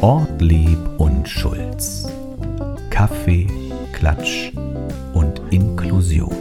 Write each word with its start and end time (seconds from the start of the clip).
Ortlieb 0.00 0.78
und 0.98 1.28
Schulz. 1.28 2.06
Kaffee, 2.90 3.46
Klatsch 3.92 4.52
und 5.14 5.40
Inklusion. 5.50 6.34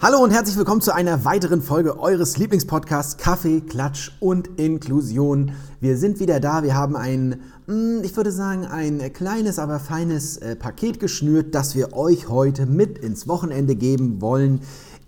Hallo 0.00 0.18
und 0.24 0.30
herzlich 0.30 0.56
willkommen 0.56 0.80
zu 0.80 0.94
einer 0.94 1.24
weiteren 1.24 1.60
Folge 1.60 1.98
eures 1.98 2.38
Lieblingspodcasts 2.38 3.18
Kaffee, 3.18 3.60
Klatsch 3.60 4.12
und 4.20 4.48
Inklusion. 4.58 5.52
Wir 5.80 5.98
sind 5.98 6.20
wieder 6.20 6.40
da. 6.40 6.62
Wir 6.62 6.74
haben 6.74 6.96
ein, 6.96 7.28
mm, 7.28 7.40
ich 7.68 8.16
würde 8.16 8.32
sagen, 8.32 8.64
ein 8.64 9.12
kleines, 9.12 9.58
aber 9.58 9.78
feines 9.78 10.40
Paket 10.58 11.00
geschnürt, 11.00 11.54
das 11.54 11.74
wir 11.74 11.92
euch 11.92 12.30
heute 12.30 12.64
mit 12.64 12.96
ins 12.96 13.28
Wochenende 13.28 13.76
geben 13.76 14.22
wollen. 14.22 14.60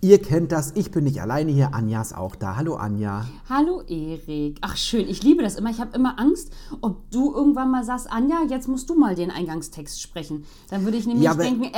Ihr 0.03 0.19
kennt 0.19 0.51
das, 0.51 0.71
ich 0.73 0.89
bin 0.89 1.03
nicht 1.03 1.21
alleine 1.21 1.51
hier, 1.51 1.75
Anja 1.75 2.01
ist 2.01 2.17
auch 2.17 2.35
da. 2.35 2.55
Hallo 2.55 2.73
Anja. 2.73 3.25
Hallo 3.47 3.81
Erik. 3.81 4.57
Ach 4.61 4.75
schön, 4.75 5.07
ich 5.07 5.21
liebe 5.21 5.43
das 5.43 5.55
immer. 5.55 5.69
Ich 5.69 5.79
habe 5.79 5.95
immer 5.95 6.19
Angst, 6.19 6.51
ob 6.81 7.09
du 7.11 7.31
irgendwann 7.35 7.69
mal 7.69 7.83
sagst, 7.83 8.11
Anja, 8.11 8.37
jetzt 8.49 8.67
musst 8.67 8.89
du 8.89 8.95
mal 8.95 9.13
den 9.13 9.29
Eingangstext 9.29 10.01
sprechen. 10.01 10.45
Dann 10.71 10.85
würde 10.85 10.97
ich 10.97 11.05
nämlich 11.05 11.23
ja, 11.23 11.35
denken, 11.35 11.71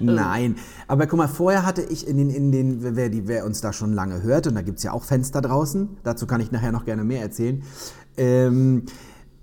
Nein, 0.00 0.56
aber 0.86 1.06
guck 1.06 1.16
mal, 1.16 1.28
vorher 1.28 1.64
hatte 1.64 1.80
ich 1.82 2.06
in 2.06 2.18
den, 2.18 2.28
in 2.28 2.52
den 2.52 2.94
wer, 2.94 3.08
die, 3.08 3.26
wer 3.26 3.46
uns 3.46 3.62
da 3.62 3.72
schon 3.72 3.94
lange 3.94 4.22
hört, 4.22 4.46
und 4.46 4.54
da 4.54 4.60
gibt 4.60 4.78
es 4.78 4.84
ja 4.84 4.92
auch 4.92 5.04
Fenster 5.04 5.40
draußen, 5.40 5.96
dazu 6.02 6.26
kann 6.26 6.42
ich 6.42 6.52
nachher 6.52 6.72
noch 6.72 6.84
gerne 6.84 7.04
mehr 7.04 7.22
erzählen, 7.22 7.62
ähm, 8.16 8.84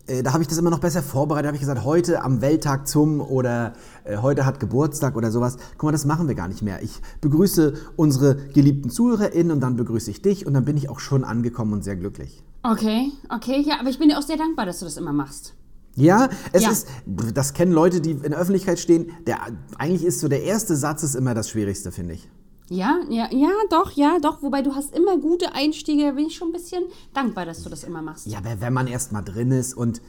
äh, 0.08 0.24
da 0.24 0.34
habe 0.34 0.42
ich 0.42 0.48
das 0.48 0.58
immer 0.58 0.70
noch 0.72 0.80
besser 0.80 1.04
vorbereitet. 1.04 1.46
Da 1.46 1.48
habe 1.50 1.56
ich 1.58 1.62
gesagt, 1.62 1.84
heute 1.84 2.24
am 2.24 2.42
Welttag 2.42 2.88
zum 2.88 3.22
oder 3.22 3.74
äh, 4.04 4.18
heute 4.18 4.46
hat 4.46 4.60
Geburtstag 4.60 5.16
oder 5.16 5.32
sowas. 5.32 5.58
Guck 5.78 5.84
mal, 5.84 5.92
das 5.92 6.06
machen 6.06 6.28
wir 6.28 6.36
gar 6.36 6.48
nicht 6.48 6.62
mehr. 6.62 6.82
Ich 6.82 7.02
begrüße 7.22 7.74
unsere 7.96 8.36
geliebten 8.36 8.90
ZuhörerInnen 8.90 9.52
und 9.52 9.60
dann 9.62 9.76
begrüße 9.76 10.10
ich 10.10 10.22
dich 10.22 10.46
und 10.48 10.54
dann 10.54 10.66
bin 10.66 10.78
ich 10.78 10.90
auch 10.90 11.00
schon 11.00 11.24
angekommen 11.24 11.74
und 11.74 11.84
sehr 11.84 11.96
glücklich. 11.96 12.44
Okay, 12.64 13.12
okay, 13.30 13.64
ja, 13.66 13.80
aber 13.80 13.90
ich 13.90 14.00
bin 14.00 14.10
dir 14.10 14.18
auch 14.18 14.24
sehr 14.24 14.38
dankbar, 14.38 14.66
dass 14.66 14.80
du 14.80 14.86
das 14.86 14.98
immer 14.98 15.14
machst. 15.14 15.54
Ja, 15.96 16.30
es 16.54 16.64
Ja. 16.64 16.72
ist, 16.72 16.88
das 17.34 17.54
kennen 17.54 17.72
Leute, 17.72 18.02
die 18.02 18.12
in 18.12 18.22
der 18.22 18.38
Öffentlichkeit 18.40 18.80
stehen. 18.80 19.12
Der, 19.28 19.40
eigentlich 19.78 20.06
ist 20.06 20.20
so 20.20 20.28
der 20.28 20.44
erste 20.44 20.76
Satz 20.76 21.04
ist 21.04 21.16
immer 21.16 21.34
das 21.34 21.50
Schwierigste, 21.50 21.92
finde 21.92 22.16
ich. 22.16 22.30
Ja, 22.70 23.00
ja, 23.10 23.28
ja, 23.32 23.50
doch, 23.70 23.92
ja, 23.92 24.20
doch. 24.22 24.42
Wobei 24.44 24.62
du 24.62 24.76
hast 24.76 24.96
immer 24.96 25.18
gute 25.18 25.54
Einstiege, 25.54 26.04
da 26.04 26.12
bin 26.12 26.28
ich 26.28 26.36
schon 26.36 26.50
ein 26.50 26.54
bisschen 26.54 26.84
dankbar, 27.14 27.46
dass 27.46 27.64
du 27.64 27.70
das 27.70 27.84
immer 27.84 28.02
machst. 28.02 28.28
Ja, 28.28 28.38
aber 28.38 28.62
wenn 28.62 28.74
man 28.74 28.88
erst 28.88 29.12
mal 29.12 29.22
drin 29.24 29.52
ist 29.52 29.76
und 29.76 30.02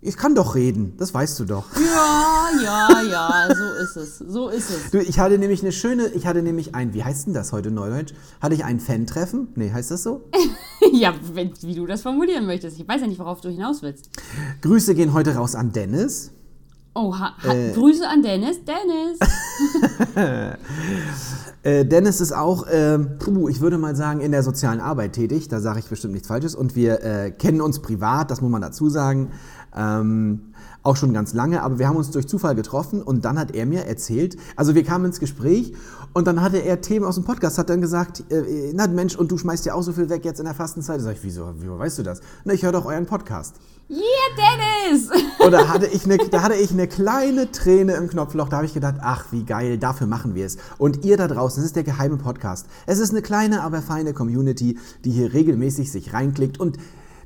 ich 0.00 0.16
kann 0.16 0.36
doch 0.36 0.54
reden, 0.54 0.94
das 0.98 1.12
weißt 1.12 1.40
du 1.40 1.44
doch. 1.46 1.64
Ja, 1.74 2.50
ja, 2.62 3.02
ja, 3.02 3.48
so 3.54 3.82
ist 3.82 3.96
es, 3.96 4.18
so 4.18 4.48
ist 4.48 4.70
es. 4.70 4.90
Du, 4.92 4.98
ich 4.98 5.18
hatte 5.18 5.38
nämlich 5.38 5.62
eine 5.62 5.72
schöne, 5.72 6.06
ich 6.08 6.26
hatte 6.26 6.42
nämlich 6.42 6.76
ein, 6.76 6.94
wie 6.94 7.02
heißt 7.02 7.26
denn 7.26 7.34
das 7.34 7.52
heute 7.52 7.72
Neudeutsch? 7.72 8.12
Hatte 8.40 8.54
ich 8.54 8.64
ein 8.64 8.78
Fan-Treffen? 8.78 9.48
Nee, 9.56 9.72
heißt 9.72 9.90
das 9.90 10.02
so? 10.02 10.28
Ja, 10.92 11.12
wenn, 11.32 11.50
wie 11.62 11.74
du 11.74 11.84
das 11.84 12.02
formulieren 12.02 12.46
möchtest. 12.46 12.78
Ich 12.78 12.86
weiß 12.86 13.00
ja 13.00 13.06
nicht, 13.08 13.18
worauf 13.18 13.40
du 13.40 13.48
hinaus 13.48 13.82
willst. 13.82 14.08
Grüße 14.62 14.94
gehen 14.94 15.12
heute 15.12 15.34
raus 15.34 15.56
an 15.56 15.72
Dennis. 15.72 16.30
Oh, 16.98 17.14
ha, 17.14 17.34
ha, 17.42 17.52
Äh. 17.52 17.72
Grüße 17.72 18.08
an 18.08 18.22
Dennis. 18.22 18.58
Dennis. 18.64 19.18
Äh, 21.62 21.84
Dennis 21.84 22.20
ist 22.20 22.30
auch, 22.30 22.64
ähm, 22.70 23.18
puh, 23.18 23.48
ich 23.48 23.60
würde 23.60 23.76
mal 23.76 23.96
sagen, 23.96 24.20
in 24.20 24.30
der 24.30 24.44
sozialen 24.44 24.78
Arbeit 24.78 25.14
tätig. 25.14 25.48
Da 25.48 25.58
sage 25.58 25.80
ich 25.80 25.86
bestimmt 25.86 26.12
nichts 26.12 26.28
Falsches. 26.28 26.54
Und 26.54 26.76
wir 26.76 27.02
äh, 27.02 27.32
kennen 27.32 27.60
uns 27.60 27.82
privat, 27.82 28.30
das 28.30 28.40
muss 28.40 28.52
man 28.52 28.62
dazu 28.62 28.88
sagen. 28.88 29.32
Ähm, 29.74 30.52
auch 30.86 30.96
schon 30.96 31.12
ganz 31.12 31.34
lange, 31.34 31.62
aber 31.62 31.78
wir 31.78 31.88
haben 31.88 31.96
uns 31.96 32.10
durch 32.10 32.26
Zufall 32.28 32.54
getroffen 32.54 33.02
und 33.02 33.24
dann 33.24 33.38
hat 33.38 33.54
er 33.54 33.66
mir 33.66 33.84
erzählt, 33.84 34.36
also 34.54 34.74
wir 34.74 34.84
kamen 34.84 35.06
ins 35.06 35.20
Gespräch 35.20 35.74
und 36.14 36.26
dann 36.26 36.40
hatte 36.40 36.58
er 36.58 36.80
Themen 36.80 37.04
aus 37.04 37.16
dem 37.16 37.24
Podcast, 37.24 37.58
hat 37.58 37.68
dann 37.68 37.80
gesagt, 37.80 38.24
äh, 38.30 38.72
na 38.72 38.86
Mensch, 38.86 39.16
und 39.16 39.30
du 39.30 39.36
schmeißt 39.36 39.66
ja 39.66 39.74
auch 39.74 39.82
so 39.82 39.92
viel 39.92 40.08
weg 40.08 40.24
jetzt 40.24 40.38
in 40.38 40.46
der 40.46 40.54
Fastenzeit. 40.54 40.98
Da 40.98 41.02
sag 41.02 41.12
ich, 41.14 41.22
wieso, 41.22 41.52
wieso 41.58 41.78
weißt 41.78 41.98
du 41.98 42.02
das? 42.04 42.20
Na, 42.44 42.54
ich 42.54 42.62
höre 42.62 42.72
doch 42.72 42.86
euren 42.86 43.04
Podcast. 43.04 43.56
Yeah, 43.88 44.00
Dennis. 44.36 45.10
Und 45.38 45.52
da 45.52 45.68
hatte 45.68 45.86
ich 45.86 46.04
eine, 46.04 46.16
da 46.16 46.42
hatte 46.42 46.54
ich 46.54 46.72
eine 46.72 46.88
kleine 46.88 47.52
Träne 47.52 47.94
im 47.94 48.08
Knopfloch. 48.08 48.48
Da 48.48 48.56
habe 48.56 48.66
ich 48.66 48.74
gedacht, 48.74 48.96
ach, 49.00 49.26
wie 49.30 49.44
geil, 49.44 49.78
dafür 49.78 50.06
machen 50.08 50.34
wir 50.34 50.46
es. 50.46 50.56
Und 50.78 51.04
ihr 51.04 51.16
da 51.16 51.28
draußen, 51.28 51.60
es 51.60 51.66
ist 51.66 51.76
der 51.76 51.84
geheime 51.84 52.16
Podcast. 52.16 52.66
Es 52.86 52.98
ist 52.98 53.10
eine 53.10 53.22
kleine, 53.22 53.62
aber 53.62 53.82
feine 53.82 54.12
Community, 54.12 54.78
die 55.04 55.10
hier 55.10 55.32
regelmäßig 55.34 55.92
sich 55.92 56.12
reinklickt. 56.12 56.58
Und 56.58 56.78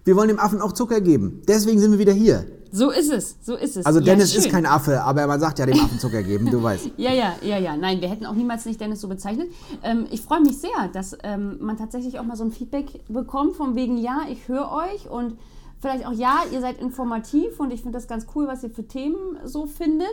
wir 0.04 0.16
wollen 0.16 0.28
dem 0.28 0.38
Affen 0.38 0.60
auch 0.60 0.72
Zucker 0.72 1.00
geben. 1.00 1.42
Deswegen 1.46 1.78
sind 1.80 1.92
wir 1.92 1.98
wieder 1.98 2.12
hier. 2.12 2.46
So 2.72 2.90
ist 2.90 3.10
es, 3.10 3.36
so 3.42 3.56
ist 3.56 3.76
es. 3.76 3.84
Also 3.84 3.98
Ja, 3.98 4.06
Dennis 4.06 4.34
ist 4.34 4.44
schön. 4.44 4.52
kein 4.52 4.66
Affe, 4.66 5.02
aber 5.02 5.26
man 5.26 5.40
sagt 5.40 5.58
ja 5.58 5.66
dem 5.66 5.78
Affen 5.80 5.98
Zucker 5.98 6.22
geben, 6.22 6.50
du 6.50 6.62
weißt. 6.62 6.90
Ja, 6.96 7.12
ja, 7.12 7.34
ja, 7.42 7.58
ja. 7.58 7.76
Nein, 7.76 8.00
wir 8.00 8.08
hätten 8.08 8.26
auch 8.26 8.34
niemals 8.34 8.64
nicht 8.64 8.80
Dennis 8.80 9.00
so 9.00 9.08
bezeichnet. 9.08 9.48
Ähm, 9.82 10.06
ich 10.10 10.20
freue 10.20 10.40
mich 10.40 10.58
sehr, 10.58 10.88
dass 10.92 11.16
ähm, 11.24 11.56
man 11.60 11.76
tatsächlich 11.76 12.18
auch 12.20 12.24
mal 12.24 12.36
so 12.36 12.44
ein 12.44 12.52
Feedback 12.52 12.86
bekommt, 13.08 13.56
von 13.56 13.74
wegen, 13.74 13.96
ja, 13.98 14.20
ich 14.30 14.46
höre 14.46 14.70
euch 14.70 15.10
und 15.10 15.36
vielleicht 15.80 16.06
auch, 16.06 16.12
ja, 16.12 16.42
ihr 16.52 16.60
seid 16.60 16.78
informativ 16.80 17.58
und 17.58 17.72
ich 17.72 17.82
finde 17.82 17.98
das 17.98 18.06
ganz 18.06 18.26
cool, 18.36 18.46
was 18.46 18.62
ihr 18.62 18.70
für 18.70 18.86
Themen 18.86 19.16
so 19.44 19.66
findet. 19.66 20.06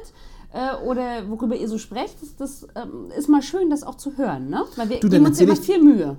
Äh, 0.52 0.84
oder 0.84 1.30
worüber 1.30 1.56
ihr 1.56 1.68
so 1.68 1.78
sprecht, 1.78 2.16
das, 2.22 2.36
das 2.38 2.68
ähm, 2.76 3.12
ist 3.16 3.28
mal 3.30 3.44
schön, 3.44 3.70
das 3.70 3.84
auch 3.84 3.96
zu 3.96 4.18
hören, 4.18 4.50
ne? 4.50 4.64
Weil 4.78 4.90
wir 4.90 5.00
Du, 5.00 5.10
geben 5.10 5.26
uns 5.28 5.40
ja 5.40 5.46
immer 5.46 5.56
viel 5.58 5.84
Mühe. 5.84 6.18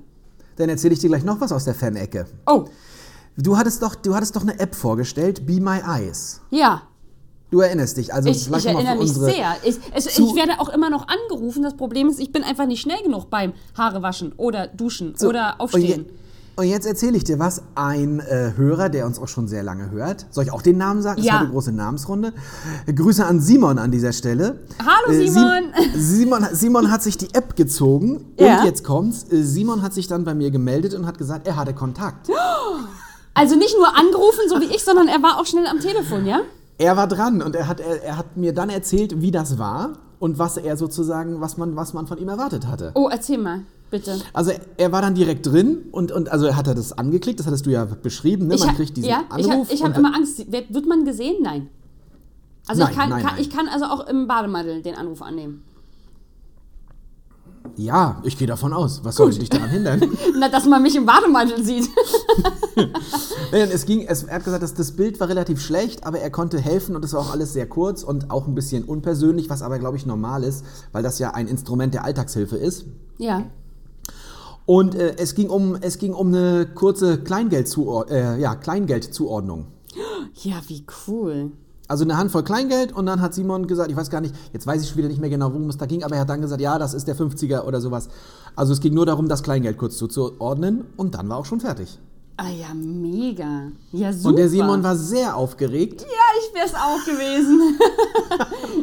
Dann 0.57 0.69
erzähle 0.69 0.95
ich 0.95 1.01
dir 1.01 1.09
gleich 1.09 1.25
noch 1.25 1.41
was 1.41 1.51
aus 1.51 1.65
der 1.65 1.75
Fan-Ecke. 1.75 2.27
Oh, 2.47 2.67
Du 3.41 3.57
hattest 3.57 3.83
doch, 3.83 3.95
du 3.95 4.15
hattest 4.17 4.35
doch 4.35 4.43
eine 4.43 4.59
App 4.59 4.75
vorgestellt, 4.75 5.47
Be 5.47 5.61
My 5.61 5.79
Eyes. 5.87 6.41
ja, 6.51 6.83
Du 7.51 7.61
erinnerst 7.61 7.97
dich. 7.97 8.13
Also 8.13 8.29
Ich, 8.29 8.47
ich 8.51 8.67
erinnere 8.67 8.97
mich 8.97 9.11
sehr. 9.11 9.57
Ich, 9.65 9.79
es, 9.95 10.19
ich 10.19 10.35
werde 10.35 10.61
auch 10.61 10.69
immer 10.69 10.91
noch 10.91 11.07
angerufen. 11.09 11.63
Das 11.63 11.75
Problem 11.79 12.11
ist, 12.11 12.21
ich 12.21 12.31
bin 12.31 12.43
einfach 12.43 12.67
nicht 12.67 12.83
schnell 12.83 13.03
genug 13.03 13.31
beim 13.31 13.55
Haare 13.75 14.03
waschen 14.03 14.33
oder 14.37 14.67
duschen 14.67 15.15
So, 15.17 15.29
oder 15.31 15.55
Und, 15.55 15.61
aufstehen. 15.63 16.05
je, 16.05 16.13
und 16.57 16.67
jetzt 16.67 16.85
erzähle 16.87 17.17
ich 17.17 17.25
dir 17.25 17.39
was. 17.39 17.63
Ein 17.75 18.21
äh, 18.21 18.53
Hörer, 18.55 18.91
der 18.91 19.07
uns 19.07 19.19
auch 19.19 19.29
schon 19.29 19.49
sehr 19.49 19.63
lange 19.63 19.91
hört. 19.91 20.27
Soll 20.31 20.45
ich 20.45 20.53
auch 20.53 20.61
den 20.61 20.77
Namen 20.77 21.01
sagen? 21.01 21.17
Das 21.17 21.25
Ja. 21.27 21.37
ist 21.37 21.41
eine 21.41 21.49
große 21.51 21.73
Namensrunde. 21.73 22.35
Grüße 22.95 23.25
an 23.25 23.41
Simon 23.41 23.79
an 23.79 23.91
dieser 23.93 24.13
Stelle. 24.13 24.59
Hallo, 24.81 25.19
Äh, 25.19 25.27
Simon. 25.27 25.63
Simon, 25.97 26.47
Simon 26.53 26.91
hat 26.91 27.03
sich 27.03 27.17
die 27.17 27.33
App 27.33 27.57
gezogen. 27.57 28.27
Ja. 28.39 28.59
Und 28.59 28.67
jetzt 28.67 28.85
kommt's. 28.85 29.25
Äh, 29.33 29.43
Simon 29.43 29.81
hat 29.81 29.95
sich 29.95 30.07
dann 30.07 30.25
bei 30.25 30.35
mir 30.35 30.51
gemeldet 30.51 30.93
und 30.93 31.07
hat 31.07 31.17
gesagt, 31.17 31.47
er 31.47 31.57
hatte 31.57 31.73
Kontakt. 31.73 32.29
Also 33.39 33.57
nicht 33.57 33.77
nur 33.79 33.97
angerufen, 33.97 34.41
so 34.49 34.61
wie 34.61 34.67
ich, 34.75 34.83
sondern 34.85 35.09
er 35.09 35.23
war 35.23 35.39
auch 35.41 35.47
schnell 35.47 35.67
am 35.67 35.81
Telefon, 35.81 36.27
ja? 36.27 36.41
Er 36.79 36.97
war 36.97 37.07
dran 37.09 37.43
und 37.43 37.55
er 37.57 37.67
hat, 37.69 37.81
er, 37.81 38.03
er 38.03 38.17
hat 38.17 38.37
mir 38.37 38.53
dann 38.53 38.71
erzählt, 38.71 39.21
wie 39.21 39.31
das 39.31 39.59
war 39.59 39.95
und 40.19 40.39
was 40.39 40.57
er 40.57 40.77
sozusagen, 40.77 41.41
was 41.41 41.57
man, 41.57 41.75
was 41.77 41.93
man 41.95 42.07
von 42.07 42.19
ihm 42.19 42.29
erwartet 42.29 42.67
hatte. 42.67 42.93
Oh, 42.95 43.09
erzähl 43.11 43.39
mal, 43.39 43.61
bitte. 43.91 44.19
Also 44.33 44.53
er 44.77 44.93
war 44.93 45.03
dann 45.03 45.15
direkt 45.15 45.47
drin 45.47 45.87
und, 45.93 46.13
und 46.13 46.31
also 46.31 46.55
hat 46.55 46.67
er 46.69 46.75
das 46.75 46.93
angeklickt, 46.97 47.41
das 47.41 47.47
hattest 47.47 47.67
du 47.67 47.71
ja 47.71 47.85
beschrieben, 47.85 48.47
ne? 48.49 48.57
man 48.59 48.69
ha- 48.69 48.75
kriegt 48.75 48.97
diesen 48.97 49.09
ja, 49.11 49.23
ich 49.37 49.47
Anruf. 49.51 49.67
hab- 49.69 49.73
ich 49.75 49.83
habe 49.83 49.93
und- 49.95 49.99
immer 49.99 50.15
Angst. 50.15 50.51
Wird, 50.53 50.73
wird 50.75 50.87
man 50.87 51.05
gesehen? 51.05 51.37
Nein. 51.43 51.69
Also 52.67 52.83
Nein, 52.83 52.93
ich, 52.93 52.99
kann, 52.99 53.09
nein, 53.09 53.23
kann, 53.23 53.33
nein. 53.33 53.41
ich 53.43 53.51
kann 53.51 53.69
also 53.69 53.87
auch 53.87 54.07
im 54.09 54.27
Bademantel 54.29 54.83
den 54.83 54.95
Anruf 54.95 55.23
annehmen. 55.23 55.65
Ja, 57.79 58.21
ich 58.25 58.37
gehe 58.37 58.49
davon 58.49 58.73
aus. 58.73 59.05
Was 59.05 59.15
sollte 59.15 59.39
dich 59.39 59.51
daran 59.51 59.71
hindern? 59.71 60.03
Na, 60.39 60.49
dass 60.49 60.67
man 60.67 60.83
mich 60.83 60.97
im 60.97 61.07
Bademantel 61.07 61.65
sieht. 61.65 61.89
Nein, 63.53 63.69
es 63.73 63.87
ging, 63.87 64.05
es, 64.05 64.25
er 64.25 64.35
hat 64.35 64.45
gesagt, 64.45 64.65
dass 64.65 64.75
das 64.75 64.93
Bild 64.93 65.21
war 65.21 65.29
relativ 65.29 65.61
schlecht, 65.61 66.05
aber 66.05 66.19
er 66.19 66.31
konnte 66.31 66.59
helfen 66.59 66.97
und 66.97 67.05
es 67.05 67.13
war 67.13 67.21
auch 67.21 67.31
alles 67.31 67.53
sehr 67.53 67.69
kurz 67.69 68.03
und 68.03 68.33
auch 68.33 68.49
ein 68.49 68.57
bisschen 68.57 68.83
unpersönlich, 68.83 69.49
was 69.49 69.63
aber, 69.63 69.79
glaube 69.79 69.97
ich, 69.97 70.07
normal 70.07 70.43
ist, 70.43 70.65
weil 70.91 71.05
das 71.05 71.21
ja 71.21 71.35
ein 71.35 71.47
Instrument 71.47 71.95
der 71.95 72.05
Alltagshilfe 72.05 72.57
ist. 72.57 72.85
ja. 73.19 73.45
Und 74.67 74.95
äh, 74.95 75.15
es, 75.17 75.35
ging 75.35 75.49
um, 75.49 75.79
es 75.81 75.97
ging 75.97 76.13
um 76.13 76.27
eine 76.29 76.67
kurze 76.67 77.23
Kleingeldzuor 77.23 78.11
äh, 78.11 78.39
ja, 78.39 78.55
Kleingeldzuordnung. 78.55 79.65
Ja, 80.35 80.61
wie 80.67 80.85
cool. 81.07 81.53
Also 81.89 82.05
eine 82.05 82.19
Handvoll 82.19 82.45
Kleingeld 82.45 82.93
und 82.93 83.07
dann 83.07 83.23
hat 83.23 83.33
Simon 83.33 83.67
gesagt, 83.67 83.91
ich 83.91 83.97
weiß 83.97 84.11
gar 84.11 84.21
nicht, 84.21 84.35
jetzt 84.53 84.67
weiß 84.67 84.83
ich 84.83 84.89
schon 84.91 84.99
wieder 84.99 85.09
nicht 85.09 85.21
mehr 85.21 85.31
genau, 85.31 85.53
worum 85.53 85.71
es 85.71 85.79
da 85.79 85.87
ging, 85.87 86.05
aber 86.05 86.17
er 86.17 86.21
hat 86.21 86.29
dann 86.29 86.43
gesagt, 86.43 86.61
ja, 86.61 86.79
das 86.79 86.93
ist 86.93 87.09
der 87.09 87.17
50er 87.17 87.63
oder 87.63 87.81
sowas. 87.81 88.11
Also 88.55 88.75
es 88.75 88.81
ging 88.81 88.93
nur 88.93 89.07
darum, 89.07 89.27
das 89.27 89.43
Kleingeld 89.43 89.79
kurz 89.79 89.97
zuzuordnen 89.97 90.85
und 90.99 91.15
dann 91.15 91.31
war 91.31 91.39
auch 91.39 91.47
schon 91.47 91.61
fertig. 91.61 91.99
Ah 92.41 92.51
ja, 92.51 92.73
mega. 92.73 93.73
Ja, 93.91 94.13
super. 94.13 94.29
Und 94.29 94.37
der 94.37 94.49
Simon 94.49 94.85
war 94.85 94.95
sehr 94.97 95.35
aufgeregt, 95.35 96.03
Ja, 96.03 96.07
ich 96.39 96.55
wär's 96.55 96.73
auch 96.73 97.05
gewesen. 97.05 97.81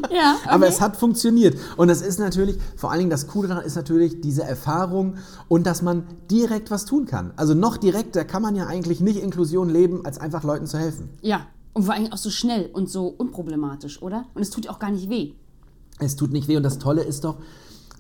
ja, 0.12 0.36
okay. 0.42 0.50
aber 0.50 0.68
es 0.68 0.82
hat 0.82 0.98
funktioniert. 0.98 1.58
Und 1.78 1.90
es 1.90 2.02
ist 2.02 2.20
natürlich, 2.20 2.58
vor 2.76 2.92
allen 2.92 3.00
Dingen 3.00 3.12
das 3.12 3.28
Coole 3.28 3.48
daran 3.48 3.64
ist 3.64 3.76
natürlich 3.76 4.20
diese 4.20 4.44
Erfahrung 4.44 5.16
und 5.48 5.66
dass 5.68 5.82
man 5.82 6.04
direkt 6.30 6.70
was 6.70 6.84
tun 6.84 7.06
kann. 7.06 7.32
Also 7.38 7.54
noch 7.54 7.78
direkter 7.78 8.26
kann 8.26 8.42
man 8.42 8.56
ja 8.56 8.66
eigentlich 8.66 9.00
nicht 9.00 9.24
Inklusion 9.24 9.70
leben, 9.70 10.06
als 10.06 10.18
einfach 10.18 10.44
Leuten 10.44 10.68
zu 10.68 10.78
helfen. 10.78 11.08
Ja, 11.22 11.48
und 11.76 11.84
vor 11.84 11.94
allem 11.94 12.12
auch 12.12 12.18
so 12.18 12.30
schnell 12.30 12.70
und 12.74 12.90
so 12.90 13.08
unproblematisch, 13.08 14.02
oder? 14.02 14.26
Und 14.34 14.42
es 14.42 14.50
tut 14.50 14.68
auch 14.70 14.80
gar 14.80 14.92
nicht 14.92 15.10
weh. 15.10 15.34
Es 16.00 16.16
tut 16.16 16.32
nicht 16.32 16.48
weh 16.48 16.58
und 16.58 16.64
das 16.64 16.80
Tolle 16.80 17.04
ist 17.04 17.26
doch, 17.26 17.38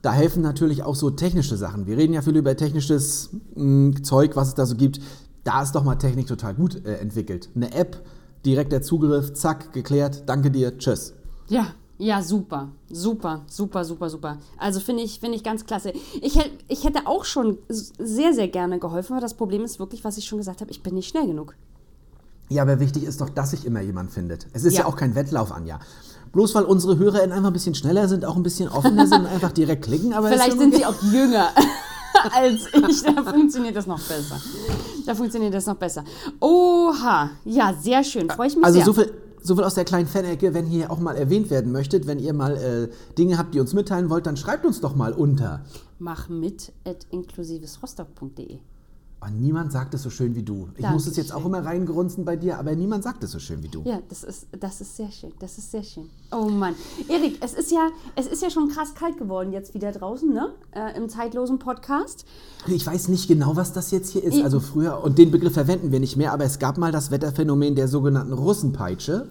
da 0.02 0.14
helfen 0.14 0.42
natürlich 0.42 0.84
auch 0.84 0.96
so 0.96 1.10
technische 1.10 1.58
Sachen. 1.58 1.86
Wir 1.86 1.98
reden 1.98 2.14
ja 2.14 2.22
viel 2.22 2.38
über 2.38 2.56
technisches 2.56 3.32
mh, 3.56 4.02
Zeug, 4.04 4.36
was 4.36 4.50
es 4.50 4.54
da 4.56 4.66
so 4.66 4.76
gibt. 4.76 5.02
Da 5.44 5.62
ist 5.62 5.74
doch 5.74 5.84
mal 5.84 5.96
Technik 5.96 6.26
total 6.26 6.56
gut 6.56 6.86
äh, 6.86 6.96
entwickelt. 6.96 7.50
Eine 7.54 7.74
App, 7.74 8.02
direkter 8.46 8.82
Zugriff, 8.82 9.34
zack, 9.34 9.74
geklärt, 9.74 10.24
danke 10.26 10.52
dir, 10.52 10.78
tschüss. 10.78 11.14
Ja, 11.50 11.68
ja, 11.98 12.22
super, 12.22 12.70
super, 12.90 13.44
super, 13.48 13.84
super, 13.84 14.10
super. 14.10 14.38
Also 14.58 14.80
finde 14.80 15.04
ich, 15.04 15.20
finde 15.20 15.36
ich 15.36 15.44
ganz 15.44 15.66
klasse. 15.66 15.92
Ich, 16.22 16.40
ich 16.70 16.84
hätte 16.86 17.08
auch 17.08 17.26
schon 17.26 17.58
sehr, 17.70 18.34
sehr 18.34 18.48
gerne 18.48 18.80
geholfen, 18.80 19.14
aber 19.14 19.22
das 19.22 19.34
Problem 19.34 19.66
ist 19.66 19.80
wirklich, 19.80 20.04
was 20.06 20.18
ich 20.18 20.26
schon 20.26 20.38
gesagt 20.38 20.62
habe, 20.62 20.72
ich 20.72 20.82
bin 20.82 20.94
nicht 20.96 21.10
schnell 21.10 21.28
genug. 21.28 21.56
Ja, 22.50 22.62
aber 22.62 22.80
wichtig 22.80 23.04
ist 23.04 23.22
doch, 23.22 23.30
dass 23.30 23.52
sich 23.52 23.66
immer 23.66 23.82
jemand 23.82 24.12
findet. 24.12 24.48
Es 24.54 24.64
ist 24.64 24.74
ja, 24.74 24.82
Ja. 24.82 24.86
auch 24.88 24.96
kein 24.96 25.16
Wettlauf, 25.16 25.52
Anja. 25.52 25.80
Bloß 26.32 26.54
weil 26.56 26.64
unsere 26.64 26.98
HörerInnen 26.98 27.32
einfach 27.32 27.50
ein 27.50 27.54
bisschen 27.54 27.76
schneller 27.76 28.08
sind, 28.08 28.26
auch 28.26 28.36
ein 28.36 28.44
bisschen 28.44 28.68
offener 28.70 29.08
sind 29.08 29.22
und 29.22 29.28
einfach 29.28 29.52
direkt 29.52 29.86
klicken. 29.86 30.14
Aber 30.14 30.28
Vielleicht 30.30 30.58
sind 30.58 30.74
okay. 30.74 30.78
sie 30.78 30.86
auch 30.86 31.02
jünger 31.12 31.48
als 32.36 32.68
ich. 32.74 33.04
Da 33.04 33.24
funktioniert 33.24 33.76
das 33.76 33.88
noch 33.88 34.00
besser. 34.02 34.40
Da 35.06 35.16
funktioniert 35.16 35.54
das 35.54 35.66
noch 35.66 35.76
besser. 35.78 36.04
Oha, 36.40 37.30
ja, 37.46 37.74
sehr 37.82 38.04
schön. 38.04 38.30
Freue 38.30 38.48
ich 38.48 38.56
mich 38.56 38.66
Also 38.66 38.78
sehr. 38.78 38.86
so 38.86 38.94
viel, 38.94 39.14
so 39.42 39.56
viel 39.56 39.64
aus 39.64 39.76
der 39.76 39.86
kleinen 39.86 40.08
Fanecke, 40.08 40.54
wenn 40.54 40.70
ihr 40.70 40.92
auch 40.92 41.00
mal 41.00 41.16
erwähnt 41.16 41.50
werden 41.50 41.72
möchtet, 41.72 42.06
wenn 42.06 42.20
ihr 42.20 42.34
mal 42.34 42.58
äh, 42.58 42.90
Dinge 43.18 43.38
habt, 43.38 43.54
die 43.56 43.60
uns 43.60 43.74
mitteilen 43.74 44.10
wollt, 44.10 44.26
dann 44.28 44.36
schreibt 44.38 44.66
uns 44.66 44.82
doch 44.82 44.96
mal 44.96 45.14
unter. 45.14 45.64
Mach 46.00 46.28
mit 46.30 46.74
at 46.86 47.06
inklusivesrostock.de. 47.12 48.60
Oh, 49.26 49.30
niemand 49.32 49.72
sagt 49.72 49.94
es 49.94 50.04
so 50.04 50.10
schön 50.10 50.36
wie 50.36 50.44
du. 50.44 50.70
Ich 50.78 50.88
muss 50.90 51.08
es 51.08 51.18
jetzt 51.18 51.32
auch 51.32 51.42
Dankeschön. 51.42 51.60
immer 51.64 51.70
reingrunzen 51.70 52.26
bei 52.26 52.36
dir, 52.36 52.60
aber 52.60 52.76
niemand 52.76 53.04
sagt 53.04 53.24
es 53.24 53.32
so 53.32 53.40
schön 53.40 53.64
wie 53.64 53.70
du. 53.70 53.82
Ja, 53.86 54.00
das 54.10 54.24
ist, 54.24 54.48
das 54.60 54.82
ist 54.82 54.96
sehr 54.96 55.12
schön. 55.12 55.32
Das 55.40 55.58
ist 55.58 55.72
sehr 55.72 55.84
schön. 55.84 56.10
Oh 56.32 56.46
Mann. 56.46 56.76
Erik, 57.08 57.38
es 57.42 57.54
ist 57.54 57.72
ja, 57.72 57.90
es 58.16 58.28
ist 58.28 58.42
ja 58.42 58.50
schon 58.50 58.70
krass 58.70 58.94
kalt 58.94 59.18
geworden 59.18 59.52
jetzt 59.52 59.74
wieder 59.74 59.92
draußen, 59.92 60.32
ne? 60.32 60.54
Äh, 60.72 60.98
Im 60.98 61.10
zeitlosen 61.10 61.60
Podcast. 61.60 62.26
Ich 62.68 62.86
weiß 62.86 63.08
nicht 63.08 63.28
genau, 63.28 63.56
was 63.56 63.74
das 63.74 63.92
jetzt 63.92 64.12
hier 64.12 64.24
ist. 64.24 64.42
Also 64.44 64.60
früher, 64.60 65.04
und 65.04 65.18
den 65.18 65.32
Begriff 65.32 65.54
verwenden 65.54 65.92
wir 65.92 66.00
nicht 66.00 66.18
mehr, 66.18 66.34
aber 66.34 66.44
es 66.44 66.60
gab 66.60 66.78
mal 66.78 66.92
das 66.92 67.12
Wetterphänomen 67.12 67.76
der 67.76 67.88
sogenannten 67.88 68.34
Russenpeitsche. 68.34 69.30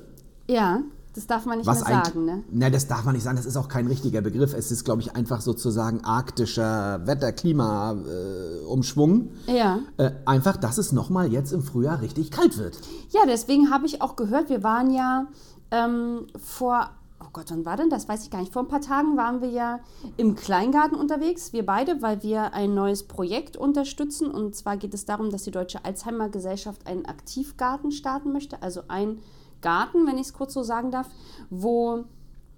Ja, 0.49 0.83
das 1.15 1.27
darf 1.29 1.47
man 1.47 1.59
nicht 1.59 1.67
mehr 1.67 1.77
sagen, 1.77 2.25
ne? 2.25 2.43
Na, 2.51 2.71
das 2.71 2.89
darf 2.89 3.05
man 3.05 3.15
nicht 3.15 3.23
sagen, 3.23 3.37
das 3.37 3.47
ist 3.47 3.57
auch 3.57 3.69
kein 3.69 3.87
richtiger 3.87 4.21
Begriff. 4.21 4.53
Es 4.53 4.73
ist, 4.73 4.83
glaube 4.85 5.01
ich, 5.01 5.15
einfach 5.15 5.41
sozusagen 5.41 6.03
arktischer 6.03 7.07
Wetter-Klima-Umschwung. 7.07 9.31
Ja. 9.47 9.79
Äh, 9.97 10.11
einfach, 10.27 10.57
dass 10.57 10.79
es 10.79 10.91
nochmal 10.91 11.33
jetzt 11.33 11.53
im 11.53 11.63
Frühjahr 11.63 12.03
richtig 12.03 12.33
kalt 12.33 12.59
wird. 12.59 12.81
Ja, 13.11 13.21
deswegen 13.27 13.71
habe 13.71 13.87
ich 13.87 14.03
auch 14.03 14.17
gehört, 14.17 14.49
wir 14.49 14.65
waren 14.65 14.91
ja 14.91 15.29
ähm, 15.71 16.27
vor, 16.37 16.91
oh 17.21 17.29
Gott, 17.33 17.45
wann 17.51 17.65
war 17.65 17.77
denn 17.77 17.91
das? 17.91 18.09
Weiß 18.09 18.25
ich 18.25 18.31
gar 18.31 18.41
nicht. 18.41 18.53
Vor 18.53 18.63
ein 18.63 18.69
paar 18.69 18.81
Tagen 18.81 19.17
waren 19.17 19.41
wir 19.41 19.51
ja 19.51 19.79
im 20.17 20.35
Kleingarten 20.35 20.99
unterwegs, 20.99 21.53
wir 21.53 21.65
beide, 21.65 22.03
weil 22.03 22.25
wir 22.25 22.55
ein 22.55 22.75
neues 22.75 23.05
Projekt 23.05 23.57
unterstützen. 23.57 24.33
Und 24.33 24.57
zwar 24.57 24.77
geht 24.77 24.95
es 24.95 25.05
darum, 25.05 25.31
dass 25.31 25.45
die 25.45 25.53
Deutsche 25.53 25.85
Alzheimer 25.85 26.29
Gesellschaft 26.29 26.89
einen 26.89 27.07
Aktivgarten 27.07 27.93
starten 27.93 28.33
möchte. 28.33 28.61
Also 28.63 28.81
ein 28.89 29.21
Garten, 29.65 30.07
wenn 30.07 30.19
ich 30.19 30.29
es 30.29 30.33
kurz 30.33 30.55
so 30.55 30.63
sagen 30.63 30.93
darf, 30.93 31.09
wo 31.51 32.05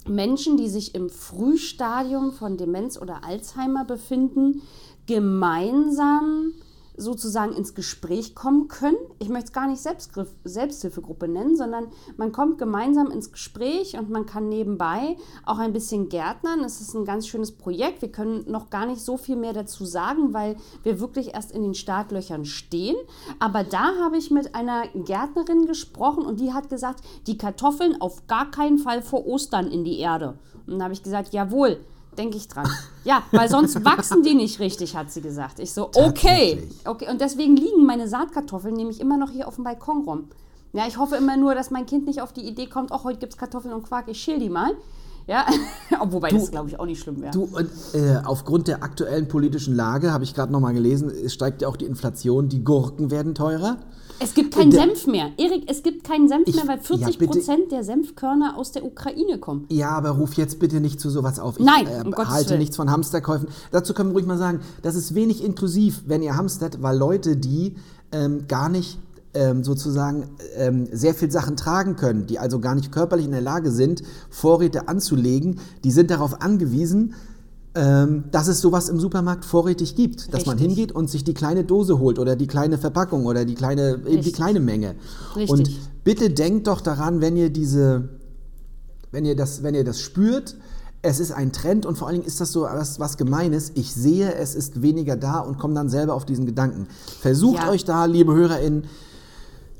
Menschen, 0.06 0.56
die 0.56 0.68
sich 0.68 0.94
im 0.94 1.08
Frühstadium 1.08 2.32
von 2.32 2.56
Demenz 2.58 3.00
oder 3.00 3.24
Alzheimer 3.24 3.84
befinden, 3.84 4.62
gemeinsam 5.06 6.52
sozusagen 6.96 7.52
ins 7.52 7.74
Gespräch 7.74 8.34
kommen 8.34 8.68
können. 8.68 8.96
Ich 9.18 9.28
möchte 9.28 9.46
es 9.46 9.52
gar 9.52 9.66
nicht 9.66 9.80
Selbstgriff, 9.80 10.28
Selbsthilfegruppe 10.44 11.28
nennen, 11.28 11.56
sondern 11.56 11.88
man 12.16 12.32
kommt 12.32 12.58
gemeinsam 12.58 13.10
ins 13.10 13.32
Gespräch 13.32 13.98
und 13.98 14.10
man 14.10 14.26
kann 14.26 14.48
nebenbei 14.48 15.16
auch 15.44 15.58
ein 15.58 15.72
bisschen 15.72 16.08
gärtnern. 16.08 16.60
Es 16.60 16.80
ist 16.80 16.94
ein 16.94 17.04
ganz 17.04 17.26
schönes 17.26 17.52
Projekt. 17.52 18.02
Wir 18.02 18.10
können 18.10 18.50
noch 18.50 18.70
gar 18.70 18.86
nicht 18.86 19.00
so 19.00 19.16
viel 19.16 19.36
mehr 19.36 19.52
dazu 19.52 19.84
sagen, 19.84 20.32
weil 20.32 20.56
wir 20.82 21.00
wirklich 21.00 21.34
erst 21.34 21.52
in 21.52 21.62
den 21.62 21.74
Startlöchern 21.74 22.44
stehen. 22.44 22.96
Aber 23.38 23.64
da 23.64 23.96
habe 24.00 24.16
ich 24.16 24.30
mit 24.30 24.54
einer 24.54 24.86
Gärtnerin 24.88 25.66
gesprochen 25.66 26.24
und 26.24 26.40
die 26.40 26.52
hat 26.52 26.68
gesagt, 26.68 27.00
die 27.26 27.38
Kartoffeln 27.38 28.00
auf 28.00 28.26
gar 28.26 28.50
keinen 28.50 28.78
Fall 28.78 29.02
vor 29.02 29.26
Ostern 29.26 29.70
in 29.70 29.84
die 29.84 29.98
Erde. 29.98 30.38
Und 30.66 30.74
dann 30.74 30.82
habe 30.82 30.94
ich 30.94 31.02
gesagt, 31.02 31.32
jawohl, 31.32 31.78
denke 32.18 32.36
ich 32.36 32.48
dran. 32.48 32.68
Ja, 33.04 33.22
weil 33.30 33.48
sonst 33.48 33.84
wachsen 33.84 34.22
die 34.22 34.34
nicht 34.34 34.60
richtig, 34.60 34.96
hat 34.96 35.10
sie 35.10 35.20
gesagt. 35.20 35.58
Ich 35.58 35.72
so, 35.72 35.90
okay. 35.94 36.68
Okay. 36.84 37.08
Und 37.10 37.20
deswegen 37.20 37.56
liegen 37.56 37.84
meine 37.84 38.08
Saatkartoffeln 38.08 38.74
nämlich 38.74 39.00
immer 39.00 39.16
noch 39.16 39.30
hier 39.30 39.48
auf 39.48 39.56
dem 39.56 39.64
Balkon 39.64 40.02
rum. 40.04 40.28
Ja, 40.72 40.86
ich 40.86 40.98
hoffe 40.98 41.16
immer 41.16 41.36
nur, 41.36 41.54
dass 41.54 41.70
mein 41.70 41.86
Kind 41.86 42.06
nicht 42.06 42.20
auf 42.20 42.32
die 42.32 42.42
Idee 42.42 42.66
kommt, 42.66 42.92
ach, 42.92 43.04
heute 43.04 43.18
gibt 43.18 43.32
es 43.32 43.38
Kartoffeln 43.38 43.72
und 43.72 43.84
Quark, 43.84 44.08
ich 44.08 44.20
schäl 44.20 44.38
die 44.38 44.50
mal. 44.50 44.74
Ja, 45.26 45.44
wobei 46.10 46.30
das, 46.30 46.50
glaube 46.50 46.68
ich, 46.68 46.78
auch 46.78 46.86
nicht 46.86 47.00
schlimm 47.02 47.20
wäre. 47.20 47.32
Du, 47.32 47.48
und, 47.52 47.68
äh, 47.94 48.18
aufgrund 48.24 48.68
der 48.68 48.82
aktuellen 48.82 49.26
politischen 49.28 49.74
Lage, 49.74 50.12
habe 50.12 50.22
ich 50.24 50.34
gerade 50.34 50.52
nochmal 50.52 50.72
gelesen, 50.74 51.10
es 51.10 51.34
steigt 51.34 51.62
ja 51.62 51.68
auch 51.68 51.76
die 51.76 51.84
Inflation, 51.86 52.48
die 52.48 52.62
Gurken 52.62 53.10
werden 53.10 53.34
teurer. 53.34 53.78
Es 54.18 54.32
gibt 54.34 54.54
keinen 54.54 54.70
Der- 54.70 54.80
Senf 54.80 55.06
mehr. 55.06 55.30
Erik, 55.36 55.64
es 55.70 55.82
gibt 55.82 56.04
keinen 56.04 56.28
Senf 56.28 56.44
Ich- 56.46 56.54
mehr, 56.54 56.66
weil 56.68 56.76
ja, 56.78 56.82
40 56.82 57.18
bitte. 57.18 57.32
Prozent 57.32 57.70
der 57.72 57.84
Senfkörner 57.84 58.56
aus 58.56 58.72
der 58.72 58.84
Ukraine 58.84 59.38
kommen. 59.38 59.66
Ja, 59.68 59.90
aber 59.90 60.10
ruf 60.10 60.34
jetzt 60.34 60.58
bitte 60.58 60.80
nicht 60.80 61.00
zu 61.00 61.10
sowas 61.10 61.38
auf. 61.38 61.58
Ich 61.58 61.66
Nein, 61.66 61.86
äh, 61.86 62.02
um 62.06 62.14
halte 62.16 62.50
Willen. 62.50 62.60
nichts 62.60 62.76
von 62.76 62.90
Hamsterkäufen. 62.90 63.48
Dazu 63.72 63.92
können 63.94 64.10
wir 64.10 64.14
ruhig 64.14 64.26
mal 64.26 64.38
sagen, 64.38 64.60
das 64.82 64.94
ist 64.94 65.14
wenig 65.14 65.44
inklusiv, 65.44 66.02
wenn 66.06 66.22
ihr 66.22 66.34
hamstert, 66.36 66.80
weil 66.82 66.96
Leute, 66.96 67.36
die 67.36 67.74
ähm, 68.12 68.44
gar 68.48 68.68
nicht 68.68 68.98
ähm, 69.36 69.62
sozusagen 69.62 70.24
ähm, 70.56 70.88
sehr 70.90 71.14
viel 71.14 71.30
Sachen 71.30 71.56
tragen 71.56 71.96
können, 71.96 72.26
die 72.26 72.38
also 72.38 72.58
gar 72.58 72.74
nicht 72.74 72.90
körperlich 72.90 73.26
in 73.26 73.32
der 73.32 73.40
Lage 73.40 73.70
sind, 73.70 74.02
Vorräte 74.30 74.88
anzulegen, 74.88 75.60
die 75.84 75.90
sind 75.90 76.10
darauf 76.10 76.40
angewiesen, 76.42 77.14
ähm, 77.74 78.24
dass 78.30 78.48
es 78.48 78.60
sowas 78.60 78.88
im 78.88 78.98
Supermarkt 78.98 79.44
vorrätig 79.44 79.94
gibt, 79.94 80.32
dass 80.32 80.46
man 80.46 80.56
Richtig. 80.56 80.76
hingeht 80.76 80.92
und 80.92 81.10
sich 81.10 81.24
die 81.24 81.34
kleine 81.34 81.62
Dose 81.64 81.98
holt 81.98 82.18
oder 82.18 82.34
die 82.34 82.46
kleine 82.46 82.78
Verpackung 82.78 83.26
oder 83.26 83.44
die 83.44 83.54
kleine, 83.54 83.96
eben 83.96 84.04
die 84.04 84.16
Richtig. 84.16 84.32
kleine 84.34 84.60
Menge. 84.60 84.94
Richtig. 85.36 85.50
Und 85.50 85.70
bitte 86.02 86.30
denkt 86.30 86.66
doch 86.66 86.80
daran, 86.80 87.20
wenn 87.20 87.36
ihr 87.36 87.50
diese 87.50 88.08
wenn 89.12 89.24
ihr 89.24 89.36
das, 89.36 89.62
wenn 89.62 89.74
ihr 89.74 89.84
das 89.84 90.00
spürt, 90.00 90.56
es 91.02 91.20
ist 91.20 91.32
ein 91.32 91.52
Trend 91.52 91.86
und 91.86 91.96
vor 91.96 92.08
allen 92.08 92.16
Dingen 92.16 92.26
ist 92.26 92.40
das 92.40 92.52
so 92.52 92.62
was, 92.62 92.98
was 92.98 93.16
Gemeines. 93.16 93.70
Ich 93.74 93.94
sehe, 93.94 94.34
es 94.34 94.54
ist 94.54 94.82
weniger 94.82 95.16
da 95.16 95.38
und 95.38 95.58
komme 95.58 95.74
dann 95.74 95.88
selber 95.88 96.14
auf 96.14 96.24
diesen 96.26 96.46
Gedanken. 96.46 96.88
Versucht 97.20 97.62
Ja. 97.62 97.70
euch 97.70 97.84
da, 97.84 98.06
liebe 98.06 98.34
HörerInnen, 98.34 98.84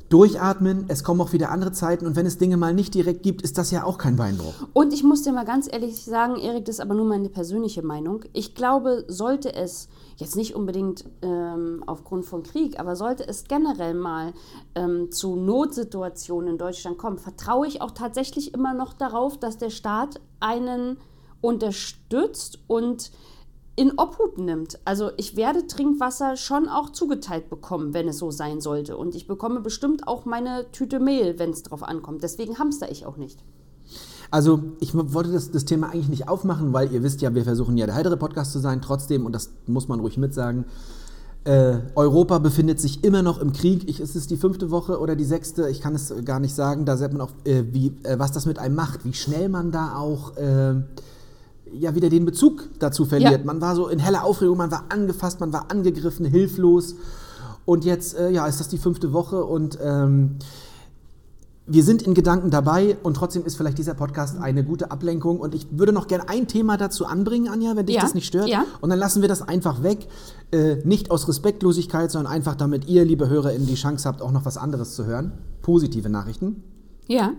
durchatmen. 0.08 0.84
Es 0.88 1.04
kommen 1.04 1.20
auch 1.20 1.32
wieder 1.32 1.50
andere 1.50 1.72
Zeiten 1.72 2.06
und 2.06 2.16
wenn 2.16 2.26
es 2.26 2.38
Dinge 2.38 2.56
mal 2.56 2.74
nicht 2.74 2.94
direkt 2.94 3.22
gibt, 3.22 3.42
ist 3.42 3.58
das 3.58 3.70
ja 3.70 3.84
auch 3.84 3.98
kein 3.98 4.16
Beinbruch. 4.16 4.54
Und 4.72 4.92
ich 4.92 5.02
muss 5.02 5.22
dir 5.22 5.32
mal 5.32 5.44
ganz 5.44 5.68
ehrlich 5.70 6.04
sagen, 6.04 6.36
Erik, 6.36 6.64
das 6.64 6.76
ist 6.76 6.80
aber 6.80 6.94
nur 6.94 7.06
meine 7.06 7.28
persönliche 7.28 7.82
Meinung. 7.82 8.24
Ich 8.32 8.54
glaube, 8.54 9.04
sollte 9.08 9.54
es, 9.54 9.88
jetzt 10.16 10.36
nicht 10.36 10.54
unbedingt 10.54 11.04
ähm, 11.22 11.82
aufgrund 11.86 12.24
von 12.24 12.42
Krieg, 12.42 12.78
aber 12.78 12.96
sollte 12.96 13.26
es 13.26 13.44
generell 13.44 13.94
mal 13.94 14.32
ähm, 14.74 15.10
zu 15.10 15.36
Notsituationen 15.36 16.50
in 16.50 16.58
Deutschland 16.58 16.98
kommen, 16.98 17.18
vertraue 17.18 17.66
ich 17.66 17.80
auch 17.80 17.90
tatsächlich 17.90 18.54
immer 18.54 18.74
noch 18.74 18.92
darauf, 18.92 19.38
dass 19.38 19.58
der 19.58 19.70
Staat 19.70 20.20
einen 20.40 20.98
unterstützt 21.40 22.60
und 22.66 23.10
in 23.76 23.92
Obhut 23.98 24.38
nimmt. 24.38 24.78
Also 24.84 25.10
ich 25.18 25.36
werde 25.36 25.66
Trinkwasser 25.66 26.36
schon 26.36 26.68
auch 26.68 26.90
zugeteilt 26.90 27.50
bekommen, 27.50 27.92
wenn 27.92 28.08
es 28.08 28.18
so 28.18 28.30
sein 28.30 28.60
sollte. 28.60 28.96
Und 28.96 29.14
ich 29.14 29.26
bekomme 29.26 29.60
bestimmt 29.60 30.08
auch 30.08 30.24
meine 30.24 30.66
Tüte 30.72 30.98
Mehl, 30.98 31.38
wenn 31.38 31.50
es 31.50 31.62
drauf 31.62 31.82
ankommt. 31.82 32.22
Deswegen 32.22 32.58
hamster 32.58 32.90
ich 32.90 33.04
auch 33.04 33.18
nicht. 33.18 33.38
Also, 34.30 34.60
ich 34.80 34.92
wollte 34.94 35.30
das, 35.30 35.52
das 35.52 35.66
Thema 35.66 35.90
eigentlich 35.90 36.08
nicht 36.08 36.28
aufmachen, 36.28 36.72
weil 36.72 36.92
ihr 36.92 37.02
wisst 37.04 37.20
ja, 37.22 37.34
wir 37.34 37.44
versuchen 37.44 37.76
ja 37.76 37.86
der 37.86 37.94
heitere 37.94 38.16
Podcast 38.16 38.52
zu 38.52 38.58
sein. 38.58 38.82
Trotzdem, 38.82 39.24
und 39.24 39.32
das 39.32 39.52
muss 39.66 39.86
man 39.86 40.00
ruhig 40.00 40.16
mitsagen, 40.16 40.64
äh, 41.44 41.78
Europa 41.94 42.38
befindet 42.38 42.80
sich 42.80 43.04
immer 43.04 43.22
noch 43.22 43.38
im 43.38 43.52
Krieg. 43.52 43.88
Ich, 43.88 44.00
ist 44.00 44.16
es 44.16 44.26
die 44.26 44.36
fünfte 44.36 44.72
Woche 44.72 44.98
oder 44.98 45.14
die 45.14 45.24
sechste? 45.24 45.68
Ich 45.68 45.80
kann 45.80 45.94
es 45.94 46.12
gar 46.24 46.40
nicht 46.40 46.54
sagen. 46.54 46.86
Da 46.86 46.96
sieht 46.96 47.12
man 47.12 47.20
auch, 47.20 47.30
äh, 47.44 47.62
wie, 47.70 47.92
äh, 48.02 48.18
was 48.18 48.32
das 48.32 48.46
mit 48.46 48.58
einem 48.58 48.74
macht, 48.74 49.04
wie 49.04 49.12
schnell 49.12 49.48
man 49.48 49.70
da 49.70 49.96
auch 49.96 50.36
äh, 50.36 50.82
ja 51.72 51.94
wieder 51.94 52.08
den 52.08 52.24
Bezug 52.24 52.68
dazu 52.78 53.04
verliert. 53.04 53.40
Ja. 53.40 53.44
Man 53.44 53.60
war 53.60 53.74
so 53.76 53.88
in 53.88 53.98
heller 53.98 54.24
Aufregung, 54.24 54.56
man 54.56 54.70
war 54.70 54.84
angefasst, 54.88 55.40
man 55.40 55.52
war 55.52 55.70
angegriffen, 55.70 56.26
hilflos. 56.26 56.94
Und 57.64 57.84
jetzt, 57.84 58.16
äh, 58.16 58.30
ja, 58.30 58.46
ist 58.46 58.60
das 58.60 58.68
die 58.68 58.78
fünfte 58.78 59.12
Woche 59.12 59.44
und 59.44 59.78
ähm, 59.82 60.36
wir 61.68 61.82
sind 61.82 62.02
in 62.02 62.14
Gedanken 62.14 62.50
dabei 62.50 62.96
und 63.02 63.14
trotzdem 63.14 63.44
ist 63.44 63.56
vielleicht 63.56 63.76
dieser 63.78 63.94
Podcast 63.94 64.38
eine 64.38 64.62
gute 64.62 64.92
Ablenkung. 64.92 65.40
Und 65.40 65.52
ich 65.52 65.66
würde 65.72 65.92
noch 65.92 66.06
gerne 66.06 66.28
ein 66.28 66.46
Thema 66.46 66.76
dazu 66.76 67.06
anbringen, 67.06 67.48
Anja, 67.48 67.74
wenn 67.74 67.86
dich 67.86 67.96
Ja, 67.96 68.02
das 68.02 68.14
nicht 68.14 68.26
stört. 68.26 68.46
ja. 68.48 68.64
Und 68.80 68.90
dann 68.90 69.00
lassen 69.00 69.20
wir 69.20 69.28
das 69.28 69.42
einfach 69.42 69.82
weg. 69.82 70.06
Äh, 70.52 70.76
nicht 70.84 71.10
aus 71.10 71.26
Respektlosigkeit, 71.26 72.12
sondern 72.12 72.32
einfach 72.32 72.54
damit 72.54 72.86
ihr, 72.86 73.04
liebe 73.04 73.28
HörerInnen, 73.28 73.66
die 73.66 73.74
Chance 73.74 74.08
habt, 74.08 74.22
auch 74.22 74.30
noch 74.30 74.44
was 74.44 74.56
anderes 74.56 74.94
zu 74.94 75.06
hören. 75.06 75.32
Positive 75.62 76.08
Nachrichten. 76.08 76.62
Ja. 77.08 77.32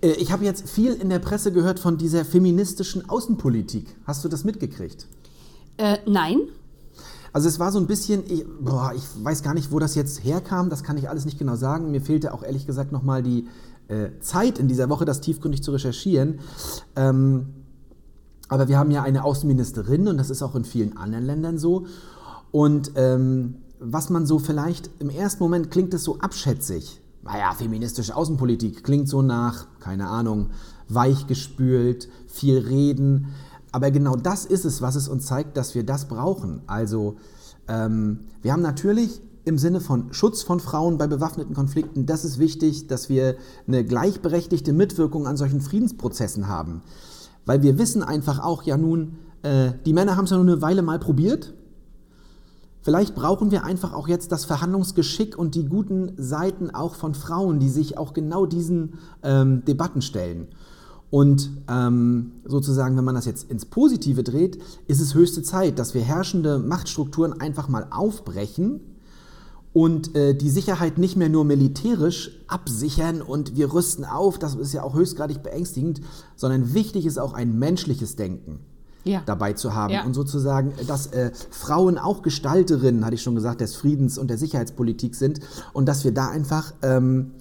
Äh, 0.00 0.12
ich 0.12 0.32
habe 0.32 0.44
jetzt 0.44 0.68
viel 0.68 0.94
in 0.94 1.08
der 1.08 1.18
Presse 1.18 1.52
gehört 1.52 1.78
von 1.78 1.98
dieser 1.98 2.24
feministischen 2.24 3.08
Außenpolitik. 3.08 3.96
Hast 4.04 4.24
du 4.24 4.28
das 4.28 4.44
mitgekriegt? 4.44 5.06
Äh, 5.76 5.98
nein. 6.06 6.40
Also 7.32 7.48
es 7.48 7.58
war 7.58 7.70
so 7.72 7.78
ein 7.78 7.86
bisschen, 7.86 8.24
ich, 8.26 8.44
boah, 8.60 8.92
ich 8.96 9.04
weiß 9.22 9.42
gar 9.42 9.54
nicht, 9.54 9.70
wo 9.70 9.78
das 9.78 9.94
jetzt 9.94 10.24
herkam, 10.24 10.70
das 10.70 10.82
kann 10.82 10.96
ich 10.96 11.08
alles 11.08 11.24
nicht 11.24 11.38
genau 11.38 11.56
sagen. 11.56 11.90
Mir 11.90 12.00
fehlte 12.00 12.32
auch 12.32 12.42
ehrlich 12.42 12.66
gesagt 12.66 12.90
nochmal 12.90 13.22
die 13.22 13.46
äh, 13.88 14.18
Zeit 14.20 14.58
in 14.58 14.68
dieser 14.68 14.88
Woche, 14.88 15.04
das 15.04 15.20
tiefgründig 15.20 15.62
zu 15.62 15.72
recherchieren. 15.72 16.40
Ähm, 16.96 17.46
aber 18.48 18.68
wir 18.68 18.78
haben 18.78 18.90
ja 18.90 19.02
eine 19.02 19.24
Außenministerin 19.24 20.08
und 20.08 20.16
das 20.16 20.30
ist 20.30 20.42
auch 20.42 20.54
in 20.54 20.64
vielen 20.64 20.96
anderen 20.96 21.24
Ländern 21.24 21.58
so. 21.58 21.86
Und 22.50 22.92
ähm, 22.96 23.56
was 23.78 24.10
man 24.10 24.26
so 24.26 24.38
vielleicht 24.38 24.90
im 24.98 25.10
ersten 25.10 25.42
Moment 25.42 25.70
klingt 25.70 25.92
es 25.94 26.04
so 26.04 26.18
abschätzig. 26.18 27.00
Naja, 27.30 27.52
feministische 27.52 28.16
Außenpolitik 28.16 28.82
klingt 28.82 29.06
so 29.06 29.20
nach, 29.20 29.66
keine 29.80 30.08
Ahnung, 30.08 30.48
weichgespült, 30.88 32.08
viel 32.26 32.56
reden. 32.56 33.34
Aber 33.70 33.90
genau 33.90 34.16
das 34.16 34.46
ist 34.46 34.64
es, 34.64 34.80
was 34.80 34.96
es 34.96 35.08
uns 35.08 35.26
zeigt, 35.26 35.58
dass 35.58 35.74
wir 35.74 35.84
das 35.84 36.08
brauchen. 36.08 36.62
Also 36.66 37.16
ähm, 37.68 38.20
wir 38.40 38.54
haben 38.54 38.62
natürlich 38.62 39.20
im 39.44 39.58
Sinne 39.58 39.80
von 39.80 40.10
Schutz 40.14 40.42
von 40.42 40.58
Frauen 40.58 40.96
bei 40.96 41.06
bewaffneten 41.06 41.54
Konflikten, 41.54 42.06
das 42.06 42.24
ist 42.24 42.38
wichtig, 42.38 42.86
dass 42.86 43.10
wir 43.10 43.36
eine 43.66 43.84
gleichberechtigte 43.84 44.72
Mitwirkung 44.72 45.26
an 45.26 45.36
solchen 45.36 45.60
Friedensprozessen 45.60 46.48
haben. 46.48 46.82
Weil 47.44 47.62
wir 47.62 47.76
wissen 47.76 48.02
einfach 48.02 48.42
auch, 48.42 48.62
ja 48.62 48.78
nun, 48.78 49.18
äh, 49.42 49.72
die 49.84 49.92
Männer 49.92 50.16
haben 50.16 50.24
es 50.24 50.30
ja 50.30 50.38
nur 50.38 50.46
eine 50.46 50.62
Weile 50.62 50.80
mal 50.80 50.98
probiert. 50.98 51.52
Vielleicht 52.88 53.14
brauchen 53.14 53.50
wir 53.50 53.66
einfach 53.66 53.92
auch 53.92 54.08
jetzt 54.08 54.32
das 54.32 54.46
Verhandlungsgeschick 54.46 55.36
und 55.36 55.54
die 55.54 55.66
guten 55.66 56.12
Seiten 56.16 56.70
auch 56.70 56.94
von 56.94 57.12
Frauen, 57.12 57.60
die 57.60 57.68
sich 57.68 57.98
auch 57.98 58.14
genau 58.14 58.46
diesen 58.46 58.94
ähm, 59.22 59.62
Debatten 59.66 60.00
stellen. 60.00 60.48
Und 61.10 61.50
ähm, 61.68 62.32
sozusagen, 62.46 62.96
wenn 62.96 63.04
man 63.04 63.14
das 63.14 63.26
jetzt 63.26 63.50
ins 63.50 63.66
Positive 63.66 64.22
dreht, 64.22 64.58
ist 64.86 65.02
es 65.02 65.12
höchste 65.12 65.42
Zeit, 65.42 65.78
dass 65.78 65.92
wir 65.92 66.00
herrschende 66.00 66.58
Machtstrukturen 66.58 67.38
einfach 67.38 67.68
mal 67.68 67.88
aufbrechen 67.90 68.80
und 69.74 70.16
äh, 70.16 70.34
die 70.34 70.48
Sicherheit 70.48 70.96
nicht 70.96 71.14
mehr 71.14 71.28
nur 71.28 71.44
militärisch 71.44 72.40
absichern 72.46 73.20
und 73.20 73.54
wir 73.54 73.70
rüsten 73.70 74.06
auf, 74.06 74.38
das 74.38 74.54
ist 74.54 74.72
ja 74.72 74.82
auch 74.82 74.94
höchstgradig 74.94 75.42
beängstigend, 75.42 76.00
sondern 76.36 76.72
wichtig 76.72 77.04
ist 77.04 77.18
auch 77.18 77.34
ein 77.34 77.58
menschliches 77.58 78.16
Denken. 78.16 78.60
Ja. 79.04 79.22
dabei 79.24 79.54
zu 79.54 79.74
haben 79.74 79.92
ja. 79.92 80.04
und 80.04 80.12
sozusagen, 80.12 80.72
dass 80.86 81.06
äh, 81.08 81.30
Frauen 81.50 81.98
auch 81.98 82.22
Gestalterinnen, 82.22 83.04
hatte 83.04 83.14
ich 83.14 83.22
schon 83.22 83.34
gesagt, 83.34 83.60
des 83.60 83.74
Friedens 83.74 84.18
und 84.18 84.28
der 84.28 84.38
Sicherheitspolitik 84.38 85.14
sind 85.14 85.40
und 85.72 85.86
dass 85.86 86.04
wir 86.04 86.12
da 86.12 86.28
einfach 86.28 86.74
ähm, 86.82 87.32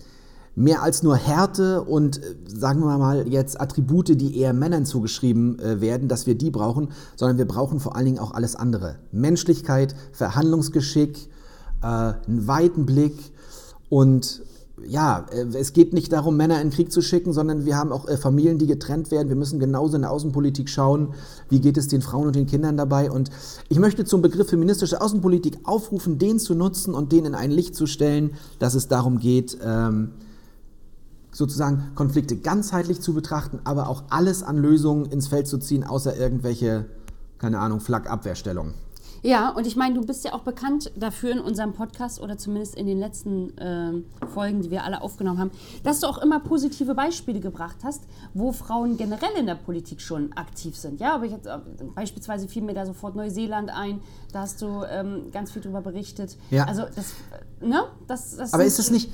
mehr 0.58 0.82
als 0.82 1.04
nur 1.04 1.16
Härte 1.16 1.84
und 1.84 2.18
äh, 2.18 2.36
sagen 2.48 2.80
wir 2.82 2.98
mal 2.98 3.28
jetzt 3.28 3.62
Attribute, 3.62 4.20
die 4.20 4.38
eher 4.38 4.54
Männern 4.54 4.86
zugeschrieben 4.86 5.60
äh, 5.60 5.82
werden, 5.82 6.08
dass 6.08 6.26
wir 6.26 6.36
die 6.36 6.50
brauchen, 6.50 6.90
sondern 7.16 7.38
wir 7.38 7.48
brauchen 7.48 7.80
vor 7.80 7.96
allen 7.96 8.06
Dingen 8.06 8.20
auch 8.20 8.32
alles 8.32 8.56
andere. 8.56 8.96
Menschlichkeit, 9.12 9.96
Verhandlungsgeschick, 10.14 11.30
äh, 11.84 11.86
einen 11.86 12.48
weiten 12.48 12.88
Blick 12.88 13.32
und 13.90 14.42
ja, 14.86 15.26
äh, 15.32 15.46
es 15.58 15.74
geht 15.74 15.94
nicht 15.94 16.12
darum, 16.12 16.38
Männer 16.38 16.62
in 16.62 16.70
den 16.70 16.74
Krieg 16.74 16.92
zu 16.92 17.02
schicken, 17.02 17.34
sondern 17.34 17.66
wir 17.66 17.78
haben 17.78 17.92
auch 17.92 18.08
äh, 18.08 18.18
Familien, 18.18 18.58
die 18.58 18.68
getrennt 18.68 19.12
werden. 19.12 19.30
Wir 19.30 19.36
müssen 19.36 19.60
genauso 19.60 19.96
in 19.96 20.04
der 20.04 20.12
Außenpolitik 20.12 20.70
schauen, 20.70 21.14
wie 21.50 21.60
geht 21.60 21.78
es 21.78 21.88
den 21.88 22.02
Frauen 22.02 22.28
und 22.28 22.36
den 22.36 22.46
Kindern 22.46 22.78
dabei. 22.78 23.12
Und 23.12 23.30
ich 23.70 23.80
möchte 23.80 24.06
zum 24.06 24.22
Begriff 24.22 24.50
feministische 24.50 25.02
Außenpolitik 25.02 25.60
aufrufen, 25.64 26.20
den 26.20 26.40
zu 26.40 26.54
nutzen 26.54 26.94
und 26.94 27.12
den 27.12 27.26
in 27.26 27.36
ein 27.36 27.52
Licht 27.52 27.76
zu 27.76 27.88
stellen, 27.88 28.32
dass 28.60 28.76
es 28.76 28.88
darum 28.88 29.20
geht, 29.20 29.58
ähm, 29.64 30.12
sozusagen 31.32 31.92
Konflikte 31.96 32.38
ganzheitlich 32.38 33.02
zu 33.02 33.14
betrachten, 33.14 33.60
aber 33.64 33.90
auch 33.90 34.06
alles 34.10 34.44
an 34.44 34.58
Lösungen 34.58 35.06
ins 35.06 35.28
Feld 35.28 35.48
zu 35.48 35.60
ziehen, 35.60 35.84
außer 35.84 36.18
irgendwelche, 36.18 36.86
keine 37.38 37.60
Ahnung, 37.60 37.80
Flak-Abwehrstellungen. 37.80 38.74
Ja, 39.28 39.50
und 39.50 39.68
ich 39.68 39.76
meine, 39.76 39.94
du 39.96 40.06
bist 40.06 40.24
ja 40.24 40.32
auch 40.32 40.44
bekannt 40.44 40.90
dafür 40.96 41.34
in 41.34 41.40
unserem 41.40 41.74
Podcast 41.74 42.22
oder 42.22 42.38
zumindest 42.38 42.76
in 42.76 42.88
den 42.88 42.98
letzten 42.98 43.58
äh, 43.58 43.92
Folgen, 44.26 44.62
die 44.62 44.72
wir 44.72 44.86
alle 44.86 45.02
aufgenommen 45.02 45.38
haben, 45.38 45.52
dass 45.84 46.00
du 46.00 46.08
auch 46.08 46.20
immer 46.20 46.40
positive 46.40 46.96
Beispiele 46.96 47.42
gebracht 47.42 47.76
hast, 47.84 48.04
wo 48.34 48.54
Frauen 48.54 48.96
generell 48.96 49.34
in 49.38 49.46
der 49.46 49.56
Politik 49.56 50.00
schon 50.00 50.32
aktiv 50.32 50.78
sind. 50.78 51.02
Ja, 51.02 51.14
aber 51.16 51.26
ich 51.26 51.34
jetzt, 51.34 51.46
äh, 51.46 51.58
beispielsweise 51.94 52.48
fiel 52.48 52.64
mir 52.64 52.74
da 52.74 52.86
sofort 52.86 53.18
Neuseeland 53.18 53.70
ein, 53.70 54.00
da 54.32 54.44
hast 54.44 54.62
du 54.62 54.84
ähm, 54.90 55.30
ganz 55.34 55.52
viel 55.52 55.62
drüber 55.62 55.82
berichtet. 55.82 56.38
Ja. 56.50 56.64
Also 56.64 56.84
das, 56.96 57.12
äh, 57.62 57.68
ne? 57.68 57.84
Das, 58.08 58.38
das 58.38 58.54
aber 58.54 58.64
ist 58.64 58.80
es 58.80 58.92
nicht. 58.92 59.12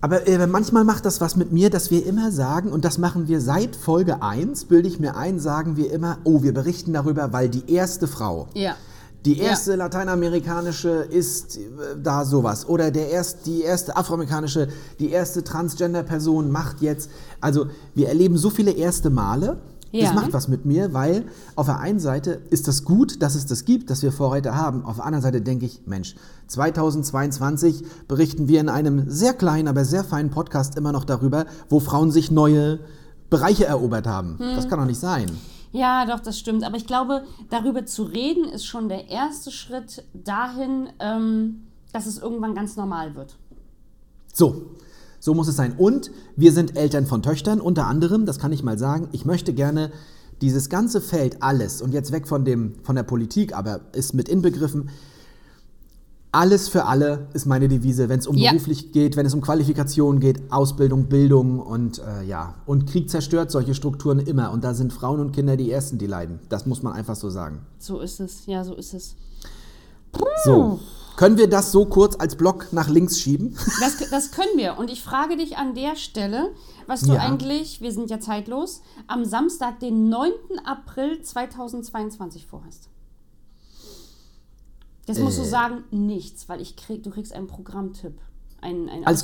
Aber 0.00 0.26
äh, 0.26 0.46
manchmal 0.46 0.84
macht 0.84 1.04
das 1.04 1.20
was 1.20 1.36
mit 1.36 1.52
mir, 1.52 1.68
dass 1.68 1.90
wir 1.90 2.06
immer 2.06 2.32
sagen, 2.32 2.72
und 2.72 2.82
das 2.86 2.96
machen 2.96 3.28
wir 3.28 3.42
seit 3.42 3.76
Folge 3.76 4.22
1, 4.22 4.64
bilde 4.66 4.88
ich 4.88 4.98
mir 5.00 5.16
ein, 5.16 5.38
sagen 5.38 5.76
wir 5.76 5.92
immer, 5.92 6.16
oh, 6.24 6.42
wir 6.42 6.54
berichten 6.54 6.94
darüber, 6.94 7.34
weil 7.34 7.50
die 7.50 7.70
erste 7.70 8.06
Frau. 8.06 8.48
Ja 8.54 8.74
die 9.24 9.38
erste 9.38 9.72
ja. 9.72 9.76
lateinamerikanische 9.78 10.88
ist 10.88 11.56
äh, 11.56 11.60
da 12.00 12.24
sowas. 12.24 12.68
Oder 12.68 12.90
der 12.90 13.10
erst, 13.10 13.46
die 13.46 13.62
erste 13.62 13.96
afroamerikanische, 13.96 14.68
die 15.00 15.10
erste 15.10 15.42
Transgender-Person 15.42 16.50
macht 16.50 16.80
jetzt. 16.80 17.10
Also 17.40 17.66
wir 17.94 18.08
erleben 18.08 18.36
so 18.36 18.50
viele 18.50 18.72
erste 18.72 19.10
Male. 19.10 19.58
Ja. 19.90 20.04
Das 20.04 20.14
macht 20.14 20.32
was 20.34 20.48
mit 20.48 20.66
mir, 20.66 20.92
weil 20.92 21.24
auf 21.54 21.66
der 21.66 21.78
einen 21.80 21.98
Seite 21.98 22.42
ist 22.50 22.68
das 22.68 22.84
gut, 22.84 23.22
dass 23.22 23.34
es 23.34 23.46
das 23.46 23.64
gibt, 23.64 23.88
dass 23.88 24.02
wir 24.02 24.12
Vorreiter 24.12 24.54
haben. 24.54 24.84
Auf 24.84 24.96
der 24.96 25.06
anderen 25.06 25.22
Seite 25.22 25.40
denke 25.40 25.64
ich, 25.64 25.80
Mensch, 25.86 26.14
2022 26.48 27.84
berichten 28.06 28.48
wir 28.48 28.60
in 28.60 28.68
einem 28.68 29.10
sehr 29.10 29.32
kleinen, 29.32 29.66
aber 29.66 29.86
sehr 29.86 30.04
feinen 30.04 30.30
Podcast 30.30 30.76
immer 30.76 30.92
noch 30.92 31.04
darüber, 31.04 31.46
wo 31.70 31.80
Frauen 31.80 32.10
sich 32.10 32.30
neue 32.30 32.80
Bereiche 33.30 33.64
erobert 33.64 34.06
haben. 34.06 34.38
Hm. 34.38 34.56
Das 34.56 34.68
kann 34.68 34.78
doch 34.78 34.86
nicht 34.86 35.00
sein. 35.00 35.30
Ja, 35.72 36.06
doch, 36.06 36.20
das 36.20 36.38
stimmt. 36.38 36.64
Aber 36.64 36.76
ich 36.76 36.86
glaube, 36.86 37.24
darüber 37.50 37.84
zu 37.84 38.04
reden, 38.04 38.44
ist 38.44 38.64
schon 38.64 38.88
der 38.88 39.08
erste 39.08 39.50
Schritt 39.50 40.04
dahin, 40.14 40.88
ähm, 40.98 41.66
dass 41.92 42.06
es 42.06 42.18
irgendwann 42.18 42.54
ganz 42.54 42.76
normal 42.76 43.14
wird. 43.14 43.36
So, 44.32 44.70
so 45.20 45.34
muss 45.34 45.48
es 45.48 45.56
sein. 45.56 45.74
Und 45.76 46.10
wir 46.36 46.52
sind 46.52 46.76
Eltern 46.76 47.06
von 47.06 47.22
Töchtern, 47.22 47.60
unter 47.60 47.86
anderem, 47.86 48.26
das 48.26 48.38
kann 48.38 48.52
ich 48.52 48.62
mal 48.62 48.78
sagen. 48.78 49.08
Ich 49.12 49.24
möchte 49.24 49.52
gerne 49.52 49.90
dieses 50.40 50.68
ganze 50.68 51.00
Feld, 51.00 51.42
alles, 51.42 51.82
und 51.82 51.92
jetzt 51.92 52.12
weg 52.12 52.28
von, 52.28 52.44
dem, 52.44 52.76
von 52.82 52.94
der 52.94 53.02
Politik, 53.02 53.56
aber 53.56 53.80
ist 53.92 54.14
mit 54.14 54.28
inbegriffen, 54.28 54.90
alles 56.30 56.68
für 56.68 56.84
alle 56.84 57.28
ist 57.32 57.46
meine 57.46 57.68
Devise, 57.68 58.08
wenn 58.08 58.18
es 58.18 58.26
um 58.26 58.36
ja. 58.36 58.50
beruflich 58.50 58.92
geht, 58.92 59.16
wenn 59.16 59.24
es 59.24 59.32
um 59.32 59.40
Qualifikation 59.40 60.20
geht, 60.20 60.52
Ausbildung, 60.52 61.08
Bildung 61.08 61.60
und 61.60 62.00
äh, 62.00 62.24
ja. 62.24 62.56
Und 62.66 62.88
Krieg 62.88 63.08
zerstört 63.08 63.50
solche 63.50 63.74
Strukturen 63.74 64.18
immer. 64.18 64.52
Und 64.52 64.62
da 64.62 64.74
sind 64.74 64.92
Frauen 64.92 65.20
und 65.20 65.32
Kinder 65.32 65.56
die 65.56 65.70
Ersten, 65.70 65.96
die 65.98 66.06
leiden. 66.06 66.40
Das 66.48 66.66
muss 66.66 66.82
man 66.82 66.92
einfach 66.92 67.16
so 67.16 67.30
sagen. 67.30 67.60
So 67.78 68.00
ist 68.00 68.20
es, 68.20 68.46
ja, 68.46 68.62
so 68.62 68.74
ist 68.74 68.94
es. 68.94 69.16
So. 70.44 70.80
Können 71.16 71.36
wir 71.36 71.48
das 71.48 71.72
so 71.72 71.86
kurz 71.86 72.14
als 72.16 72.36
Block 72.36 72.72
nach 72.72 72.88
links 72.88 73.18
schieben? 73.18 73.56
Das, 73.80 74.10
das 74.10 74.30
können 74.30 74.56
wir. 74.56 74.78
Und 74.78 74.90
ich 74.90 75.02
frage 75.02 75.36
dich 75.36 75.56
an 75.56 75.74
der 75.74 75.96
Stelle, 75.96 76.50
was 76.86 77.00
du 77.00 77.14
ja. 77.14 77.20
eigentlich, 77.20 77.80
wir 77.80 77.90
sind 77.90 78.10
ja 78.10 78.20
zeitlos, 78.20 78.82
am 79.06 79.24
Samstag, 79.24 79.80
den 79.80 80.08
9. 80.08 80.30
April 80.64 81.20
2022 81.22 82.46
vorhast. 82.46 82.88
Jetzt 85.08 85.20
musst 85.20 85.38
äh, 85.38 85.42
du 85.42 85.48
sagen, 85.48 85.84
nichts, 85.90 86.48
weil 86.48 86.60
ich 86.60 86.76
krieg, 86.76 87.02
du 87.02 87.10
kriegst 87.10 87.32
einen 87.32 87.46
Programmtipp. 87.46 88.18
Einen, 88.60 88.88
einen 88.88 89.06
Alles 89.06 89.22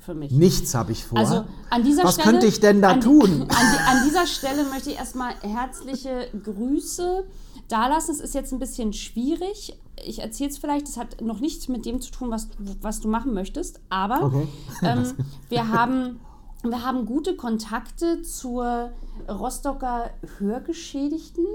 für 0.00 0.14
mich. 0.14 0.32
Nichts 0.32 0.74
habe 0.74 0.92
ich 0.92 1.04
vor. 1.04 1.18
Also 1.18 1.44
an 1.70 1.82
dieser 1.82 2.04
Was 2.04 2.14
Stelle, 2.14 2.30
könnte 2.30 2.46
ich 2.46 2.60
denn 2.60 2.80
da 2.80 2.92
an, 2.92 3.00
tun? 3.00 3.42
An, 3.48 3.48
an, 3.48 4.04
dieser 4.06 4.26
Stelle 4.26 4.64
möchte 4.64 4.90
ich 4.90 4.96
erstmal 4.96 5.34
herzliche 5.42 6.28
Grüße 6.42 7.24
dalassen. 7.68 8.14
Es 8.14 8.20
ist 8.20 8.34
jetzt 8.34 8.52
ein 8.52 8.58
bisschen 8.58 8.92
schwierig. 8.92 9.78
Ich 10.04 10.20
erzähle 10.20 10.50
es 10.50 10.58
vielleicht, 10.58 10.88
es 10.88 10.96
hat 10.96 11.20
noch 11.20 11.40
nichts 11.40 11.68
mit 11.68 11.84
dem 11.84 12.00
zu 12.00 12.10
tun, 12.10 12.30
was, 12.30 12.48
was 12.80 13.00
du 13.00 13.08
machen 13.08 13.34
möchtest. 13.34 13.80
Aber 13.88 14.24
okay. 14.24 14.48
ähm, 14.82 15.14
wir, 15.48 15.68
haben, 15.68 16.20
wir 16.62 16.84
haben 16.84 17.04
gute 17.04 17.36
Kontakte 17.36 18.22
zur 18.22 18.92
Rostocker 19.28 20.10
Hörgeschädigten 20.38 21.46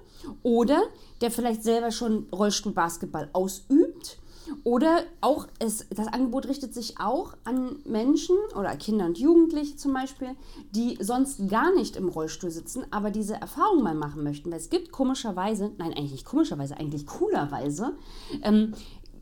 Oder 0.42 0.82
der 1.20 1.30
vielleicht 1.30 1.62
selber 1.62 1.90
schon 1.90 2.26
Rollstuhl-Basketball 2.32 3.28
ausübt 3.32 4.18
Oder 4.62 5.04
auch, 5.20 5.46
es, 5.58 5.86
das 5.90 6.06
Angebot 6.06 6.46
richtet 6.46 6.74
sich 6.74 7.00
auch 7.00 7.34
an 7.44 7.76
Menschen 7.84 8.36
oder 8.58 8.76
Kinder 8.76 9.06
und 9.06 9.18
Jugendliche 9.18 9.76
zum 9.76 9.94
Beispiel, 9.94 10.30
die 10.70 10.98
sonst 11.00 11.48
gar 11.48 11.74
nicht 11.74 11.96
im 11.96 12.08
Rollstuhl 12.08 12.50
sitzen, 12.50 12.84
aber 12.90 13.10
diese 13.10 13.34
Erfahrung 13.34 13.82
mal 13.82 13.94
machen 13.94 14.22
möchten. 14.22 14.50
Weil 14.50 14.58
es 14.58 14.70
gibt 14.70 14.92
komischerweise, 14.92 15.72
nein, 15.78 15.92
eigentlich 15.92 16.12
nicht 16.12 16.26
komischerweise, 16.26 16.76
eigentlich 16.76 17.06
coolerweise, 17.06 17.96
ähm, 18.42 18.74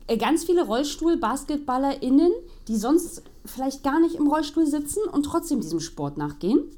äh, 0.07 0.17
ganz 0.17 0.43
viele 0.43 0.65
Rollstuhl-BasketballerInnen, 0.65 2.31
die 2.67 2.75
sonst 2.75 3.23
vielleicht 3.45 3.83
gar 3.83 3.99
nicht 3.99 4.15
im 4.15 4.27
Rollstuhl 4.27 4.65
sitzen 4.65 5.03
und 5.11 5.23
trotzdem 5.23 5.61
diesem 5.61 5.79
Sport 5.79 6.17
nachgehen. 6.17 6.69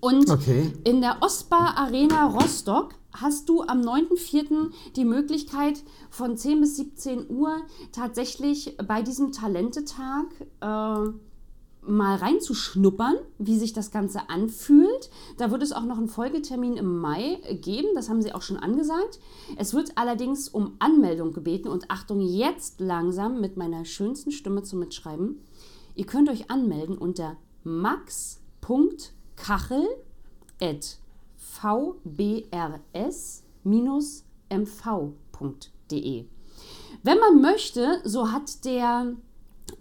Und 0.00 0.30
Okay. 0.30 0.72
in 0.84 1.00
der 1.00 1.18
Ostbar 1.20 1.76
Arena 1.76 2.26
Rostock 2.26 2.94
hast 3.12 3.48
du 3.48 3.62
am 3.62 3.80
9.4. 3.80 4.70
die 4.96 5.04
Möglichkeit 5.04 5.82
von 6.10 6.36
10 6.36 6.60
bis 6.60 6.76
17 6.76 7.28
Uhr 7.28 7.56
tatsächlich 7.92 8.76
bei 8.86 9.02
diesem 9.02 9.32
Talentetag 9.32 10.26
äh, 10.60 11.10
mal 11.82 12.16
reinzuschnuppern, 12.16 13.16
wie 13.38 13.58
sich 13.58 13.72
das 13.72 13.90
Ganze 13.90 14.28
anfühlt. 14.28 15.10
Da 15.38 15.50
wird 15.50 15.62
es 15.62 15.72
auch 15.72 15.84
noch 15.84 15.98
einen 15.98 16.08
Folgetermin 16.08 16.76
im 16.76 16.98
Mai 16.98 17.40
geben, 17.62 17.88
das 17.94 18.08
haben 18.08 18.22
sie 18.22 18.32
auch 18.32 18.42
schon 18.42 18.58
angesagt. 18.58 19.18
Es 19.56 19.72
wird 19.74 19.96
allerdings 19.96 20.48
um 20.48 20.76
Anmeldung 20.78 21.32
gebeten 21.32 21.68
und 21.68 21.90
Achtung, 21.90 22.20
jetzt 22.20 22.80
langsam 22.80 23.40
mit 23.40 23.56
meiner 23.56 23.84
schönsten 23.84 24.30
Stimme 24.30 24.62
zum 24.62 24.78
Mitschreiben. 24.78 25.40
Ihr 25.94 26.06
könnt 26.06 26.28
euch 26.28 26.50
anmelden 26.50 26.96
unter 26.96 27.36
max.kachel 29.40 29.86
at 30.60 30.98
vbrs-mv.de. 31.38 32.68
Wenn 37.02 37.18
man 37.18 37.40
möchte, 37.40 38.02
so 38.04 38.30
hat 38.30 38.64
der 38.64 39.16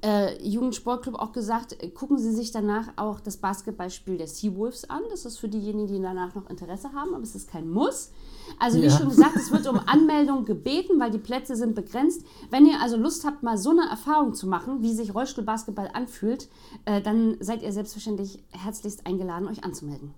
äh, 0.01 0.41
Jugendsportclub 0.47 1.15
auch 1.15 1.31
gesagt, 1.31 1.81
äh, 1.83 1.89
gucken 1.89 2.17
Sie 2.17 2.31
sich 2.31 2.51
danach 2.51 2.89
auch 2.95 3.19
das 3.19 3.37
Basketballspiel 3.37 4.17
der 4.17 4.27
Seawolves 4.27 4.89
an. 4.89 5.01
Das 5.09 5.25
ist 5.25 5.37
für 5.37 5.49
diejenigen, 5.49 5.87
die 5.87 6.01
danach 6.01 6.35
noch 6.35 6.49
Interesse 6.49 6.93
haben, 6.93 7.13
aber 7.13 7.23
es 7.23 7.35
ist 7.35 7.49
kein 7.49 7.69
Muss. 7.69 8.11
Also 8.59 8.79
wie 8.79 8.85
Ja. 8.85 8.97
schon 8.97 9.09
gesagt, 9.09 9.35
es 9.35 9.51
wird 9.51 9.67
um 9.67 9.79
Anmeldung 9.85 10.45
gebeten, 10.45 10.99
weil 10.99 11.11
die 11.11 11.17
Plätze 11.17 11.55
sind 11.55 11.75
begrenzt. 11.75 12.23
Wenn 12.49 12.65
ihr 12.65 12.81
also 12.81 12.97
Lust 12.97 13.25
habt, 13.25 13.43
mal 13.43 13.57
so 13.57 13.71
eine 13.71 13.89
Erfahrung 13.89 14.33
zu 14.33 14.47
machen, 14.47 14.81
wie 14.81 14.93
sich 14.93 15.13
Rollstuhlbasketball 15.13 15.89
anfühlt, 15.93 16.49
äh, 16.85 17.01
dann 17.01 17.37
seid 17.39 17.61
ihr 17.61 17.71
selbstverständlich 17.71 18.43
herzlichst 18.51 19.05
eingeladen, 19.05 19.47
euch 19.47 19.63
anzumelden. 19.63 20.13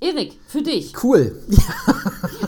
Erik, 0.00 0.38
für 0.48 0.62
dich. 0.62 0.92
Cool. 1.02 1.40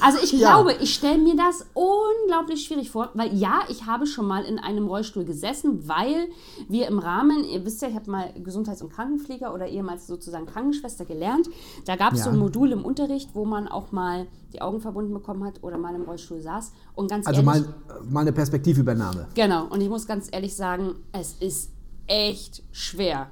Also 0.00 0.19
ich 0.23 0.33
Ja. 0.33 0.50
glaube, 0.53 0.75
ich 0.81 0.95
stelle 0.95 1.19
mir 1.19 1.35
das 1.37 1.67
unglaublich 1.75 2.65
schwierig 2.65 2.91
vor, 2.91 3.11
weil 3.15 3.35
ja, 3.35 3.61
ich 3.69 3.87
habe 3.87 4.07
schon 4.07 4.26
mal 4.26 4.45
in 4.45 4.59
einem 4.59 4.87
Rollstuhl 4.87 5.25
gesessen, 5.25 5.88
weil 5.88 6.29
wir 6.69 6.87
im 6.87 6.99
Rahmen, 6.99 7.45
ihr 7.45 7.65
wisst 7.65 7.83
ja, 7.83 7.88
ich 7.88 7.95
habe 7.95 8.11
mal 8.11 8.33
Gesundheits- 8.43 8.83
und 8.83 8.93
Krankenpfleger 8.93 9.53
oder 9.53 9.67
ehemals 9.67 10.07
sozusagen 10.07 10.47
Krankenschwester 10.47 11.05
gelernt. 11.05 11.49
Da 11.87 11.97
gab 11.97 12.12
es 12.12 12.21
so 12.21 12.26
Ja. 12.29 12.35
ein 12.35 12.38
Modul 12.38 12.73
im 12.73 12.85
Unterricht, 12.85 13.31
wo 13.35 13.45
man 13.45 13.69
auch 13.69 13.91
mal 13.91 14.26
die 14.53 14.61
Augen 14.62 14.81
verbunden 14.81 15.12
bekommen 15.12 15.45
hat 15.45 15.62
oder 15.62 15.76
mal 15.79 15.95
im 15.95 16.03
Rollstuhl 16.03 16.41
saß. 16.41 16.73
Und 16.95 17.11
ganz 17.11 17.26
Also 17.26 17.41
ehrlich, 17.43 17.65
mal, 17.65 17.75
mal 18.09 18.21
eine 18.21 18.33
Perspektivübernahme. 18.33 19.29
genau, 19.35 19.67
und 19.67 19.81
ich 19.81 19.88
muss 19.88 20.07
ganz 20.07 20.29
ehrlich 20.31 20.55
sagen, 20.55 20.95
es 21.12 21.35
ist 21.41 21.71
echt 22.07 22.62
schwer, 22.71 23.29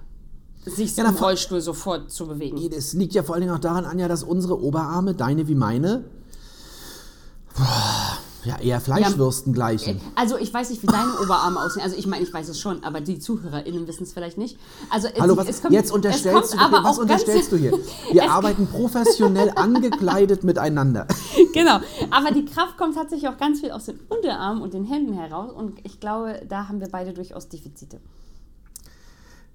sich 0.64 0.96
Ja, 0.96 1.04
im 1.08 1.14
Rollstuhl 1.16 1.60
sofort 1.60 2.10
zu 2.10 2.26
bewegen. 2.26 2.58
Es 2.76 2.92
liegt 2.94 3.14
ja 3.14 3.22
vor 3.22 3.34
allen 3.34 3.42
Dingen 3.42 3.54
auch 3.54 3.58
daran, 3.60 3.84
Anja, 3.84 4.08
dass 4.08 4.22
unsere 4.22 4.60
Oberarme, 4.62 5.14
deine 5.14 5.46
wie 5.48 5.54
meine, 5.54 6.04
boah, 7.56 8.18
ja, 8.44 8.58
eher 8.60 8.78
Fleischwürsten 8.80 9.54
gleichen. 9.54 10.00
Also 10.16 10.36
ich 10.36 10.52
weiß 10.52 10.68
nicht, 10.68 10.82
wie 10.82 10.86
deine 10.86 11.18
Oberarme 11.22 11.60
aussehen. 11.60 11.82
Also 11.82 11.96
ich 11.96 12.06
meine, 12.06 12.22
ich 12.24 12.32
weiß 12.34 12.48
es 12.50 12.60
schon, 12.60 12.84
aber 12.84 13.00
die 13.00 13.18
ZuhörerInnen 13.18 13.88
wissen 13.88 14.02
es 14.02 14.12
vielleicht 14.12 14.36
nicht. 14.36 14.58
Also 14.90 15.08
es- 15.08 15.18
Hallo, 15.18 15.34
was, 15.36 15.48
es 15.48 15.62
kommt, 15.62 15.72
jetzt 15.72 15.90
unterstellst 15.90 16.52
du, 16.52 16.58
aber 16.58 16.84
was 16.84 16.98
unterstellst 16.98 17.52
du 17.52 17.56
hier? 17.56 17.72
Wir 18.12 18.30
arbeiten 18.30 18.66
professionell 18.66 19.50
angekleidet 19.56 20.44
miteinander. 20.44 21.06
Genau, 21.54 21.78
aber 22.10 22.32
die 22.32 22.44
Kraft 22.44 22.76
kommt 22.76 22.96
tatsächlich 22.96 23.28
auch 23.30 23.38
ganz 23.38 23.60
viel 23.60 23.70
aus 23.70 23.86
den 23.86 23.98
Unterarmen 24.10 24.62
und 24.62 24.74
den 24.74 24.84
Händen 24.84 25.14
heraus 25.14 25.50
und 25.52 25.78
ich 25.82 25.98
glaube, 25.98 26.42
da 26.46 26.68
haben 26.68 26.80
wir 26.80 26.88
beide 26.88 27.14
durchaus 27.14 27.48
Defizite. 27.48 27.98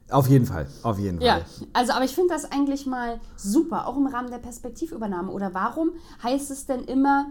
Auf 0.10 0.28
jeden 0.28 0.46
Fall, 0.46 0.68
auf 0.84 0.98
jeden 0.98 1.22
Ja, 1.22 1.34
Fall. 1.34 1.46
also 1.74 1.94
aber 1.94 2.06
ich 2.06 2.16
finde 2.16 2.34
das 2.34 2.52
eigentlich 2.52 2.86
mal 2.88 3.20
super, 3.36 3.88
auch 3.88 3.96
im 3.96 4.08
Rahmen 4.08 4.32
der 4.32 4.40
Perspektivübernahme. 4.40 5.32
Oder 5.32 5.54
warum 5.54 5.92
heißt 6.24 6.50
es 6.50 6.66
denn 6.66 6.84
immer, 6.86 7.28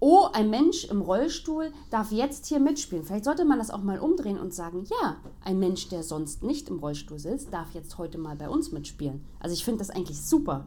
oh, 0.00 0.26
ein 0.32 0.48
Mensch 0.48 0.84
im 0.84 1.02
Rollstuhl 1.02 1.72
darf 1.90 2.12
jetzt 2.12 2.46
hier 2.46 2.58
mitspielen? 2.58 3.04
Vielleicht 3.04 3.24
sollte 3.26 3.44
man 3.44 3.58
das 3.58 3.70
auch 3.70 3.82
mal 3.82 3.98
umdrehen 3.98 4.38
und 4.38 4.54
sagen, 4.54 4.84
ja, 5.02 5.16
ein 5.44 5.58
Mensch, 5.58 5.88
der 5.88 6.02
sonst 6.02 6.42
nicht 6.42 6.70
im 6.70 6.78
Rollstuhl 6.78 7.18
sitzt, 7.18 7.52
darf 7.52 7.74
jetzt 7.74 7.98
heute 7.98 8.16
mal 8.16 8.36
bei 8.36 8.48
uns 8.48 8.72
mitspielen. 8.72 9.22
Also 9.38 9.52
ich 9.52 9.64
finde 9.64 9.80
das 9.80 9.90
eigentlich 9.90 10.20
super. 10.22 10.66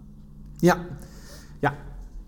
Ja, 0.61 0.77
ja. 1.61 1.73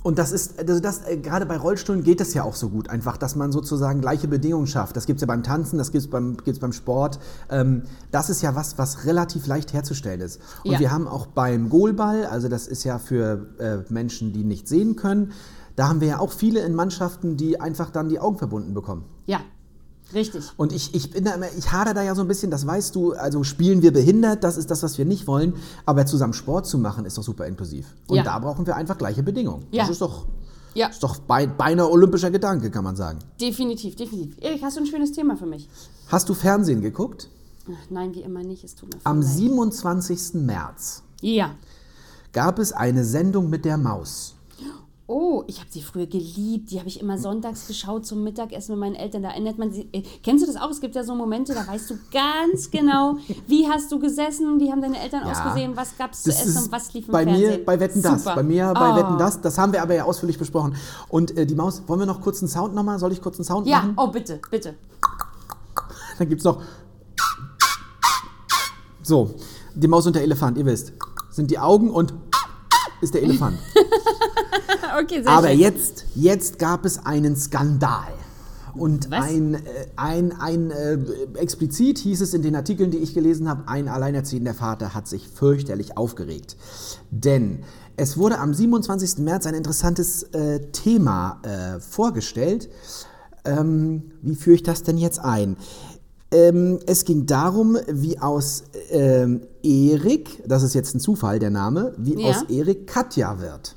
Und 0.03 0.17
das 0.17 0.31
ist, 0.31 0.57
also 0.57 0.79
das, 0.79 1.03
äh, 1.07 1.17
gerade 1.17 1.45
bei 1.45 1.57
Rollstühlen 1.57 2.03
geht 2.03 2.19
das 2.19 2.33
ja 2.33 2.43
auch 2.43 2.55
so 2.55 2.69
gut, 2.69 2.89
einfach, 2.89 3.17
dass 3.17 3.35
man 3.35 3.51
sozusagen 3.51 4.01
gleiche 4.01 4.27
Bedingungen 4.27 4.67
schafft. 4.67 4.95
Das 4.95 5.05
gibt 5.05 5.17
es 5.17 5.21
ja 5.21 5.27
beim 5.27 5.43
Tanzen, 5.43 5.77
das 5.77 5.91
gibt 5.91 6.03
es 6.03 6.09
beim, 6.09 6.37
gibt's 6.37 6.59
beim 6.59 6.73
Sport. 6.73 7.19
Ähm, 7.49 7.83
das 8.09 8.29
ist 8.29 8.41
ja 8.41 8.55
was, 8.55 8.77
was 8.77 9.05
relativ 9.05 9.45
leicht 9.45 9.73
herzustellen 9.73 10.21
ist. 10.21 10.39
Und 10.63 10.71
Ja. 10.71 10.79
wir 10.79 10.91
haben 10.91 11.07
auch 11.07 11.27
beim 11.27 11.69
Goalball, 11.69 12.25
also 12.25 12.47
das 12.49 12.67
ist 12.67 12.83
ja 12.83 12.97
für 12.97 13.47
äh, 13.59 13.91
Menschen, 13.93 14.33
die 14.33 14.43
nicht 14.43 14.67
sehen 14.67 14.95
können, 14.95 15.33
da 15.75 15.87
haben 15.87 16.01
wir 16.01 16.07
ja 16.07 16.19
auch 16.19 16.31
viele 16.31 16.61
in 16.61 16.73
Mannschaften, 16.75 17.37
die 17.37 17.59
einfach 17.61 17.91
dann 17.91 18.09
die 18.09 18.19
Augen 18.19 18.37
verbunden 18.37 18.73
bekommen. 18.73 19.05
Ja, 19.25 19.39
richtig. 20.13 20.43
Und 20.57 20.71
ich, 20.73 20.93
ich 20.95 21.11
bin 21.11 21.25
da 21.25 21.33
immer, 21.33 21.47
ich 21.57 21.71
hader 21.71 21.93
da 21.93 22.01
ja 22.03 22.15
so 22.15 22.21
ein 22.21 22.27
bisschen, 22.27 22.51
das 22.51 22.65
weißt 22.65 22.95
du, 22.95 23.13
also 23.13 23.43
spielen 23.43 23.81
wir 23.81 23.91
behindert, 23.93 24.43
das 24.43 24.57
ist 24.57 24.69
das, 24.71 24.83
was 24.83 24.97
wir 24.97 25.05
nicht 25.05 25.27
wollen, 25.27 25.53
aber 25.85 26.05
zusammen 26.05 26.33
Sport 26.33 26.67
zu 26.67 26.77
machen, 26.77 27.05
ist 27.05 27.17
doch 27.17 27.23
super 27.23 27.45
inklusiv. 27.45 27.87
Und 28.07 28.17
Ja. 28.17 28.23
da 28.23 28.39
brauchen 28.39 28.65
wir 28.67 28.75
einfach 28.75 28.97
gleiche 28.97 29.23
Bedingungen. 29.23 29.65
Ja. 29.71 29.83
Das 29.83 29.91
ist 29.91 30.01
doch, 30.01 30.25
Ja, 30.73 30.87
ist 30.87 31.03
doch 31.03 31.17
bei, 31.19 31.47
beinahe 31.47 31.89
olympischer 31.89 32.31
Gedanke, 32.31 32.71
kann 32.71 32.83
man 32.83 32.95
sagen. 32.95 33.19
definitiv, 33.39 33.95
definitiv. 33.95 34.37
Erik, 34.39 34.61
hast 34.63 34.77
du 34.77 34.81
ein 34.81 34.87
schönes 34.87 35.11
Thema 35.11 35.35
für 35.35 35.45
mich? 35.45 35.67
Hast 36.07 36.29
du 36.29 36.33
Fernsehen 36.33 36.81
geguckt? 36.81 37.27
Ach, 37.69 37.89
nein, 37.89 38.13
wie 38.15 38.21
immer 38.21 38.41
nicht, 38.43 38.63
es 38.63 38.75
tut 38.75 38.93
mir 38.93 38.99
Am 39.03 39.21
leid. 39.21 39.29
27. 39.31 40.33
März 40.45 41.03
Ja. 41.21 41.51
gab 42.33 42.57
es 42.59 42.71
eine 42.73 43.03
Sendung 43.05 43.49
mit 43.49 43.65
der 43.65 43.77
Maus. 43.77 44.35
Oh, 45.07 45.43
ich 45.47 45.59
habe 45.59 45.67
sie 45.69 45.81
früher 45.81 46.05
geliebt. 46.07 46.71
Die 46.71 46.77
habe 46.79 46.87
ich 46.87 47.01
immer 47.01 47.17
sonntags 47.17 47.67
geschaut 47.67 48.05
zum 48.05 48.23
Mittagessen 48.23 48.71
mit 48.73 48.79
meinen 48.79 48.95
Eltern. 48.95 49.23
Da 49.23 49.31
erinnert 49.31 49.57
man 49.57 49.71
sie. 49.73 49.89
Äh, 49.91 50.03
kennst 50.23 50.41
du 50.41 50.47
das 50.51 50.55
auch? 50.61 50.69
Es 50.69 50.79
gibt 50.79 50.95
ja 50.95 51.03
so 51.03 51.15
Momente, 51.15 51.53
da 51.53 51.67
weißt 51.67 51.89
du 51.89 51.95
ganz 52.13 52.71
genau, 52.71 53.17
wie 53.47 53.67
hast 53.67 53.91
du 53.91 53.99
gesessen, 53.99 54.57
wie 54.61 54.71
haben 54.71 54.81
deine 54.81 55.01
Eltern 55.01 55.23
Ja. 55.25 55.31
ausgesehen, 55.33 55.75
was 55.75 55.97
gab 55.97 56.13
es 56.13 56.23
zu 56.23 56.29
Das 56.29 56.45
essen 56.45 56.63
und 56.63 56.71
was 56.71 56.93
lief 56.93 57.07
im 57.07 57.11
bei 57.11 57.23
Fernsehen. 57.25 57.49
mir 57.59 57.65
bei 57.65 57.79
Wetten 57.81 58.01
das. 58.01 58.23
Super. 58.23 58.35
Bei 58.35 58.43
mir 58.43 58.73
bei 58.73 58.93
Oh. 58.93 58.95
Wetten 58.95 59.17
das. 59.17 59.41
Das 59.41 59.57
haben 59.57 59.73
wir 59.73 59.81
aber 59.81 59.95
ja 59.95 60.05
ausführlich 60.05 60.37
besprochen. 60.37 60.75
Und 61.09 61.35
äh, 61.37 61.45
die 61.45 61.55
Maus, 61.55 61.81
wollen 61.87 61.99
wir 61.99 62.05
noch 62.05 62.21
kurz 62.21 62.41
einen 62.41 62.47
Sound 62.49 62.73
nochmal? 62.73 62.97
Soll 62.97 63.11
ich 63.11 63.21
kurz 63.21 63.35
einen 63.37 63.43
Sound 63.45 63.67
Ja, 63.67 63.79
machen? 63.81 63.93
oh 63.97 64.07
bitte, 64.07 64.39
bitte. 64.49 64.75
Dann 66.19 66.29
gibt 66.29 66.39
es 66.39 66.45
noch. 66.45 66.61
So, 69.03 69.33
die 69.75 69.87
Maus 69.87 70.05
und 70.07 70.15
der 70.15 70.23
Elefant, 70.23 70.57
ihr 70.57 70.65
wisst. 70.65 70.93
Sind 71.31 71.51
die 71.51 71.59
Augen 71.59 71.89
und 71.89 72.13
ist 73.01 73.13
der 73.13 73.23
Elefant. 73.23 73.57
Okay, 74.99 75.23
Aber 75.25 75.49
schön. 75.49 75.59
jetzt, 75.59 76.05
jetzt 76.15 76.59
gab 76.59 76.85
es 76.85 77.05
einen 77.05 77.35
Skandal. 77.35 78.07
Und 78.73 79.11
Was? 79.11 79.25
ein, 79.25 79.55
äh, 79.55 79.59
ein, 79.97 80.31
ein 80.39 80.71
äh, 80.71 80.97
explizit 81.35 81.97
hieß 81.97 82.21
es 82.21 82.33
in 82.33 82.41
den 82.41 82.55
Artikeln, 82.55 82.89
die 82.89 82.99
ich 82.99 83.13
gelesen 83.13 83.49
habe, 83.49 83.67
ein 83.67 83.89
alleinerziehender 83.89 84.53
Vater 84.53 84.93
hat 84.93 85.07
sich 85.09 85.27
fürchterlich 85.27 85.97
aufgeregt. 85.97 86.55
Denn 87.09 87.59
es 87.97 88.17
wurde 88.17 88.39
am 88.39 88.53
27. 88.53 89.17
März 89.19 89.45
ein 89.45 89.55
interessantes 89.55 90.23
äh, 90.23 90.61
Thema 90.71 91.41
äh, 91.43 91.79
vorgestellt. 91.81 92.69
Ähm, 93.43 94.11
wie 94.21 94.35
führe 94.35 94.55
ich 94.55 94.63
das 94.63 94.83
denn 94.83 94.97
jetzt 94.97 95.19
ein? 95.19 95.57
Ähm, 96.31 96.79
es 96.85 97.03
ging 97.03 97.25
darum, 97.25 97.77
wie 97.91 98.19
aus 98.19 98.63
ähm, 98.91 99.41
Erik, 99.63 100.41
das 100.47 100.63
ist 100.63 100.75
jetzt 100.75 100.95
ein 100.95 101.01
Zufall, 101.01 101.39
der 101.39 101.49
Name, 101.49 101.93
wie 101.97 102.21
Ja. 102.21 102.29
aus 102.29 102.43
Erik 102.49 102.87
Katja 102.87 103.41
wird. 103.41 103.75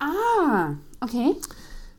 Ah, 0.00 0.74
okay. 1.00 1.36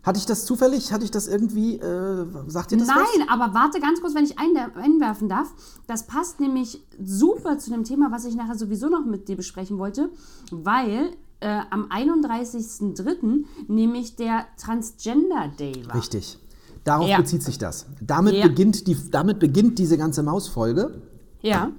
Hatte 0.03 0.17
ich 0.17 0.25
das 0.25 0.45
zufällig? 0.45 0.91
Hatte 0.91 1.03
ich 1.05 1.11
das 1.11 1.27
irgendwie? 1.27 1.75
Äh, 1.77 2.25
sagt 2.47 2.71
ihr 2.71 2.79
das 2.79 2.87
was? 2.87 2.95
Nein, 3.17 3.29
aber 3.29 3.53
warte 3.53 3.79
ganz 3.79 4.01
kurz, 4.01 4.15
wenn 4.15 4.23
ich 4.25 4.39
einwer- 4.39 4.75
einwerfen 4.75 5.29
darf. 5.29 5.53
Das 5.85 6.07
passt 6.07 6.39
nämlich 6.39 6.81
super 6.99 7.59
zu 7.59 7.69
dem 7.69 7.83
Thema, 7.83 8.11
was 8.11 8.25
ich 8.25 8.35
nachher 8.35 8.55
sowieso 8.57 8.89
noch 8.89 9.05
mit 9.05 9.27
dir 9.27 9.35
besprechen 9.37 9.77
wollte, 9.77 10.09
weil 10.51 11.11
äh, 11.39 11.59
am 11.69 11.85
31.03. 11.91 13.45
nämlich 13.67 14.15
der 14.15 14.45
Transgender 14.57 15.49
Day 15.59 15.83
war. 15.87 15.95
Richtig. 15.95 16.39
Darauf 16.83 17.07
Ja. 17.07 17.17
bezieht 17.17 17.43
sich 17.43 17.59
das. 17.59 17.85
Damit, 17.99 18.33
Ja. 18.33 18.47
beginnt 18.47 18.87
die, 18.87 18.97
damit 19.11 19.39
beginnt 19.39 19.77
diese 19.77 19.97
ganze 19.99 20.23
Mausfolge. 20.23 20.99
Ja. 21.41 21.71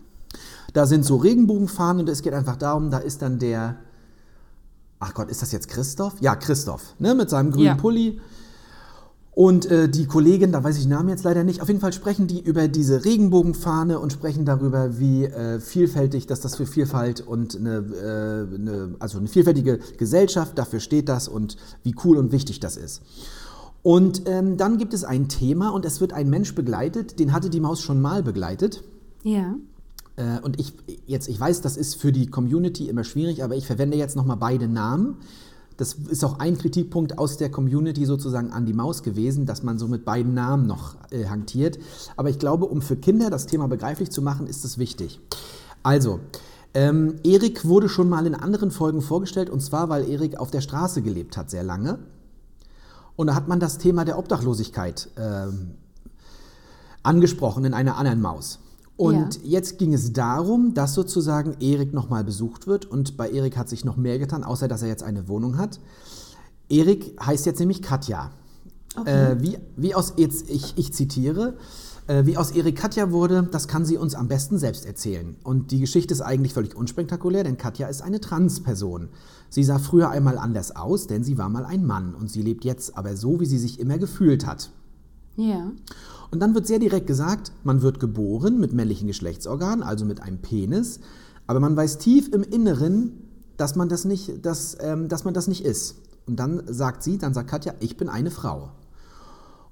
Da 0.74 0.86
sind 0.86 1.04
so 1.04 1.16
Regenbogenfahnen 1.16 2.02
und 2.02 2.08
es 2.08 2.22
geht 2.22 2.34
einfach 2.34 2.56
darum, 2.56 2.90
da 2.90 2.98
ist 2.98 3.20
dann 3.22 3.38
der. 3.40 3.76
Ach 5.04 5.14
Gott, 5.14 5.28
ist 5.30 5.42
das 5.42 5.50
jetzt 5.50 5.68
Christoph? 5.68 6.14
Ja, 6.20 6.36
Christoph, 6.36 6.94
ne, 7.00 7.14
mit 7.16 7.28
seinem 7.28 7.50
grünen 7.50 7.66
Ja. 7.66 7.74
Pulli. 7.74 8.20
Und 9.34 9.66
äh, 9.66 9.88
die 9.88 10.06
Kollegin, 10.06 10.52
da 10.52 10.62
weiß 10.62 10.76
ich 10.76 10.82
den 10.82 10.90
Namen 10.90 11.08
jetzt 11.08 11.24
leider 11.24 11.42
nicht, 11.42 11.60
auf 11.60 11.68
jeden 11.68 11.80
Fall 11.80 11.92
sprechen 11.92 12.28
die 12.28 12.40
über 12.40 12.68
diese 12.68 13.04
Regenbogenfahne 13.04 13.98
und 13.98 14.12
sprechen 14.12 14.44
darüber, 14.44 15.00
wie 15.00 15.24
äh, 15.24 15.58
vielfältig, 15.58 16.26
dass 16.28 16.40
das 16.40 16.54
für 16.54 16.66
Vielfalt 16.66 17.20
und 17.20 17.56
eine, 17.56 17.78
äh, 17.78 18.54
eine, 18.54 18.94
also 19.00 19.18
eine 19.18 19.26
vielfältige 19.26 19.80
Gesellschaft, 19.98 20.56
dafür 20.56 20.78
steht 20.78 21.08
das 21.08 21.26
und 21.26 21.56
wie 21.82 21.96
cool 22.04 22.16
und 22.16 22.30
wichtig 22.30 22.60
das 22.60 22.76
ist. 22.76 23.02
Und 23.82 24.22
ähm, 24.26 24.56
dann 24.56 24.78
gibt 24.78 24.94
es 24.94 25.02
ein 25.02 25.28
Thema 25.28 25.70
und 25.70 25.84
es 25.84 26.00
wird 26.00 26.12
ein 26.12 26.30
Mensch 26.30 26.54
begleitet, 26.54 27.18
den 27.18 27.32
hatte 27.32 27.50
die 27.50 27.58
Maus 27.58 27.80
schon 27.80 28.00
mal 28.00 28.22
begleitet. 28.22 28.84
Ja. 29.24 29.54
Äh, 30.16 30.40
und 30.42 30.60
ich 30.60 30.74
jetzt, 31.06 31.28
ich 31.28 31.38
weiß, 31.38 31.60
das 31.60 31.76
ist 31.76 31.96
für 31.96 32.12
die 32.12 32.26
Community 32.26 32.88
immer 32.88 33.04
schwierig, 33.04 33.42
aber 33.42 33.56
ich 33.56 33.66
verwende 33.66 33.96
jetzt 33.96 34.16
nochmal 34.16 34.36
beide 34.36 34.68
Namen. 34.68 35.16
Das 35.76 35.94
ist 35.94 36.22
auch 36.24 36.38
ein 36.38 36.58
Kritikpunkt 36.58 37.18
aus 37.18 37.38
der 37.38 37.50
Community 37.50 38.04
sozusagen 38.04 38.52
an 38.52 38.66
die 38.66 38.74
Maus 38.74 39.02
gewesen, 39.02 39.46
dass 39.46 39.62
man 39.62 39.78
so 39.78 39.88
mit 39.88 40.04
beiden 40.04 40.34
Namen 40.34 40.66
noch 40.66 40.96
äh, 41.10 41.26
hantiert. 41.26 41.78
Aber 42.16 42.28
ich 42.28 42.38
glaube, 42.38 42.66
um 42.66 42.82
für 42.82 42.96
Kinder 42.96 43.30
das 43.30 43.46
Thema 43.46 43.68
begreiflich 43.68 44.10
zu 44.10 44.22
machen, 44.22 44.46
ist 44.46 44.64
es 44.64 44.78
wichtig. 44.78 45.20
Also, 45.82 46.20
ähm, 46.74 47.16
Erik 47.24 47.66
wurde 47.66 47.88
schon 47.88 48.08
mal 48.08 48.26
in 48.26 48.34
anderen 48.34 48.70
Folgen 48.70 49.02
vorgestellt, 49.02 49.50
und 49.50 49.60
zwar, 49.60 49.88
weil 49.88 50.08
Erik 50.08 50.38
auf 50.38 50.50
der 50.50 50.60
Straße 50.60 51.02
gelebt 51.02 51.36
hat, 51.36 51.50
sehr 51.50 51.64
lange. 51.64 51.98
Und 53.16 53.26
da 53.26 53.34
hat 53.34 53.48
man 53.48 53.60
das 53.60 53.78
Thema 53.78 54.04
der 54.04 54.18
Obdachlosigkeit 54.18 55.10
ähm, 55.16 55.72
angesprochen 57.02 57.64
in 57.64 57.74
einer 57.74 57.96
anderen 57.96 58.20
Maus. 58.20 58.58
Und 59.02 59.36
Ja. 59.36 59.40
jetzt 59.42 59.78
ging 59.78 59.92
es 59.92 60.12
darum, 60.12 60.74
dass 60.74 60.94
sozusagen 60.94 61.56
Erik 61.58 61.92
nochmal 61.92 62.22
besucht 62.22 62.68
wird. 62.68 62.84
Und 62.84 63.16
bei 63.16 63.28
Erik 63.28 63.56
hat 63.56 63.68
sich 63.68 63.84
noch 63.84 63.96
mehr 63.96 64.20
getan, 64.20 64.44
außer 64.44 64.68
dass 64.68 64.82
er 64.82 64.88
jetzt 64.88 65.02
eine 65.02 65.26
Wohnung 65.26 65.58
hat. 65.58 65.80
Erik 66.68 67.16
heißt 67.20 67.44
jetzt 67.46 67.58
nämlich 67.58 67.82
Katja. 67.82 68.30
Äh, 69.04 69.36
wie, 69.40 69.58
wie 69.76 69.94
aus, 69.94 70.12
jetzt, 70.18 70.48
ich, 70.50 70.74
ich 70.76 70.92
zitiere, 70.92 71.54
äh, 72.06 72.26
wie 72.26 72.36
aus 72.36 72.52
Erik 72.52 72.76
Katja 72.76 73.10
wurde, 73.10 73.48
das 73.50 73.66
kann 73.66 73.84
sie 73.84 73.96
uns 73.96 74.14
am 74.14 74.28
besten 74.28 74.58
selbst 74.58 74.86
erzählen. 74.86 75.34
Und 75.42 75.72
die 75.72 75.80
Geschichte 75.80 76.14
ist 76.14 76.20
eigentlich 76.20 76.54
völlig 76.54 76.76
unspektakulär, 76.76 77.42
denn 77.42 77.56
Katja 77.56 77.88
ist 77.88 78.02
eine 78.02 78.20
Transperson. 78.20 79.08
Sie 79.48 79.64
sah 79.64 79.78
früher 79.78 80.10
einmal 80.10 80.38
anders 80.38 80.76
aus, 80.76 81.08
denn 81.08 81.24
sie 81.24 81.38
war 81.38 81.48
mal 81.48 81.64
ein 81.64 81.84
Mann. 81.84 82.14
Und 82.14 82.30
sie 82.30 82.42
lebt 82.42 82.64
jetzt 82.64 82.96
aber 82.96 83.16
so, 83.16 83.40
wie 83.40 83.46
sie 83.46 83.58
sich 83.58 83.80
immer 83.80 83.98
gefühlt 83.98 84.46
hat. 84.46 84.70
Ja. 85.36 85.70
Und 86.30 86.40
dann 86.40 86.54
wird 86.54 86.66
sehr 86.66 86.78
direkt 86.78 87.06
gesagt, 87.06 87.52
man 87.64 87.82
wird 87.82 88.00
geboren 88.00 88.58
mit 88.58 88.72
männlichen 88.72 89.06
Geschlechtsorganen, 89.06 89.82
also 89.82 90.04
mit 90.04 90.20
einem 90.22 90.38
Penis, 90.38 91.00
aber 91.46 91.60
man 91.60 91.76
weiß 91.76 91.98
tief 91.98 92.28
im 92.32 92.42
Inneren, 92.42 93.12
dass 93.56 93.76
man 93.76 93.88
das 93.88 94.04
nicht, 94.04 94.44
dass, 94.44 94.76
ähm, 94.80 95.08
dass 95.08 95.24
man 95.24 95.34
das 95.34 95.48
nicht 95.48 95.64
ist. 95.64 95.96
Und 96.26 96.36
dann 96.36 96.62
sagt 96.66 97.02
sie, 97.02 97.18
dann 97.18 97.34
sagt 97.34 97.50
Katja, 97.50 97.74
ich 97.80 97.96
bin 97.96 98.08
eine 98.08 98.30
Frau. 98.30 98.70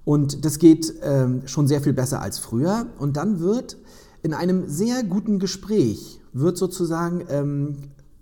Und 0.05 0.45
das 0.45 0.59
geht 0.59 0.95
ähm, 1.03 1.47
schon 1.47 1.69
sehr 1.69 1.81
viel 1.81 1.93
besser 1.93 2.21
als 2.21 2.39
früher. 2.39 2.87
Und 2.99 3.17
dann 3.17 3.41
wird 3.41 3.77
in 4.23 4.35
einem 4.35 4.69
sehr 4.69 5.03
guten 5.05 5.39
Gespräch, 5.39 6.21
wird 6.33 6.59
sozusagen, 6.59 7.25
ähm, 7.29 7.77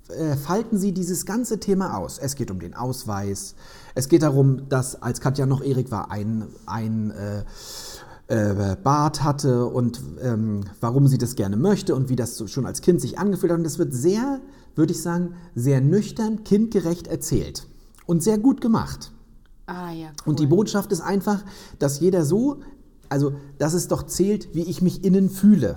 äh, 0.09 0.37
falten 0.37 0.79
sie 0.79 0.92
dieses 0.92 1.27
ganze 1.27 1.61
Thema 1.61 1.96
aus. 1.96 2.18
Es 2.18 2.35
geht 2.35 2.51
um 2.51 2.61
den 2.61 2.74
Ausweis. 2.74 3.55
Es 3.99 4.09
geht 4.09 4.23
darum, 4.23 4.69
dass 4.69 5.03
als 5.03 5.21
Katja 5.21 5.45
noch 5.45 5.61
Erik 5.61 5.91
war, 5.91 6.13
ein, 6.13 6.47
ein 6.67 7.11
äh, 7.11 7.43
äh, 8.29 8.77
Bart 8.77 9.25
hatte 9.25 9.67
und 9.67 10.01
ähm, 10.23 10.61
warum 10.81 11.09
sie 11.09 11.19
das 11.19 11.35
gerne 11.35 11.57
möchte 11.57 11.97
und 11.97 12.09
wie 12.09 12.15
das 12.15 12.49
schon 12.49 12.65
als 12.65 12.81
Kind 12.81 13.01
sich 13.01 13.19
angefühlt 13.19 13.51
hat. 13.51 13.59
Und 13.59 13.65
das 13.65 13.81
wird 13.81 13.93
sehr, 13.93 14.41
würde 14.77 14.93
ich 14.93 15.03
sagen, 15.03 15.35
sehr 15.57 15.81
nüchtern, 15.81 16.45
kindgerecht 16.45 17.09
erzählt 17.09 17.67
und 18.07 18.23
sehr 18.23 18.39
gut 18.39 18.61
gemacht. 18.61 19.11
Ah 19.67 19.91
ja, 19.91 20.11
cool. 20.11 20.31
Und 20.31 20.39
die 20.39 20.47
Botschaft 20.47 20.93
ist 20.93 21.01
einfach, 21.01 21.43
dass 21.81 21.99
jeder 21.99 22.25
so, 22.25 22.61
also 23.09 23.33
dass 23.59 23.75
es 23.75 23.89
doch 23.89 24.05
zählt, 24.05 24.55
wie 24.55 24.63
ich 24.63 24.81
mich 24.81 25.03
innen 25.03 25.29
fühle. 25.29 25.77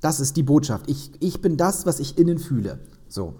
Das 0.00 0.18
ist 0.18 0.34
die 0.38 0.44
Botschaft. 0.44 0.88
Ich, 0.88 1.10
ich 1.20 1.42
bin 1.42 1.58
das, 1.58 1.84
was 1.84 2.00
ich 2.00 2.16
innen 2.16 2.38
fühle. 2.38 2.78
So. 3.06 3.34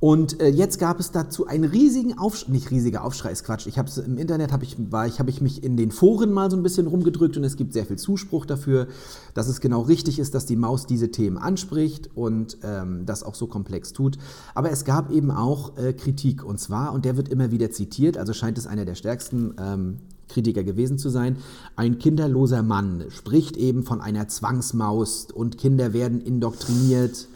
Und 0.00 0.40
äh, 0.40 0.48
jetzt 0.48 0.78
gab 0.78 0.98
es 0.98 1.10
dazu 1.10 1.46
einen 1.46 1.64
riesigen 1.64 2.16
Aufschrei, 2.16 2.52
nicht 2.52 2.70
riesiger 2.70 3.04
Aufschrei, 3.04 3.32
ist 3.32 3.44
Quatsch. 3.44 3.66
Ich 3.66 3.78
habe 3.78 3.86
es 3.86 3.98
im 3.98 4.16
Internet, 4.16 4.50
habe 4.50 4.64
ich, 4.64 4.76
war 4.90 5.06
ich, 5.06 5.18
habe 5.18 5.28
ich 5.28 5.42
mich 5.42 5.62
in 5.62 5.76
den 5.76 5.90
Foren 5.90 6.32
mal 6.32 6.50
so 6.50 6.56
ein 6.56 6.62
bisschen 6.62 6.86
rumgedrückt 6.86 7.36
und 7.36 7.44
es 7.44 7.56
gibt 7.56 7.74
sehr 7.74 7.84
viel 7.84 7.98
Zuspruch 7.98 8.46
dafür, 8.46 8.88
dass 9.34 9.46
es 9.46 9.60
genau 9.60 9.82
richtig 9.82 10.18
ist, 10.18 10.34
dass 10.34 10.46
die 10.46 10.56
Maus 10.56 10.86
diese 10.86 11.10
Themen 11.10 11.36
anspricht 11.36 12.08
und 12.14 12.56
ähm, 12.62 13.04
das 13.04 13.22
auch 13.22 13.34
so 13.34 13.46
komplex 13.46 13.92
tut. 13.92 14.16
Aber 14.54 14.70
es 14.70 14.86
gab 14.86 15.12
eben 15.12 15.30
auch 15.30 15.76
äh, 15.76 15.92
Kritik 15.92 16.44
und 16.44 16.58
zwar, 16.58 16.94
und 16.94 17.04
der 17.04 17.18
wird 17.18 17.28
immer 17.28 17.50
wieder 17.50 17.70
zitiert, 17.70 18.16
also 18.16 18.32
scheint 18.32 18.56
es 18.56 18.66
einer 18.66 18.86
der 18.86 18.94
stärksten 18.94 19.54
ähm, 19.60 19.98
Kritiker 20.28 20.64
gewesen 20.64 20.96
zu 20.96 21.10
sein. 21.10 21.36
Ein 21.76 21.98
kinderloser 21.98 22.62
Mann 22.62 23.04
spricht 23.10 23.58
eben 23.58 23.82
von 23.82 24.00
einer 24.00 24.28
Zwangsmaus 24.28 25.26
und 25.34 25.58
Kinder 25.58 25.92
werden 25.92 26.22
indoktriniert. 26.22 27.28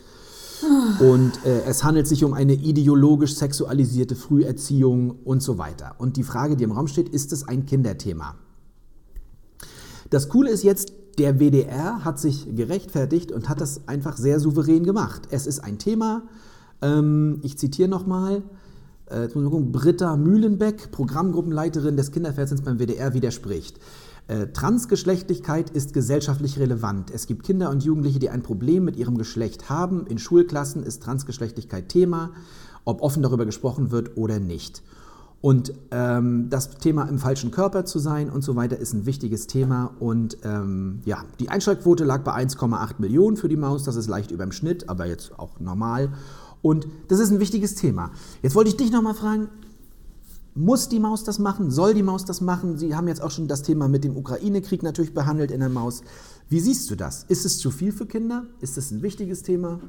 Und 1.00 1.44
äh, 1.44 1.62
es 1.66 1.84
handelt 1.84 2.06
sich 2.06 2.24
um 2.24 2.32
eine 2.34 2.54
ideologisch 2.54 3.34
sexualisierte 3.34 4.14
Früherziehung 4.14 5.18
und 5.24 5.42
so 5.42 5.58
weiter. 5.58 5.96
Und 5.98 6.16
die 6.16 6.22
Frage, 6.22 6.56
die 6.56 6.64
im 6.64 6.72
Raum 6.72 6.86
steht, 6.86 7.08
ist 7.08 7.32
es 7.32 7.46
ein 7.46 7.66
Kinderthema? 7.66 8.36
Das 10.10 10.28
Coole 10.28 10.50
ist 10.50 10.62
jetzt, 10.62 10.92
der 11.18 11.38
WDR 11.40 12.04
hat 12.04 12.18
sich 12.18 12.54
gerechtfertigt 12.54 13.32
und 13.32 13.48
hat 13.48 13.60
das 13.60 13.88
einfach 13.88 14.16
sehr 14.16 14.40
souverän 14.40 14.84
gemacht. 14.84 15.22
Es 15.30 15.46
ist 15.46 15.60
ein 15.60 15.78
Thema, 15.78 16.22
ähm, 16.82 17.40
ich 17.42 17.58
zitiere 17.58 17.88
nochmal, 17.88 18.42
äh, 19.06 19.28
Britta 19.28 20.16
Mühlenbeck, 20.16 20.90
Programmgruppenleiterin 20.90 21.96
des 21.96 22.10
Kinderfernsehens 22.10 22.62
beim 22.62 22.78
WDR, 22.78 23.14
widerspricht. 23.14 23.78
Äh, 24.26 24.46
Transgeschlechtlichkeit 24.48 25.70
ist 25.70 25.92
gesellschaftlich 25.92 26.58
relevant. 26.58 27.10
Es 27.10 27.26
gibt 27.26 27.42
Kinder 27.44 27.68
und 27.70 27.84
Jugendliche, 27.84 28.18
die 28.18 28.30
ein 28.30 28.42
Problem 28.42 28.84
mit 28.84 28.96
ihrem 28.96 29.18
Geschlecht 29.18 29.68
haben. 29.68 30.06
In 30.06 30.18
Schulklassen 30.18 30.82
ist 30.82 31.02
Transgeschlechtlichkeit 31.02 31.90
Thema, 31.90 32.32
ob 32.84 33.02
offen 33.02 33.22
darüber 33.22 33.44
gesprochen 33.44 33.90
wird 33.90 34.16
oder 34.16 34.40
nicht. 34.40 34.82
Und 35.42 35.74
ähm, 35.90 36.48
das 36.48 36.70
Thema 36.78 37.02
im 37.02 37.18
falschen 37.18 37.50
Körper 37.50 37.84
zu 37.84 37.98
sein 37.98 38.30
und 38.30 38.40
so 38.40 38.56
weiter 38.56 38.78
ist 38.78 38.94
ein 38.94 39.04
wichtiges 39.04 39.46
Thema. 39.46 39.90
Und 39.98 40.38
ähm, 40.42 41.02
ja, 41.04 41.22
die 41.38 41.50
Einschaltquote 41.50 42.04
lag 42.04 42.24
bei 42.24 42.32
1,8 42.32 42.94
Millionen 42.96 43.36
für 43.36 43.48
die 43.48 43.58
Maus. 43.58 43.84
Das 43.84 43.96
ist 43.96 44.08
leicht 44.08 44.30
über 44.30 44.46
dem 44.46 44.52
Schnitt, 44.52 44.88
aber 44.88 45.04
jetzt 45.04 45.38
auch 45.38 45.60
normal. 45.60 46.14
Und 46.62 46.88
das 47.08 47.20
ist 47.20 47.30
ein 47.30 47.40
wichtiges 47.40 47.74
Thema. 47.74 48.10
Jetzt 48.40 48.54
wollte 48.54 48.70
ich 48.70 48.78
dich 48.78 48.90
nochmal 48.90 49.12
fragen, 49.12 49.50
muss 50.54 50.88
die 50.88 51.00
Maus 51.00 51.24
das 51.24 51.38
machen? 51.38 51.70
Soll 51.70 51.94
die 51.94 52.02
Maus 52.02 52.24
das 52.24 52.40
machen? 52.40 52.78
Sie 52.78 52.94
haben 52.94 53.08
jetzt 53.08 53.22
auch 53.22 53.30
schon 53.30 53.48
das 53.48 53.62
Thema 53.62 53.88
mit 53.88 54.04
dem 54.04 54.16
Ukraine-Krieg 54.16 54.82
natürlich 54.82 55.14
behandelt 55.14 55.50
in 55.50 55.60
der 55.60 55.68
Maus. 55.68 56.02
Wie 56.48 56.60
siehst 56.60 56.90
du 56.90 56.94
das? 56.94 57.24
Ist 57.24 57.44
es 57.44 57.58
zu 57.58 57.70
viel 57.70 57.92
für 57.92 58.06
Kinder? 58.06 58.44
Ist 58.60 58.78
es 58.78 58.90
ein 58.90 59.02
wichtiges 59.02 59.42
Thema? 59.42 59.80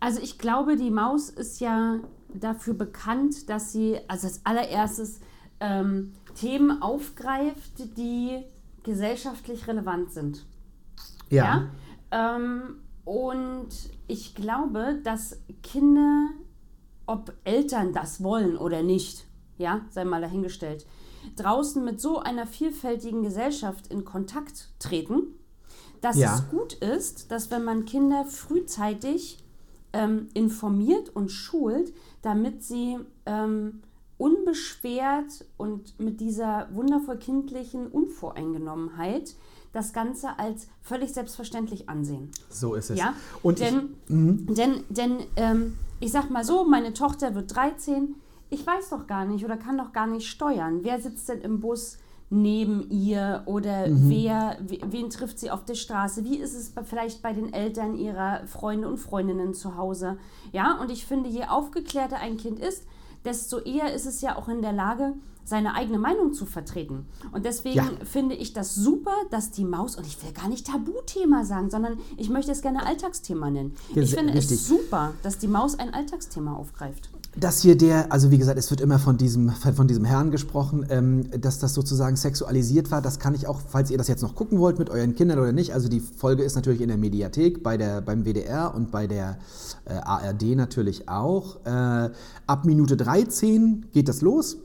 Also 0.00 0.20
ich 0.20 0.38
glaube, 0.38 0.76
die 0.76 0.90
Maus 0.90 1.30
ist 1.30 1.60
ja 1.60 2.00
dafür 2.34 2.74
bekannt, 2.74 3.48
dass 3.48 3.72
sie 3.72 3.98
also 4.08 4.26
als 4.26 4.40
allererstes 4.44 5.20
ähm, 5.60 6.12
Themen 6.34 6.82
aufgreift, 6.82 7.96
die 7.96 8.44
gesellschaftlich 8.82 9.66
relevant 9.68 10.12
sind. 10.12 10.46
Ja. 11.28 11.68
Ähm, 12.10 12.76
und 13.04 13.68
ich 14.08 14.34
glaube, 14.34 15.00
dass 15.04 15.38
Kinder, 15.62 16.28
ob 17.10 17.32
Eltern 17.44 17.92
das 17.92 18.22
wollen 18.22 18.56
oder 18.56 18.82
nicht, 18.82 19.26
ja, 19.58 19.80
sei 19.90 20.04
mal 20.04 20.20
dahingestellt, 20.20 20.86
draußen 21.36 21.84
mit 21.84 22.00
so 22.00 22.20
einer 22.20 22.46
vielfältigen 22.46 23.22
Gesellschaft 23.22 23.88
in 23.88 24.04
Kontakt 24.04 24.68
treten, 24.78 25.22
dass 26.00 26.16
Ja. 26.16 26.34
es 26.36 26.48
gut 26.48 26.74
ist, 26.74 27.30
dass 27.30 27.50
wenn 27.50 27.64
man 27.64 27.84
Kinder 27.84 28.24
frühzeitig 28.24 29.42
ähm, 29.92 30.28
informiert 30.34 31.10
und 31.14 31.30
schult, 31.30 31.92
damit 32.22 32.62
sie 32.62 32.96
ähm, 33.26 33.82
unbeschwert 34.18 35.44
und 35.56 35.98
mit 35.98 36.20
dieser 36.20 36.68
wundervoll 36.72 37.18
kindlichen 37.18 37.88
Unvoreingenommenheit 37.88 39.34
das 39.72 39.92
Ganze 39.92 40.38
als 40.38 40.68
völlig 40.82 41.12
selbstverständlich 41.12 41.88
ansehen. 41.88 42.30
So 42.50 42.74
ist 42.74 42.90
es. 42.90 42.98
Ja, 42.98 43.14
Und 43.42 43.60
denn, 43.60 43.94
ich, 44.08 44.54
denn, 44.54 44.84
denn 44.88 45.18
ähm, 45.36 45.76
ich 46.00 46.10
sag 46.12 46.30
mal 46.30 46.44
so, 46.44 46.64
meine 46.64 46.92
Tochter 46.92 47.34
wird 47.34 47.54
13, 47.54 48.16
ich 48.48 48.66
weiß 48.66 48.90
doch 48.90 49.06
gar 49.06 49.24
nicht 49.24 49.44
oder 49.44 49.56
kann 49.56 49.78
doch 49.78 49.92
gar 49.92 50.06
nicht 50.06 50.26
steuern. 50.28 50.80
Wer 50.82 51.00
sitzt 51.00 51.28
denn 51.28 51.40
im 51.42 51.60
Bus 51.60 51.98
neben 52.30 52.88
ihr 52.90 53.42
oder 53.46 53.86
wer, 53.88 54.56
we- 54.66 54.78
wen 54.86 55.10
trifft 55.10 55.38
sie 55.38 55.50
auf 55.50 55.64
der 55.64 55.74
Straße? 55.74 56.24
Wie 56.24 56.36
ist 56.38 56.54
es 56.54 56.72
vielleicht 56.84 57.22
bei 57.22 57.32
den 57.32 57.52
Eltern 57.52 57.96
ihrer 57.96 58.46
Freunde 58.46 58.88
und 58.88 58.98
Freundinnen 58.98 59.52
zu 59.54 59.76
Hause? 59.76 60.16
Ja, 60.52 60.78
und 60.80 60.90
ich 60.90 61.04
finde, 61.06 61.28
je 61.28 61.44
aufgeklärter 61.44 62.16
ein 62.18 62.36
Kind 62.36 62.58
ist, 62.60 62.84
desto 63.24 63.58
eher 63.58 63.92
ist 63.92 64.06
es 64.06 64.20
ja 64.20 64.36
auch 64.36 64.48
in 64.48 64.62
der 64.62 64.72
Lage, 64.72 65.12
seine 65.44 65.74
eigene 65.74 65.98
Meinung 65.98 66.32
zu 66.32 66.46
vertreten. 66.46 67.06
Und 67.32 67.44
deswegen 67.44 67.76
Ja. 67.76 67.84
finde 68.04 68.34
ich 68.34 68.52
das 68.52 68.74
super, 68.74 69.12
dass 69.30 69.50
die 69.50 69.64
Maus, 69.64 69.96
und 69.96 70.06
ich 70.06 70.22
will 70.24 70.32
gar 70.32 70.48
nicht 70.48 70.66
Tabuthema 70.66 71.44
sagen, 71.44 71.70
sondern 71.70 71.98
ich 72.16 72.30
möchte 72.30 72.52
es 72.52 72.62
gerne 72.62 72.86
Alltagsthema 72.86 73.50
nennen. 73.50 73.74
Ja, 73.94 74.02
ich 74.02 74.14
finde 74.14 74.34
richtig. 74.34 74.58
es 74.58 74.68
super, 74.68 75.12
dass 75.22 75.38
die 75.38 75.48
Maus 75.48 75.78
ein 75.78 75.92
Alltagsthema 75.94 76.54
aufgreift. 76.54 77.10
dass 77.38 77.62
hier 77.62 77.76
der, 77.78 78.10
also 78.12 78.32
wie 78.32 78.38
gesagt, 78.38 78.58
es 78.58 78.70
wird 78.72 78.80
immer 78.80 78.98
von 78.98 79.16
diesem, 79.16 79.50
von 79.50 79.86
diesem 79.86 80.04
Herrn 80.04 80.32
gesprochen, 80.32 80.84
ähm, 80.90 81.30
dass 81.40 81.60
das 81.60 81.74
sozusagen 81.74 82.16
sexualisiert 82.16 82.90
war. 82.90 83.00
Das 83.02 83.20
kann 83.20 83.36
ich 83.36 83.46
auch, 83.46 83.60
falls 83.60 83.90
ihr 83.92 83.98
das 83.98 84.08
jetzt 84.08 84.22
noch 84.22 84.34
gucken 84.34 84.58
wollt 84.58 84.80
mit 84.80 84.90
euren 84.90 85.14
Kindern 85.14 85.38
oder 85.38 85.52
nicht. 85.52 85.72
Also 85.72 85.88
die 85.88 86.00
Folge 86.00 86.42
ist 86.42 86.56
natürlich 86.56 86.80
in 86.80 86.88
der 86.88 86.96
Mediathek, 86.98 87.62
bei 87.62 87.76
der, 87.76 88.00
beim 88.00 88.24
WDR 88.24 88.74
und 88.74 88.90
bei 88.90 89.06
der 89.06 89.38
äh, 89.84 89.92
ARD 89.94 90.56
natürlich 90.56 91.08
auch. 91.08 91.64
Äh, 91.64 92.10
ab 92.48 92.64
Minute 92.64 92.96
13 92.96 93.86
geht 93.92 94.08
das 94.08 94.22
los. 94.22 94.56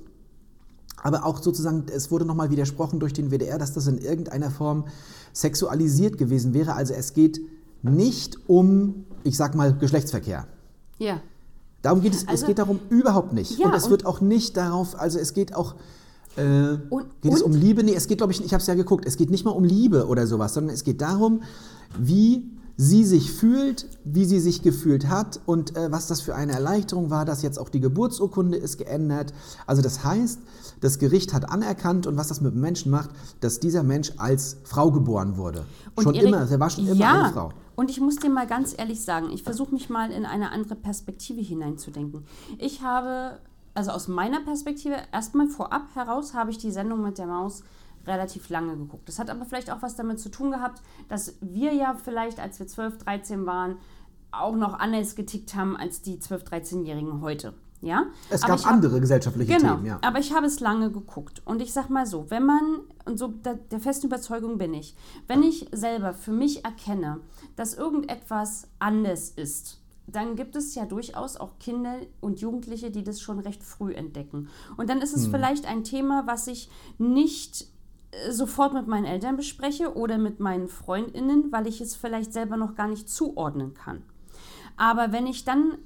Aber 1.06 1.24
auch 1.24 1.40
sozusagen, 1.40 1.84
es 1.94 2.10
wurde 2.10 2.26
nochmal 2.26 2.50
widersprochen 2.50 3.00
durch 3.00 3.14
den 3.14 3.30
WDR, 3.30 3.60
dass 3.60 3.74
das 3.74 3.86
in 3.86 4.00
irgendeiner 4.00 4.50
Form 4.50 4.86
sexualisiert 5.34 6.18
gewesen 6.18 6.56
wäre. 6.56 6.74
Also 6.74 6.96
es 6.96 7.14
geht 7.14 7.40
nicht 7.84 8.38
um, 8.50 9.06
ich 9.24 9.38
sag 9.38 9.54
mal, 9.54 9.72
Geschlechtsverkehr. 9.78 10.48
Ja. 10.98 11.22
Darum 11.84 12.02
geht 12.02 12.16
es, 12.16 12.28
Also- 12.28 12.42
es 12.42 12.48
geht 12.48 12.58
darum 12.58 12.80
überhaupt 12.90 13.34
nicht. 13.34 13.60
Ja, 13.60 13.68
und 13.68 13.76
es 13.76 13.84
und- 13.84 13.92
wird 13.92 14.06
auch 14.08 14.20
nicht 14.20 14.58
darauf, 14.58 15.00
also 15.00 15.20
es 15.20 15.34
geht 15.36 15.54
auch, 15.54 15.76
äh, 16.38 16.78
Und- 16.90 17.22
geht 17.22 17.34
es 17.34 17.44
um 17.44 17.52
Liebe? 17.54 17.84
Nee, 17.84 17.94
es 17.94 18.08
geht, 18.08 18.18
glaube 18.18 18.34
ich, 18.34 18.44
ich 18.44 18.52
habe 18.56 18.62
es 18.62 18.66
ja 18.68 18.74
geguckt, 18.74 19.06
es 19.06 19.16
geht 19.16 19.30
nicht 19.30 19.46
mal 19.46 19.52
um 19.52 19.64
Liebe 19.64 20.08
oder 20.08 20.26
sowas, 20.26 20.56
sondern 20.56 20.74
es 20.74 20.84
geht 20.84 21.02
darum, 21.02 21.44
wie 22.00 22.50
sie 22.78 23.06
sich 23.06 23.32
fühlt, 23.32 23.88
wie 24.04 24.26
sie 24.26 24.40
sich 24.40 24.62
gefühlt 24.62 25.08
hat 25.08 25.40
und 25.46 25.78
äh, 25.78 25.92
was 25.92 26.08
das 26.08 26.22
für 26.22 26.36
eine 26.36 26.54
Erleichterung 26.54 27.10
war, 27.10 27.26
dass 27.26 27.42
jetzt 27.42 27.58
auch 27.58 27.70
die 27.70 27.80
Geburtsurkunde 27.80 28.58
ist 28.58 28.78
geändert. 28.78 29.34
Also 29.66 29.82
das 29.82 30.04
heißt, 30.04 30.40
das 30.82 31.00
Gericht 31.00 31.34
hat 31.34 31.50
anerkannt 31.50 32.06
und 32.06 32.18
was 32.18 32.28
das 32.28 32.42
mit 32.42 32.54
dem 32.54 32.62
Menschen 32.62 32.92
macht, 32.92 33.12
dass 33.40 33.60
dieser 33.60 33.84
Mensch 33.84 34.12
als 34.18 34.58
Frau 34.64 34.92
geboren 34.92 35.38
wurde. 35.38 35.66
Und 35.96 36.04
schon 36.04 36.16
Erik, 36.16 36.28
immer, 36.28 36.50
er 36.50 36.60
war 36.60 36.70
schon 36.70 36.88
immer 36.88 36.96
ja, 36.96 37.24
eine 37.24 37.34
Frau. 37.34 37.52
Und 37.76 37.90
ich 37.90 38.00
muss 38.02 38.18
dir 38.18 38.30
mal 38.30 38.48
ganz 38.48 38.76
ehrlich 38.78 39.02
sagen, 39.02 39.30
ich 39.32 39.44
versuche 39.44 39.74
mich 39.74 39.90
mal 39.90 40.12
in 40.12 40.26
eine 40.26 40.52
andere 40.52 40.76
Perspektive 40.76 41.42
hineinzudenken. 41.42 42.26
Ich 42.58 42.82
habe, 42.82 43.40
also 43.74 43.92
aus 43.92 44.08
meiner 44.08 44.42
Perspektive, 44.42 44.96
erstmal 45.14 45.48
vorab 45.48 45.96
heraus 45.96 46.34
habe 46.34 46.52
ich 46.52 46.58
die 46.58 46.72
Sendung 46.72 47.02
mit 47.02 47.18
der 47.18 47.28
Maus 47.28 47.64
relativ 48.08 48.50
lange 48.50 48.76
geguckt. 48.78 49.08
Das 49.08 49.20
hat 49.20 49.30
aber 49.30 49.46
vielleicht 49.46 49.72
auch 49.72 49.82
was 49.82 49.96
damit 49.96 50.20
zu 50.20 50.30
tun 50.30 50.52
gehabt, 50.52 50.82
dass 51.10 51.36
wir 51.42 51.74
ja 51.74 51.94
vielleicht, 51.96 52.40
als 52.40 52.60
wir 52.60 52.68
12, 52.68 52.98
13 53.00 53.46
waren, 53.46 53.78
auch 54.32 54.56
noch 54.56 54.78
anders 54.80 55.16
getickt 55.16 55.56
haben 55.56 55.78
als 55.78 56.02
die 56.02 56.20
12, 56.20 56.44
13-Jährigen 56.44 57.22
heute. 57.22 57.54
Ja? 57.82 58.06
Es 58.30 58.42
Aber 58.44 58.52
gab 58.52 58.60
ich 58.60 58.66
hab- 58.66 58.74
andere 58.74 59.00
gesellschaftliche 59.00 59.58
Genau, 59.58 59.76
Themen, 59.76 59.86
ja. 59.86 60.00
aber 60.02 60.20
ich 60.20 60.34
habe 60.34 60.46
es 60.48 60.60
lange 60.60 60.92
geguckt. 60.92 61.42
Und 61.46 61.62
ich 61.62 61.72
sag 61.72 61.90
mal 61.90 62.06
so, 62.06 62.30
wenn 62.30 62.46
man, 62.46 62.80
und 63.06 63.18
so 63.20 63.28
der, 63.28 63.56
der 63.56 63.80
festen 63.80 64.08
Überzeugung 64.08 64.58
bin 64.58 64.74
ich, 64.74 64.96
wenn 65.28 65.44
ich 65.44 65.68
selber 65.72 66.14
für 66.14 66.32
mich 66.32 66.66
erkenne, 66.66 67.20
dass 67.56 67.76
irgendetwas 67.76 68.68
anders 68.80 69.30
ist, 69.30 69.80
dann 70.08 70.36
gibt 70.36 70.56
es 70.56 70.76
ja 70.76 70.86
durchaus 70.86 71.36
auch 71.38 71.58
Kinder 71.60 71.96
und 72.22 72.40
Jugendliche, 72.40 72.92
die 72.92 73.04
das 73.04 73.20
schon 73.22 73.40
recht 73.40 73.64
früh 73.64 73.94
entdecken. 73.94 74.50
Und 74.78 74.90
dann 74.90 75.02
ist 75.02 75.16
es 75.16 75.26
vielleicht 75.28 75.66
ein 75.66 75.84
Thema, 75.84 76.28
was 76.28 76.46
ich 76.48 76.70
nicht 77.00 77.68
sofort 78.30 78.74
mit 78.74 78.88
meinen 78.88 79.06
Eltern 79.06 79.36
bespreche 79.38 79.96
oder 79.96 80.18
mit 80.18 80.40
meinen 80.40 80.68
Freundinnen, 80.68 81.52
weil 81.52 81.68
ich 81.68 81.82
es 81.82 81.96
vielleicht 81.96 82.34
selber 82.34 82.58
noch 82.58 82.76
gar 82.76 82.88
nicht 82.88 83.10
zuordnen 83.10 83.74
kann. 83.74 84.02
Aber 84.78 85.12
wenn 85.12 85.28
ich 85.28 85.46
dann 85.46 85.78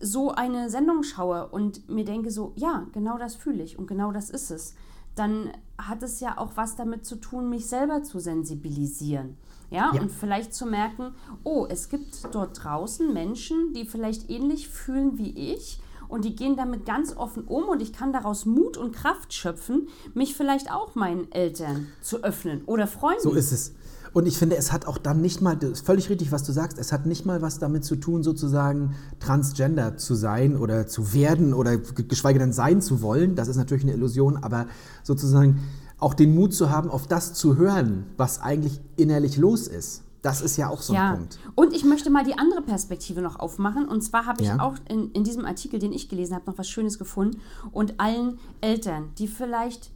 so 0.00 0.30
eine 0.32 0.70
Sendung 0.70 1.02
schaue 1.02 1.48
und 1.48 1.88
mir 1.88 2.04
denke 2.04 2.30
so, 2.30 2.52
ja, 2.56 2.86
genau 2.92 3.18
das 3.18 3.34
fühle 3.34 3.62
ich 3.62 3.78
und 3.78 3.86
genau 3.86 4.12
das 4.12 4.30
ist 4.30 4.50
es, 4.50 4.74
dann 5.14 5.50
hat 5.76 6.02
es 6.02 6.20
ja 6.20 6.38
auch 6.38 6.52
was 6.56 6.76
damit 6.76 7.04
zu 7.04 7.16
tun, 7.16 7.48
mich 7.48 7.66
selber 7.66 8.02
zu 8.02 8.20
sensibilisieren. 8.20 9.36
Ja, 9.70 9.90
Ja. 9.92 10.00
und 10.00 10.10
vielleicht 10.10 10.54
zu 10.54 10.64
merken, 10.64 11.12
oh, 11.44 11.66
es 11.68 11.88
gibt 11.90 12.34
dort 12.34 12.64
draußen 12.64 13.12
Menschen, 13.12 13.74
die 13.74 13.84
vielleicht 13.84 14.30
ähnlich 14.30 14.68
fühlen 14.68 15.18
wie 15.18 15.52
ich 15.52 15.80
und 16.08 16.24
die 16.24 16.34
gehen 16.34 16.56
damit 16.56 16.84
ganz 16.86 17.16
offen 17.16 17.44
um 17.44 17.64
und 17.64 17.82
ich 17.82 17.92
kann 17.92 18.12
daraus 18.12 18.46
Mut 18.46 18.76
und 18.76 18.92
Kraft 18.92 19.32
schöpfen, 19.32 19.88
mich 20.14 20.34
vielleicht 20.34 20.70
auch 20.72 20.94
meinen 20.94 21.30
Eltern 21.32 21.88
zu 22.00 22.22
öffnen 22.22 22.62
oder 22.66 22.86
Freunden. 22.86 23.22
So 23.22 23.32
ist 23.32 23.52
es. 23.52 23.74
Und 24.12 24.26
ich 24.26 24.38
finde, 24.38 24.56
es 24.56 24.72
hat 24.72 24.86
auch 24.86 24.98
dann 24.98 25.20
nicht 25.20 25.42
mal, 25.42 25.56
das 25.56 25.70
ist 25.70 25.86
völlig 25.86 26.08
richtig, 26.08 26.32
was 26.32 26.42
du 26.42 26.52
sagst, 26.52 26.78
es 26.78 26.92
hat 26.92 27.06
nicht 27.06 27.26
mal 27.26 27.42
was 27.42 27.58
damit 27.58 27.84
zu 27.84 27.96
tun, 27.96 28.22
sozusagen 28.22 28.94
transgender 29.20 29.96
zu 29.96 30.14
sein 30.14 30.56
oder 30.56 30.86
zu 30.86 31.12
werden 31.12 31.52
oder 31.52 31.76
geschweige 31.76 32.38
denn 32.38 32.52
sein 32.52 32.80
zu 32.80 33.02
wollen. 33.02 33.34
Das 33.34 33.48
ist 33.48 33.56
natürlich 33.56 33.84
eine 33.84 33.92
Illusion, 33.92 34.38
aber 34.38 34.66
sozusagen 35.02 35.60
auch 35.98 36.14
den 36.14 36.34
Mut 36.34 36.54
zu 36.54 36.70
haben, 36.70 36.90
auf 36.90 37.06
das 37.06 37.34
zu 37.34 37.56
hören, 37.56 38.06
was 38.16 38.40
eigentlich 38.40 38.80
innerlich 38.96 39.36
los 39.36 39.66
ist. 39.66 40.02
Das 40.22 40.40
ist 40.40 40.56
ja 40.56 40.68
auch 40.68 40.80
so 40.82 40.92
ein 40.92 40.96
ja. 40.96 41.12
Punkt. 41.14 41.38
Und 41.54 41.72
ich 41.72 41.84
möchte 41.84 42.10
mal 42.10 42.24
die 42.24 42.36
andere 42.36 42.62
Perspektive 42.62 43.20
noch 43.22 43.38
aufmachen. 43.38 43.86
Und 43.88 44.02
zwar 44.02 44.26
habe 44.26 44.42
ich 44.42 44.48
Ja. 44.48 44.60
auch 44.60 44.74
in, 44.88 45.12
in 45.12 45.22
diesem 45.24 45.44
Artikel, 45.44 45.78
den 45.78 45.92
ich 45.92 46.08
gelesen 46.08 46.34
habe, 46.34 46.50
noch 46.50 46.58
was 46.58 46.68
Schönes 46.68 46.98
gefunden. 46.98 47.40
Und 47.70 48.00
allen 48.00 48.38
Eltern, 48.60 49.10
die 49.18 49.28
vielleicht 49.28 49.90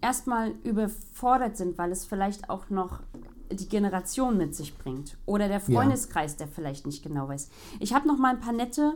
erstmal 0.00 0.52
überfordert 0.64 1.56
sind, 1.56 1.78
weil 1.78 1.92
es 1.92 2.04
vielleicht 2.04 2.50
auch 2.50 2.70
noch 2.70 3.00
die 3.52 3.68
Generation 3.68 4.36
mit 4.36 4.54
sich 4.54 4.76
bringt. 4.76 5.16
Oder 5.26 5.48
der 5.48 5.62
Ja. 5.66 5.80
Freundeskreis, 5.80 6.36
der 6.36 6.48
vielleicht 6.48 6.86
nicht 6.86 7.02
genau 7.02 7.28
weiß. 7.28 7.48
Ich 7.80 7.94
habe 7.94 8.06
noch 8.08 8.18
mal 8.18 8.34
ein 8.34 8.40
paar 8.40 8.52
nette 8.52 8.94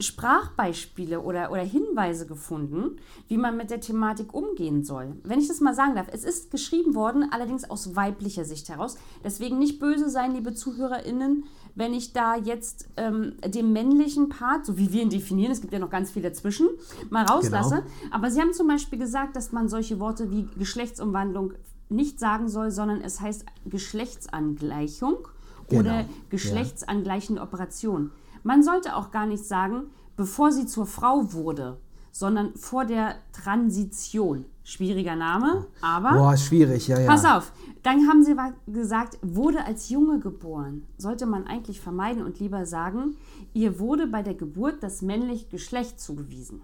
Sprachbeispiele 0.00 1.20
oder, 1.20 1.50
oder 1.50 1.62
Hinweise 1.62 2.26
gefunden, 2.26 2.96
wie 3.26 3.36
man 3.36 3.56
mit 3.56 3.70
der 3.70 3.80
Thematik 3.80 4.32
umgehen 4.32 4.84
soll. 4.84 5.16
Wenn 5.24 5.40
ich 5.40 5.48
das 5.48 5.60
mal 5.60 5.74
sagen 5.74 5.96
darf, 5.96 6.06
es 6.12 6.24
ist 6.24 6.50
geschrieben 6.50 6.94
worden, 6.94 7.28
allerdings 7.30 7.68
aus 7.68 7.96
weiblicher 7.96 8.44
Sicht 8.44 8.68
heraus. 8.68 8.96
Deswegen 9.24 9.58
nicht 9.58 9.80
böse 9.80 10.08
sein, 10.08 10.32
liebe 10.32 10.54
ZuhörerInnen, 10.54 11.44
wenn 11.74 11.94
ich 11.94 12.12
da 12.12 12.36
jetzt 12.36 12.88
ähm, 12.96 13.34
den 13.44 13.72
männlichen 13.72 14.28
Part, 14.28 14.66
so 14.66 14.78
wie 14.78 14.92
wir 14.92 15.02
ihn 15.02 15.10
definieren, 15.10 15.52
es 15.52 15.60
gibt 15.60 15.72
ja 15.72 15.78
noch 15.78 15.90
ganz 15.90 16.12
viel 16.12 16.22
dazwischen, 16.22 16.68
mal 17.10 17.24
rauslasse. 17.24 17.82
Aber 18.10 18.30
sie 18.30 18.40
haben 18.40 18.52
zum 18.52 18.68
Beispiel 18.68 18.98
gesagt, 18.98 19.34
dass 19.34 19.52
man 19.52 19.68
solche 19.68 19.98
Worte 19.98 20.30
wie 20.30 20.48
Geschlechtsumwandlung 20.58 21.54
nicht 21.88 22.20
sagen 22.20 22.48
soll, 22.48 22.70
sondern 22.70 23.00
es 23.00 23.20
heißt 23.20 23.46
Geschlechtsangleichung 23.64 25.28
Genau, 25.68 25.80
oder 25.80 26.04
geschlechtsangleichende 26.30 27.42
Operation. 27.42 28.10
Man 28.42 28.62
sollte 28.62 28.96
auch 28.96 29.10
gar 29.10 29.26
nicht 29.26 29.44
sagen, 29.44 29.90
bevor 30.16 30.52
sie 30.52 30.66
zur 30.66 30.86
Frau 30.86 31.32
wurde, 31.32 31.78
sondern 32.12 32.54
vor 32.56 32.84
der 32.84 33.16
Transition. 33.32 34.44
Schwieriger 34.64 35.16
Name, 35.16 35.66
aber 35.80 36.12
Boah, 36.12 36.36
schwierig, 36.36 36.88
ja, 36.88 37.00
ja. 37.00 37.06
pass 37.06 37.24
auf. 37.24 37.52
Dann 37.82 38.06
haben 38.06 38.22
sie 38.22 38.36
gesagt, 38.66 39.16
wurde 39.22 39.64
als 39.64 39.88
Junge 39.88 40.18
geboren. 40.18 40.84
Sollte 40.98 41.24
man 41.24 41.46
eigentlich 41.46 41.80
vermeiden 41.80 42.22
und 42.22 42.38
lieber 42.38 42.66
sagen, 42.66 43.16
ihr 43.54 43.78
wurde 43.78 44.06
bei 44.06 44.22
der 44.22 44.34
Geburt 44.34 44.82
das 44.82 45.00
männliche 45.00 45.46
Geschlecht 45.46 45.98
zugewiesen. 46.00 46.60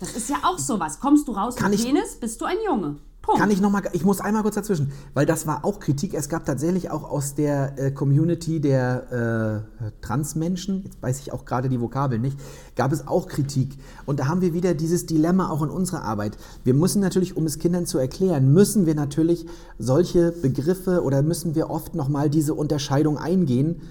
Das 0.00 0.14
ist 0.14 0.28
ja 0.28 0.36
auch 0.42 0.58
sowas. 0.58 1.00
Kommst 1.00 1.28
du 1.28 1.32
raus 1.32 1.56
Kann 1.56 1.70
mit 1.70 1.82
Penis, 1.82 2.16
bist 2.16 2.38
du 2.42 2.44
ein 2.44 2.58
Junge. 2.66 2.96
Punkt. 3.26 3.40
Kann 3.40 3.50
ich 3.50 3.60
noch 3.60 3.70
mal, 3.70 3.82
ich 3.92 4.04
muss 4.04 4.20
einmal 4.20 4.42
kurz 4.42 4.54
dazwischen, 4.54 4.92
weil 5.12 5.26
das 5.26 5.48
war 5.48 5.64
auch 5.64 5.80
Kritik. 5.80 6.14
Es 6.14 6.28
gab 6.28 6.44
tatsächlich 6.44 6.90
auch 6.90 7.10
aus 7.10 7.34
der 7.34 7.76
äh, 7.76 7.90
Community 7.90 8.60
der 8.60 9.64
äh, 9.82 9.90
Transmenschen, 10.00 10.84
jetzt 10.84 11.02
weiß 11.02 11.18
ich 11.18 11.32
auch 11.32 11.44
gerade 11.44 11.68
die 11.68 11.80
Vokabel 11.80 12.20
nicht, 12.20 12.38
gab 12.76 12.92
es 12.92 13.08
auch 13.08 13.26
Kritik. 13.26 13.78
Und 14.06 14.20
da 14.20 14.28
haben 14.28 14.42
wir 14.42 14.54
wieder 14.54 14.74
dieses 14.74 15.06
Dilemma 15.06 15.50
auch 15.50 15.62
in 15.62 15.70
unserer 15.70 16.04
Arbeit. 16.04 16.38
Wir 16.62 16.74
müssen 16.74 17.00
natürlich, 17.00 17.36
um 17.36 17.46
es 17.46 17.58
Kindern 17.58 17.84
zu 17.84 17.98
erklären, 17.98 18.52
müssen 18.52 18.86
wir 18.86 18.94
natürlich 18.94 19.46
solche 19.76 20.30
Begriffe 20.30 21.02
oder 21.02 21.22
müssen 21.22 21.56
wir 21.56 21.68
oft 21.68 21.96
noch 21.96 22.08
mal 22.08 22.30
diese 22.30 22.54
Unterscheidung 22.54 23.18
eingehen, 23.18 23.82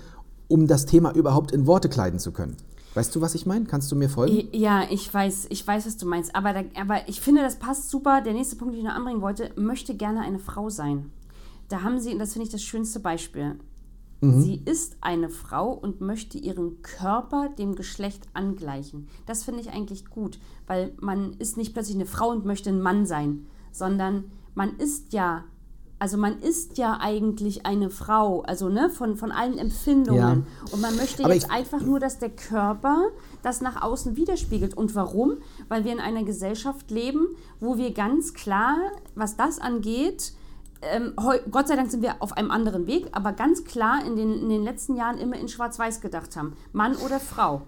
um 0.47 0.65
das 0.67 0.85
Thema 0.85 1.13
überhaupt 1.13 1.51
in 1.51 1.67
Worte 1.67 1.89
kleiden 1.89 2.19
zu 2.19 2.31
können. 2.31 2.55
Weißt 2.95 3.15
du, 3.15 3.21
was 3.21 3.35
ich 3.35 3.45
meine? 3.45 3.65
Kannst 3.65 3.91
du 3.91 3.95
mir 3.95 4.09
folgen? 4.09 4.47
Ja, 4.51 4.87
ich 4.89 5.13
weiß, 5.13 5.47
ich 5.49 5.67
weiß, 5.67 5.85
was 5.85 5.97
du 5.97 6.07
meinst. 6.07 6.35
Aber, 6.35 6.53
da, 6.53 6.63
aber 6.79 7.07
ich 7.07 7.21
finde, 7.21 7.41
das 7.41 7.59
passt 7.59 7.89
super. 7.89 8.21
Der 8.21 8.33
nächste 8.33 8.55
Punkt, 8.55 8.73
den 8.73 8.79
ich 8.79 8.87
noch 8.87 8.95
anbringen 8.95 9.21
wollte, 9.21 9.51
möchte 9.55 9.95
gerne 9.95 10.21
eine 10.21 10.39
Frau 10.39 10.69
sein. 10.69 11.11
Da 11.67 11.81
haben 11.81 11.99
sie, 11.99 12.13
und 12.13 12.19
das 12.19 12.33
finde 12.33 12.47
ich 12.47 12.51
das 12.51 12.63
schönste 12.63 12.99
Beispiel. 12.99 13.59
Sie 14.21 14.61
ist 14.65 14.97
eine 15.01 15.29
Frau 15.29 15.71
und 15.71 16.01
möchte 16.01 16.39
ihren 16.39 16.81
Körper 16.81 17.49
dem 17.49 17.75
Geschlecht 17.75 18.27
angleichen. 18.33 19.07
Das 19.27 19.43
finde 19.43 19.61
ich 19.61 19.69
eigentlich 19.69 20.09
gut, 20.09 20.39
weil 20.65 20.93
man 20.99 21.33
ist 21.33 21.57
nicht 21.57 21.73
plötzlich 21.73 21.95
eine 21.95 22.07
Frau 22.07 22.29
und 22.29 22.45
möchte 22.45 22.69
ein 22.69 22.81
Mann 22.81 23.05
sein, 23.05 23.45
sondern 23.71 24.31
man 24.55 24.77
ist 24.77 25.13
ja, 25.13 25.43
also 25.97 26.17
man 26.17 26.39
ist 26.39 26.77
ja 26.77 26.97
eigentlich 26.99 27.65
eine 27.65 27.89
Frau, 27.89 28.41
also 28.41 28.69
ne, 28.69 28.89
von, 28.89 29.15
von 29.15 29.31
allen 29.31 29.57
Empfindungen. 29.57 30.45
Ja. 30.45 30.73
Und 30.73 30.81
man 30.81 30.95
möchte 30.95 31.23
Aber 31.23 31.33
jetzt 31.33 31.49
einfach 31.49 31.81
nur, 31.81 31.99
dass 31.99 32.19
der 32.19 32.29
Körper 32.29 33.09
das 33.43 33.61
nach 33.61 33.81
außen 33.81 34.17
widerspiegelt. 34.17 34.75
Und 34.75 34.93
warum? 34.95 35.37
Weil 35.69 35.85
wir 35.85 35.93
in 35.93 35.99
einer 35.99 36.23
Gesellschaft 36.23 36.91
leben, 36.91 37.27
wo 37.59 37.77
wir 37.77 37.93
ganz 37.93 38.33
klar, 38.33 38.77
was 39.15 39.37
das 39.37 39.59
angeht, 39.59 40.33
ähm, 40.81 41.13
Gott 41.49 41.67
sei 41.67 41.75
Dank 41.75 41.89
sind 41.89 42.03
wir 42.03 42.15
auf 42.19 42.33
einem 42.33 42.51
anderen 42.51 42.85
Weg, 42.87 43.07
aber 43.13 43.31
ganz 43.31 43.63
klar 43.63 44.05
in 44.05 44.15
den, 44.15 44.33
in 44.33 44.49
den 44.49 44.63
letzten 44.63 44.95
Jahren 44.95 45.17
immer 45.17 45.37
in 45.37 45.47
Schwarz-Weiß 45.47 46.01
gedacht 46.01 46.35
haben. 46.35 46.53
Mann 46.73 46.95
oder 46.97 47.19
Frau. 47.19 47.61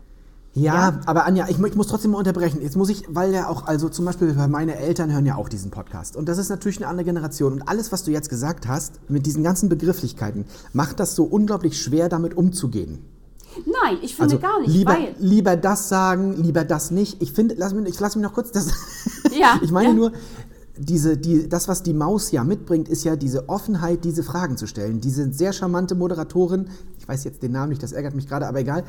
Ja, 0.54 0.74
Ja? 0.74 1.00
aber 1.06 1.26
Anja, 1.26 1.46
ich, 1.50 1.60
ich 1.60 1.76
muss 1.76 1.88
trotzdem 1.88 2.12
mal 2.12 2.18
unterbrechen. 2.18 2.62
Jetzt 2.62 2.76
muss 2.76 2.90
ich, 2.90 3.04
weil 3.10 3.34
ja 3.34 3.48
auch, 3.48 3.68
also 3.68 3.90
zum 3.90 4.06
Beispiel 4.06 4.34
meine 4.48 4.76
Eltern 4.76 5.12
hören 5.12 5.26
ja 5.26 5.36
auch 5.36 5.50
diesen 5.50 5.72
Podcast. 5.72 6.16
Und 6.16 6.28
das 6.28 6.38
ist 6.38 6.50
natürlich 6.50 6.78
eine 6.78 6.88
andere 6.88 7.06
Generation. 7.06 7.54
Und 7.54 7.62
alles, 7.64 7.92
was 7.92 8.04
du 8.04 8.12
jetzt 8.12 8.30
gesagt 8.30 8.68
hast, 8.68 9.00
mit 9.10 9.26
diesen 9.26 9.44
ganzen 9.44 9.70
Begrifflichkeiten, 9.70 10.46
macht 10.74 11.00
das 11.00 11.16
so 11.16 11.24
unglaublich 11.24 11.82
schwer, 11.82 12.10
damit 12.10 12.36
umzugehen. 12.36 13.06
Nein, 13.66 13.98
ich 14.02 14.16
finde 14.16 14.38
gar 14.40 14.60
nicht. 14.60 14.72
Lieber, 14.72 14.98
lieber 15.20 15.56
das 15.56 15.90
sagen, 15.90 16.36
lieber 16.38 16.64
das 16.64 16.92
nicht. 16.92 17.22
Ich 17.22 17.32
finde, 17.32 17.56
lass 17.58 17.74
mich, 17.74 17.88
ich 17.88 18.00
lass 18.00 18.16
mich 18.16 18.24
noch 18.24 18.34
kurz 18.34 18.52
das. 18.52 18.68
Ja, 19.38 19.60
ich 19.62 19.72
meine 19.72 19.90
ja. 19.90 19.94
nur, 19.94 20.14
diese, 20.78 21.18
die, 21.18 21.48
das, 21.50 21.68
was 21.68 21.84
die 21.84 21.94
Maus 21.94 22.32
ja 22.32 22.44
mitbringt, 22.44 22.88
ist 22.90 23.04
ja 23.04 23.16
diese 23.16 23.50
Offenheit, 23.50 24.04
diese 24.04 24.24
Fragen 24.24 24.58
zu 24.58 24.68
stellen. 24.68 25.02
Diese 25.02 25.32
sehr 25.32 25.54
charmante 25.54 25.96
Moderatorin, 25.96 26.70
ich 26.98 27.08
weiß 27.08 27.24
jetzt 27.24 27.44
den 27.44 27.52
Namen 27.52 27.70
nicht, 27.70 27.84
das 27.84 27.92
ärgert 27.92 28.16
mich 28.16 28.28
gerade, 28.28 28.48
aber 28.48 28.60
egal, 28.60 28.84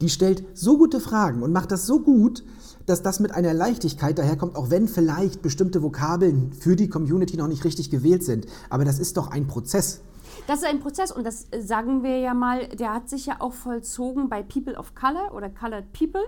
die 0.00 0.08
stellt 0.08 0.44
so 0.54 0.78
gute 0.78 1.00
Fragen 1.00 1.42
und 1.42 1.52
macht 1.52 1.70
das 1.72 1.86
so 1.86 2.00
gut, 2.00 2.44
dass 2.86 3.02
das 3.02 3.20
mit 3.20 3.32
einer 3.32 3.52
Leichtigkeit 3.52 4.18
daherkommt, 4.18 4.56
auch 4.56 4.70
wenn 4.70 4.88
vielleicht 4.88 5.42
bestimmte 5.42 5.82
Vokabeln 5.82 6.52
für 6.52 6.76
die 6.76 6.88
Community 6.88 7.36
noch 7.36 7.48
nicht 7.48 7.64
richtig 7.64 7.90
gewählt 7.90 8.22
sind. 8.22 8.46
Aber 8.70 8.84
das 8.84 8.98
ist 8.98 9.16
doch 9.16 9.30
ein 9.30 9.46
Prozess. 9.46 10.00
Das 10.46 10.60
ist 10.60 10.66
ein 10.66 10.80
Prozess 10.80 11.10
und 11.10 11.24
das 11.24 11.46
äh, 11.50 11.60
sagen 11.60 12.02
wir 12.02 12.18
ja 12.18 12.34
mal, 12.34 12.68
der 12.68 12.94
hat 12.94 13.08
sich 13.08 13.26
ja 13.26 13.36
auch 13.40 13.52
vollzogen 13.52 14.28
bei 14.28 14.42
People 14.42 14.76
of 14.76 14.94
Color 14.94 15.34
oder 15.34 15.48
Colored 15.48 15.92
People. 15.92 16.22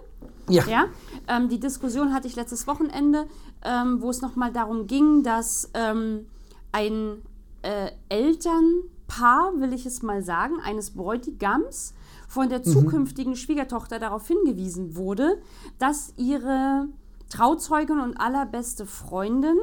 Ja. 0.49 0.65
Ja, 0.67 0.87
ähm, 1.29 1.49
die 1.49 1.61
Diskussion 1.61 2.13
hatte 2.13 2.27
ich 2.27 2.35
letztes 2.35 2.67
Wochenende, 2.67 3.27
ähm, 3.63 4.01
wo 4.01 4.11
es 4.11 4.23
nochmal 4.23 4.53
darum 4.53 4.87
ging, 4.87 5.23
dass 5.23 5.71
ähm, 5.75 6.27
ein 6.73 7.23
äh, 7.63 7.91
Elternpaar, 8.09 9.53
will 9.59 9.73
ich 9.73 9.87
es 9.87 10.03
mal 10.03 10.23
sagen, 10.23 10.55
eines 10.65 10.91
Bräutigams 10.93 11.95
von 12.39 12.49
der 12.49 12.63
zukünftigen 12.63 13.35
Schwiegertochter 13.35 13.99
darauf 13.99 14.29
hingewiesen 14.29 14.95
wurde, 14.95 15.43
dass 15.81 16.15
ihre 16.17 16.87
Trauzeugin 17.31 17.99
und 17.99 18.17
allerbeste 18.17 18.87
Freundin 18.87 19.57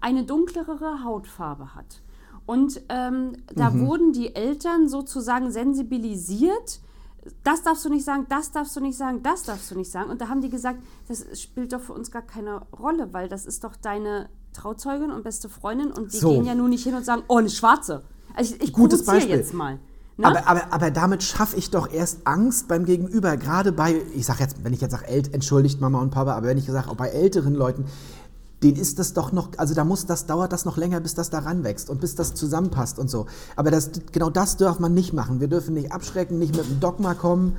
eine 0.00 0.24
dunklere 0.24 1.04
Hautfarbe 1.04 1.76
hat. 1.76 2.02
Und 2.44 2.82
ähm, 2.88 3.36
da 3.54 3.78
wurden 3.78 4.12
die 4.12 4.34
Eltern 4.34 4.88
sozusagen 4.88 5.52
sensibilisiert. 5.52 6.80
Das 7.44 7.62
darfst 7.62 7.84
du 7.84 7.88
nicht 7.88 8.04
sagen, 8.04 8.26
das 8.28 8.50
darfst 8.50 8.74
du 8.74 8.80
nicht 8.80 8.98
sagen, 8.98 9.22
das 9.22 9.44
darfst 9.44 9.70
du 9.70 9.76
nicht 9.76 9.92
sagen. 9.92 10.10
Und 10.10 10.20
da 10.20 10.28
haben 10.28 10.40
die 10.40 10.50
gesagt, 10.50 10.82
das 11.06 11.40
spielt 11.40 11.72
doch 11.72 11.82
für 11.82 11.92
uns 11.92 12.10
gar 12.10 12.22
keine 12.22 12.62
Rolle, 12.76 13.12
weil 13.12 13.28
das 13.28 13.46
ist 13.46 13.62
doch 13.62 13.76
deine 13.76 14.28
Trauzeugin 14.54 15.12
und 15.12 15.22
beste 15.22 15.48
Freundin 15.48 15.92
und 15.92 16.12
die 16.12 16.16
So. 16.16 16.30
gehen 16.30 16.46
ja 16.46 16.56
nun 16.56 16.70
nicht 16.70 16.82
hin 16.82 16.96
und 16.96 17.04
sagen, 17.04 17.22
oh, 17.28 17.36
eine 17.36 17.48
Schwarze. 17.48 18.02
Also 18.34 18.56
ich, 18.56 18.62
ich 18.62 18.72
Gutes 18.72 19.04
Beispiel. 19.04 19.36
jetzt 19.36 19.54
mal. 19.54 19.78
Ne? 20.18 20.26
Aber, 20.26 20.46
aber, 20.46 20.72
aber 20.72 20.90
damit 20.90 21.22
schaffe 21.22 21.56
ich 21.56 21.70
doch 21.70 21.90
erst 21.92 22.26
Angst 22.26 22.68
beim 22.68 22.84
Gegenüber. 22.84 23.36
Gerade 23.36 23.72
bei, 23.72 23.96
ich 24.14 24.26
sage 24.26 24.40
jetzt, 24.40 24.56
wenn 24.62 24.72
ich 24.72 24.80
jetzt 24.80 24.92
sage, 24.92 25.06
entschuldigt 25.06 25.80
Mama 25.80 26.00
und 26.00 26.10
Papa, 26.10 26.34
aber 26.34 26.48
wenn 26.48 26.58
ich 26.58 26.66
sage, 26.66 26.88
auch 26.90 26.96
bei 26.96 27.08
älteren 27.08 27.54
Leuten, 27.54 27.86
denen 28.62 28.76
ist 28.76 28.98
das 28.98 29.12
doch 29.12 29.32
noch, 29.32 29.48
also 29.56 29.74
da 29.74 29.84
muss 29.84 30.06
das, 30.06 30.26
dauert 30.26 30.52
das 30.52 30.64
noch 30.64 30.76
länger, 30.76 31.00
bis 31.00 31.14
das 31.14 31.30
da 31.30 31.40
ranwächst 31.40 31.90
und 31.90 32.00
bis 32.00 32.14
das 32.14 32.34
zusammenpasst 32.34 32.98
und 32.98 33.10
so. 33.10 33.26
Aber 33.56 33.70
das, 33.70 33.90
genau 34.12 34.30
das 34.30 34.56
darf 34.56 34.78
man 34.78 34.94
nicht 34.94 35.12
machen. 35.12 35.40
Wir 35.40 35.48
dürfen 35.48 35.74
nicht 35.74 35.92
abschrecken, 35.92 36.38
nicht 36.38 36.54
mit 36.56 36.66
einem 36.66 36.78
Dogma 36.78 37.14
kommen, 37.14 37.56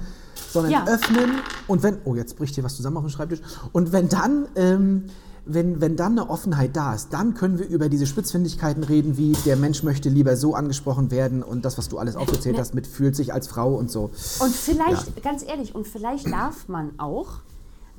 sondern 0.51 0.71
Ja. 0.71 0.85
öffnen. 0.87 1.31
Und 1.67 1.83
wenn, 1.83 1.97
oh, 2.05 2.15
jetzt 2.15 2.37
bricht 2.37 2.55
hier 2.55 2.63
was 2.63 2.75
zusammen 2.75 2.97
auf 2.97 3.03
dem 3.03 3.09
Schreibtisch. 3.09 3.41
Und 3.73 3.91
wenn 3.91 4.07
dann, 4.09 4.47
ähm, 4.55 5.05
wenn, 5.45 5.81
wenn 5.81 5.95
dann 5.95 6.13
eine 6.13 6.29
Offenheit 6.29 6.75
da 6.75 6.93
ist, 6.93 7.11
dann 7.11 7.33
können 7.33 7.59
wir 7.59 7.67
über 7.67 7.89
diese 7.89 8.05
Spitzfindigkeiten 8.05 8.83
reden, 8.83 9.17
wie 9.17 9.33
der 9.45 9.57
Mensch 9.57 9.83
möchte 9.83 10.09
lieber 10.09 10.37
so 10.37 10.55
angesprochen 10.55 11.11
werden 11.11 11.43
und 11.43 11.65
das, 11.65 11.77
was 11.77 11.89
du 11.89 11.97
alles 11.97 12.15
aufgezählt 12.15 12.57
hast, 12.57 12.73
mit 12.73 12.87
fühlt 12.87 13.15
sich 13.15 13.33
als 13.33 13.47
Frau 13.47 13.75
und 13.75 13.91
so. 13.91 14.11
Und 14.39 14.55
vielleicht, 14.55 15.21
ganz 15.21 15.43
ehrlich, 15.43 15.75
und 15.75 15.87
vielleicht 15.87 16.31
darf 16.31 16.67
man 16.69 16.97
auch 16.97 17.41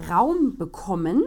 Raum 0.08 0.56
bekommen, 0.56 1.24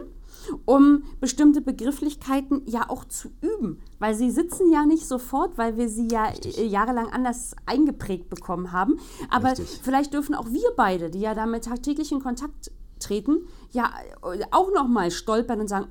um 0.64 1.04
bestimmte 1.20 1.60
Begrifflichkeiten 1.60 2.62
ja 2.66 2.88
auch 2.88 3.04
zu 3.04 3.28
üben. 3.40 3.80
Weil 3.98 4.14
sie 4.14 4.30
sitzen 4.30 4.70
ja 4.72 4.86
nicht 4.86 5.06
sofort, 5.06 5.58
weil 5.58 5.76
wir 5.76 5.88
sie 5.88 6.08
ja 6.08 6.30
äh, 6.30 6.64
jahrelang 6.64 7.08
anders 7.10 7.54
eingeprägt 7.66 8.30
bekommen 8.30 8.72
haben. 8.72 8.98
Aber 9.30 9.50
Richtig. 9.50 9.80
vielleicht 9.82 10.14
dürfen 10.14 10.34
auch 10.34 10.50
wir 10.50 10.70
beide, 10.76 11.10
die 11.10 11.20
ja 11.20 11.34
damit 11.34 11.64
tagtäglich 11.64 12.12
in 12.12 12.20
Kontakt 12.20 12.70
treten, 12.98 13.46
ja 13.70 13.90
äh, 14.22 14.44
auch 14.50 14.72
noch 14.72 14.88
mal 14.88 15.10
stolpern 15.10 15.60
und 15.60 15.68
sagen, 15.68 15.86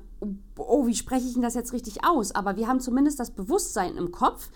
oh, 0.56 0.86
wie 0.86 0.94
spreche 0.94 1.26
ich 1.26 1.32
denn 1.34 1.42
das 1.42 1.54
jetzt 1.54 1.72
richtig 1.72 2.04
aus? 2.04 2.32
Aber 2.32 2.56
wir 2.56 2.66
haben 2.68 2.80
zumindest 2.80 3.18
das 3.20 3.30
Bewusstsein 3.30 3.96
im 3.96 4.10
Kopf, 4.12 4.48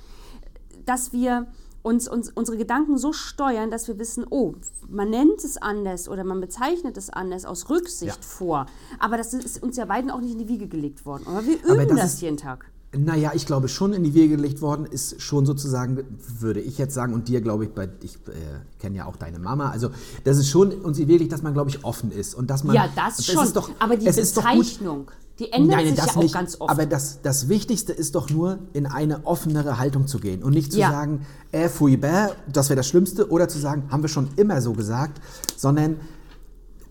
dass 0.85 1.13
wir 1.13 1.47
uns, 1.83 2.07
uns 2.09 2.31
unsere 2.31 2.57
Gedanken 2.57 2.97
so 2.97 3.13
steuern, 3.13 3.71
dass 3.71 3.89
wir 3.89 3.99
wissen, 3.99 4.25
oh, 4.31 4.55
man 4.89 5.11
nennt 5.11 5.43
es 5.43 5.57
anders 5.57 6.09
oder 6.09 6.23
man 6.23 6.41
bezeichnet 6.41 6.97
es 6.97 7.11
anders 7.11 7.45
aus 7.45 7.69
Rücksicht 7.71 8.17
Ja. 8.17 8.23
vor. 8.23 8.67
Aber 9.01 9.17
das 9.17 9.35
ist 9.35 9.63
uns 9.63 9.77
ja 9.77 9.85
beiden 9.85 10.11
auch 10.11 10.21
nicht 10.21 10.33
in 10.33 10.39
die 10.39 10.49
Wiege 10.49 10.69
gelegt 10.69 11.05
worden. 11.05 11.25
Aber 11.27 11.45
wir 11.45 11.59
Aber 11.65 11.75
üben 11.83 11.89
das 11.89 11.99
das, 12.01 12.15
ist- 12.15 12.23
jeden 12.23 12.37
Tag. 12.37 12.67
Naja, 12.95 13.33
ich 13.35 13.47
glaube 13.47 13.69
schon 13.69 13.95
in 13.95 14.05
die 14.05 14.13
Wege 14.13 14.37
gelegt 14.37 14.61
worden 14.61 14.85
ist 14.85 15.19
schon 15.19 15.47
sozusagen, 15.47 16.05
würde 16.39 16.61
ich 16.61 16.77
jetzt 16.77 16.93
sagen, 16.93 17.15
und 17.15 17.27
dir 17.27 17.41
glaube 17.41 17.65
ich, 17.65 17.71
bei, 17.73 17.89
ich 18.03 18.17
äh, 18.29 18.31
kenne 18.79 18.99
ja 18.99 19.07
auch 19.07 19.17
deine 19.17 19.39
Mama, 19.39 19.71
also 19.71 19.89
das 20.25 20.37
ist 20.37 20.49
schon 20.51 20.73
uns 20.73 20.99
die 20.99 21.05
Wege 21.09 21.15
gelegt, 21.21 21.33
dass 21.33 21.41
man, 21.41 21.55
glaube 21.55 21.71
ich, 21.71 21.87
offen 21.87 22.13
ist 22.13 22.35
und 22.35 22.51
dass 22.51 22.65
man... 22.65 22.77
Ja, 22.77 22.91
das 22.95 23.19
es 23.21 23.25
schon. 23.29 23.43
Ist 23.45 23.57
doch, 23.57 23.71
aber 23.79 23.97
die 23.97 24.07
es 24.07 24.19
ist 24.19 24.37
doch 24.37 24.43
gut, 24.43 24.59
Bezeichnung, 24.59 25.11
die 25.39 25.51
ändert 25.53 25.77
Nein, 25.79 25.87
sich 25.89 25.97
das 25.97 26.07
ja 26.07 26.13
auch 26.17 26.23
nicht. 26.23 26.35
ganz 26.35 26.61
oft. 26.61 26.71
Aber 26.71 26.87
das, 26.87 27.21
das 27.23 27.49
Wichtigste 27.49 27.93
ist 27.93 28.15
doch 28.15 28.29
nur, 28.31 28.59
in 28.75 28.87
eine 28.87 29.27
offenere 29.27 29.79
Haltung 29.79 30.07
zu 30.07 30.19
gehen 30.19 30.43
und 30.43 30.53
nicht 30.53 30.73
zu 30.73 30.79
Ja. 30.79 30.91
sagen, 30.91 31.27
äh, 31.53 31.69
fui 31.69 31.97
bäh, 31.97 32.29
das 32.53 32.69
wäre 32.69 32.77
das 32.77 32.87
Schlimmste, 32.87 33.31
oder 33.31 33.49
zu 33.49 33.59
sagen, 33.59 33.85
haben 33.91 34.03
wir 34.03 34.09
schon 34.09 34.29
immer 34.37 34.61
so 34.61 34.73
gesagt, 34.75 35.21
sondern 35.57 35.97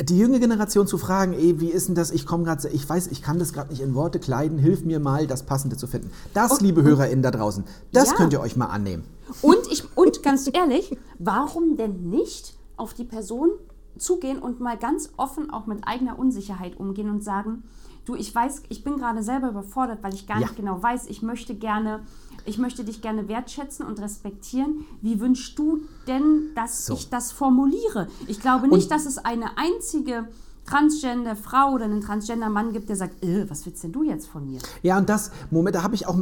die 0.03 0.17
junge 0.17 0.39
Generation 0.39 0.87
zu 0.87 0.97
fragen, 0.97 1.33
ey, 1.33 1.59
wie 1.59 1.67
ist 1.69 1.87
denn 1.87 1.93
das? 1.93 2.09
Ich 2.09 2.25
komme 2.25 2.43
gerade, 2.43 2.67
ich 2.69 2.89
weiß, 2.89 3.07
ich 3.07 3.21
kann 3.21 3.37
das 3.37 3.53
gerade 3.53 3.69
nicht 3.69 3.81
in 3.83 3.93
Worte 3.93 4.19
kleiden, 4.19 4.57
hilf 4.57 4.83
mir 4.83 4.99
mal, 4.99 5.27
das 5.27 5.43
Passende 5.43 5.77
zu 5.77 5.85
finden. 5.85 6.09
Das, 6.33 6.59
liebe 6.61 6.81
HörerInnen 6.81 7.21
da 7.21 7.29
draußen, 7.29 7.63
das 7.93 8.09
Ja. 8.09 8.15
könnt 8.15 8.33
ihr 8.33 8.39
euch 8.41 8.55
mal 8.55 8.65
annehmen. 8.65 9.03
Und, 9.43 9.59
ich, 9.71 9.83
und 9.95 10.23
ganz 10.23 10.49
ehrlich, 10.51 10.97
warum 11.19 11.77
denn 11.77 12.09
nicht 12.09 12.55
auf 12.77 12.95
die 12.95 13.03
Person 13.03 13.49
zugehen 13.97 14.39
und 14.39 14.59
mal 14.59 14.75
ganz 14.77 15.11
offen 15.17 15.51
auch 15.51 15.67
mit 15.67 15.79
eigener 15.83 16.17
Unsicherheit 16.17 16.77
umgehen 16.79 17.09
und 17.11 17.23
sagen, 17.23 17.61
du, 18.05 18.15
ich 18.15 18.33
weiß, 18.33 18.63
ich 18.69 18.83
bin 18.83 18.97
gerade 18.97 19.23
selber 19.23 19.49
überfordert, 19.49 19.99
weil 20.01 20.13
ich 20.13 20.27
gar 20.27 20.37
Ja. 20.39 20.47
nicht 20.47 20.55
genau 20.55 20.81
weiß, 20.81 21.07
ich 21.07 21.21
möchte 21.21 21.53
gerne, 21.55 22.01
ich 22.45 22.57
möchte 22.57 22.83
dich 22.83 23.01
gerne 23.01 23.27
wertschätzen 23.27 23.85
und 23.85 23.99
respektieren. 24.01 24.85
Wie 25.01 25.19
wünschst 25.19 25.57
du 25.59 25.81
denn, 26.07 26.49
dass 26.55 26.85
So. 26.87 26.93
ich 26.93 27.09
das 27.09 27.31
formuliere? 27.31 28.07
Ich 28.27 28.39
glaube 28.39 28.67
nicht, 28.67 28.89
dass 28.91 29.05
es 29.05 29.17
eine 29.19 29.57
einzige 29.57 30.27
Transgender-Frau 30.65 31.73
oder 31.73 31.85
einen 31.85 32.01
Transgender-Mann 32.01 32.71
gibt, 32.71 32.89
der 32.89 32.95
sagt, 32.95 33.23
äh, 33.23 33.49
was 33.49 33.65
willst 33.65 33.83
denn 33.83 33.91
du 33.91 34.03
jetzt 34.03 34.27
von 34.27 34.45
mir? 34.45 34.59
Ja, 34.83 34.97
und 34.97 35.09
das, 35.09 35.31
Moment, 35.49 35.75
da 35.75 35.83
habe 35.83 35.95
ich 35.95 36.07
auch 36.07 36.15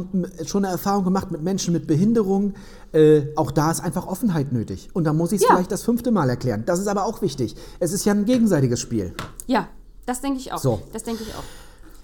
schon 0.46 0.64
eine 0.64 0.72
Erfahrung 0.72 1.04
gemacht 1.04 1.30
mit 1.30 1.42
Menschen 1.42 1.72
mit 1.72 1.86
Behinderung. 1.86 2.54
Äh, 2.92 3.22
auch 3.36 3.50
da 3.50 3.70
ist 3.70 3.80
einfach 3.80 4.06
Offenheit 4.06 4.52
nötig. 4.52 4.88
Und 4.92 5.04
da 5.04 5.12
muss 5.12 5.32
ich 5.32 5.42
es 5.42 5.48
Ja. 5.48 5.54
vielleicht 5.54 5.72
das 5.72 5.82
fünfte 5.82 6.10
Mal 6.10 6.28
erklären. 6.30 6.64
Das 6.66 6.78
ist 6.80 6.88
aber 6.88 7.04
auch 7.04 7.22
wichtig. 7.22 7.54
Es 7.78 7.92
ist 7.92 8.04
ja 8.04 8.12
ein 8.12 8.24
gegenseitiges 8.24 8.80
Spiel. 8.80 9.14
Ja, 9.46 9.68
das 10.06 10.20
denke 10.20 10.38
ich 10.40 10.52
auch. 10.52 10.58
So. 10.58 10.82
Das 10.92 11.04
denke 11.04 11.22
ich 11.22 11.34
auch. 11.34 11.44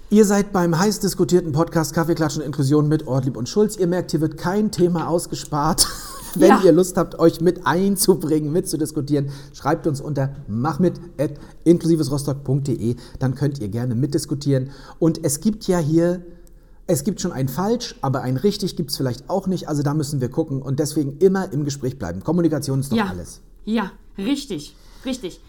Ihr 0.09 0.23
seid 0.23 0.53
beim 0.53 0.79
heiß 0.79 1.01
diskutierten 1.01 1.51
Podcast 1.51 1.93
Kaffeeklatschen 1.93 2.41
und 2.41 2.45
Inklusion 2.47 2.87
mit 2.87 3.07
Ortlieb 3.07 3.35
und 3.35 3.49
Schulz. 3.49 3.75
Ihr 3.75 3.87
merkt, 3.87 4.11
hier 4.11 4.21
wird 4.21 4.37
kein 4.37 4.71
Thema 4.71 5.09
ausgespart. 5.09 5.85
Wenn 6.35 6.47
Ja. 6.49 6.61
ihr 6.63 6.71
Lust 6.71 6.95
habt, 6.95 7.19
euch 7.19 7.41
mit 7.41 7.67
einzubringen, 7.67 8.53
mitzudiskutieren, 8.53 9.31
schreibt 9.53 9.85
uns 9.85 9.99
unter 9.99 10.33
machmit.inklusivesrostock.de. 10.47 12.95
Dann 13.19 13.35
könnt 13.35 13.59
ihr 13.59 13.67
gerne 13.67 13.95
mitdiskutieren. 13.95 14.69
Und 14.99 15.25
es 15.25 15.41
gibt 15.41 15.67
ja 15.67 15.79
hier, 15.79 16.23
es 16.85 17.03
gibt 17.03 17.19
schon 17.19 17.33
ein 17.33 17.49
Falsch, 17.49 17.95
aber 18.01 18.21
ein 18.21 18.37
Richtig 18.37 18.77
gibt 18.77 18.91
es 18.91 18.97
vielleicht 18.97 19.29
auch 19.29 19.47
nicht. 19.47 19.67
Also 19.67 19.83
da 19.83 19.93
müssen 19.93 20.21
wir 20.21 20.29
gucken 20.29 20.61
und 20.61 20.79
deswegen 20.79 21.17
immer 21.17 21.51
im 21.51 21.65
Gespräch 21.65 21.99
bleiben. 21.99 22.23
Kommunikation 22.23 22.79
ist 22.79 22.93
doch 22.93 22.97
ja. 22.97 23.07
alles. 23.07 23.41
Ja, 23.65 23.91
richtig, 24.17 24.73
richtig. 25.05 25.41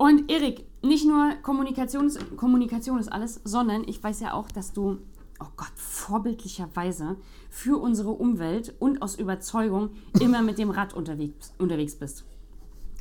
Und 0.00 0.30
Erik, 0.30 0.64
nicht 0.82 1.06
nur 1.06 1.34
Kommunikation 1.42 2.06
ist, 2.06 2.34
Kommunikation 2.38 2.98
ist 2.98 3.12
alles, 3.12 3.38
sondern 3.44 3.84
ich 3.86 4.02
weiß 4.02 4.20
ja 4.20 4.32
auch, 4.32 4.50
dass 4.50 4.72
du, 4.72 4.96
oh 5.38 5.48
Gott, 5.58 5.72
vorbildlicherweise 5.74 7.16
für 7.50 7.78
unsere 7.78 8.08
Umwelt 8.08 8.74
und 8.78 9.02
aus 9.02 9.16
Überzeugung 9.16 9.90
immer 10.18 10.40
mit 10.40 10.56
dem 10.56 10.70
Rad 10.70 10.94
unterwegs, 10.94 11.52
unterwegs 11.58 11.96
bist. 11.96 12.24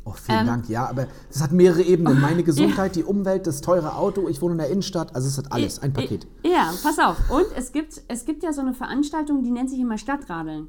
Oh, 0.03 0.11
vielen 0.11 0.39
Ähm. 0.39 0.47
Dank. 0.47 0.67
Ja, 0.67 0.89
aber 0.89 1.07
es 1.29 1.41
hat 1.41 1.53
mehrere 1.53 1.83
Ebenen. 1.83 2.19
Meine 2.21 2.43
Gesundheit, 2.43 2.97
die 2.97 3.05
Umwelt, 3.05 3.47
das 3.47 3.61
teure 3.61 3.95
Auto. 3.95 4.27
Ich 4.27 4.41
wohne 4.41 4.55
in 4.55 4.57
der 4.57 4.69
Innenstadt. 4.69 5.15
Also 5.15 5.29
es 5.29 5.37
hat 5.37 5.53
alles. 5.53 5.79
Ein 5.79 5.93
Paket. 5.93 6.27
Ja, 6.43 6.73
pass 6.83 6.99
auf. 6.99 7.15
Und 7.29 7.45
es 7.55 7.71
gibt, 7.71 8.01
es 8.09 8.25
gibt 8.25 8.43
ja 8.43 8.51
so 8.51 8.59
eine 8.59 8.73
Veranstaltung, 8.73 9.41
die 9.41 9.51
nennt 9.51 9.69
sich 9.69 9.79
immer 9.79 9.97
Stadtradeln. 9.97 10.67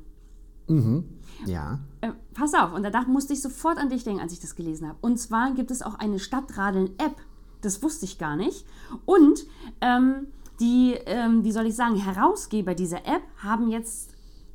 Ja. 1.46 1.80
Äh, 2.00 2.12
pass 2.34 2.54
auf, 2.54 2.72
und 2.72 2.82
da 2.82 3.02
musste 3.02 3.32
ich 3.32 3.42
sofort 3.42 3.78
an 3.78 3.88
dich 3.88 4.04
denken, 4.04 4.20
als 4.20 4.32
ich 4.32 4.40
das 4.40 4.54
gelesen 4.54 4.88
habe. 4.88 4.98
Und 5.00 5.18
zwar 5.18 5.52
gibt 5.54 5.70
es 5.70 5.82
auch 5.82 5.94
eine 5.94 6.18
Stadtradeln-App. 6.18 7.16
Das 7.62 7.82
wusste 7.82 8.04
ich 8.04 8.18
gar 8.18 8.36
nicht. 8.36 8.64
Und 9.04 9.44
ähm, 9.80 10.28
die, 10.60 10.94
ähm, 11.06 11.44
wie 11.44 11.52
soll 11.52 11.66
ich 11.66 11.74
sagen, 11.76 11.96
Herausgeber 11.96 12.74
dieser 12.74 13.06
App 13.06 13.22
haben 13.38 13.68
jetzt 13.70 14.10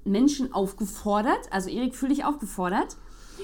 Menschen 0.06 0.54
aufgefordert, 0.54 1.52
also 1.52 1.70
Erik, 1.70 1.96
fühle 1.96 2.14
dich 2.14 2.26
aufgefordert, 2.26 2.96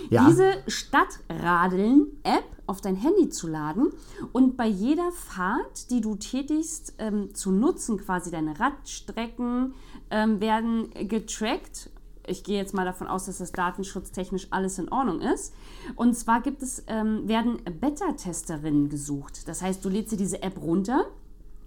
Ja. 0.10 0.28
diese 0.28 0.54
Stadtradeln-App 0.68 2.43
auf 2.68 2.82
dein 2.82 2.95
Handy 2.95 3.30
zu 3.30 3.48
laden 3.48 3.88
und 4.32 4.56
bei 4.58 4.68
jeder 4.68 5.12
Fahrt, 5.12 5.89
die 5.89 6.02
du 6.02 6.16
tätigst, 6.16 6.93
ähm, 7.00 7.34
zu 7.34 7.52
nutzen, 7.52 7.98
quasi 7.98 8.32
deine 8.32 8.60
Radstrecken 8.60 9.74
ähm, 10.10 10.39
werden 10.39 10.89
getrackt 11.08 11.89
ich 12.32 12.44
gehe 12.44 12.58
jetzt 12.58 12.74
mal 12.74 12.86
davon 12.86 13.08
aus, 13.08 13.26
dass 13.26 13.38
das 13.38 13.52
datenschutztechnisch 13.52 14.48
alles 14.50 14.80
in 14.80 14.92
Ordnung 14.92 15.22
ist. 15.22 15.54
Und 15.96 16.16
zwar 16.16 16.42
gibt 16.42 16.64
es, 16.64 16.84
ähm, 16.88 17.28
werden 17.28 17.62
Beta-Testerinnen 17.80 18.90
gesucht. 18.90 19.48
Das 19.48 19.62
heißt, 19.62 19.84
du 19.84 19.90
lädst 19.90 20.14
dir 20.14 20.18
diese 20.18 20.42
App 20.42 20.62
runter. 20.62 21.06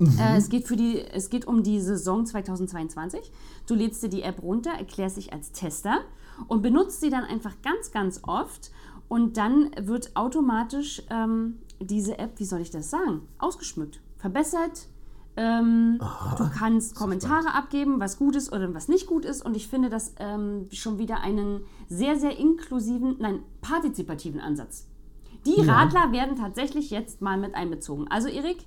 Äh, 0.00 0.36
es, 0.36 0.48
geht 0.48 0.66
für 0.66 0.76
die, 0.76 1.00
es 1.00 1.30
geht 1.30 1.46
um 1.46 1.62
die 1.62 1.80
Saison 1.80 2.26
2022. 2.26 3.30
Du 3.66 3.74
lädst 3.74 4.02
dir 4.02 4.08
die 4.08 4.22
App 4.22 4.42
runter, 4.42 4.72
erklärst 4.72 5.16
dich 5.16 5.32
als 5.32 5.52
Tester 5.52 6.00
und 6.48 6.62
benutzt 6.62 7.00
sie 7.00 7.10
dann 7.10 7.24
einfach 7.24 7.54
ganz, 7.62 7.92
ganz 7.92 8.20
oft. 8.24 8.72
Und 9.08 9.36
dann 9.36 9.70
wird 9.78 10.16
automatisch 10.16 11.02
ähm, 11.10 11.58
diese 11.80 12.18
App, 12.18 12.38
wie 12.38 12.44
soll 12.44 12.60
ich 12.60 12.70
das 12.70 12.90
sagen, 12.90 13.22
ausgeschmückt, 13.38 14.00
verbessert. 14.16 14.88
Ähm, 15.36 15.98
du 16.38 16.48
kannst 16.56 16.94
Kommentare 16.94 17.54
abgeben, 17.54 17.98
was 17.98 18.18
gut 18.18 18.36
ist 18.36 18.52
oder 18.52 18.72
was 18.74 18.88
nicht 18.88 19.06
gut 19.06 19.24
ist. 19.24 19.44
Und 19.44 19.56
ich 19.56 19.66
finde 19.68 19.88
das 19.88 20.14
ähm, 20.18 20.68
schon 20.72 20.98
wieder 20.98 21.20
einen 21.20 21.62
sehr, 21.88 22.16
sehr 22.16 22.38
inklusiven, 22.38 23.16
nein, 23.18 23.40
partizipativen 23.60 24.40
Ansatz. 24.40 24.86
Die 25.44 25.60
Ja. 25.60 25.74
Radler 25.74 26.12
werden 26.12 26.36
tatsächlich 26.36 26.90
jetzt 26.90 27.20
mal 27.20 27.36
mit 27.36 27.54
einbezogen. 27.54 28.06
Also 28.08 28.28
Erik, 28.28 28.58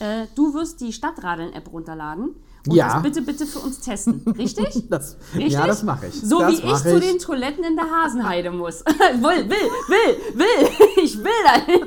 äh, 0.00 0.26
du 0.34 0.54
wirst 0.54 0.80
die 0.80 0.92
Stadtradeln-App 0.92 1.72
runterladen 1.72 2.36
und 2.68 2.74
Ja. 2.74 2.94
das 2.94 3.02
bitte, 3.02 3.22
bitte 3.22 3.46
für 3.46 3.60
uns 3.60 3.80
testen. 3.80 4.22
Richtig? 4.36 4.84
Das, 4.90 5.16
Richtig? 5.34 5.52
Ja, 5.52 5.66
das 5.66 5.82
mache 5.82 6.06
ich. 6.06 6.14
So 6.14 6.38
das 6.38 6.50
wie 6.50 6.54
ich 6.56 6.64
mach 6.64 6.82
zu 6.82 7.00
den 7.00 7.18
Toiletten 7.18 7.64
in 7.64 7.76
der 7.76 7.90
Hasenheide 7.90 8.50
muss. 8.50 8.84
will, 9.20 9.48
will, 9.48 9.70
will, 9.88 10.16
will. 10.34 10.68
Ich 11.02 11.18
will 11.18 11.30
dahin. 11.44 11.86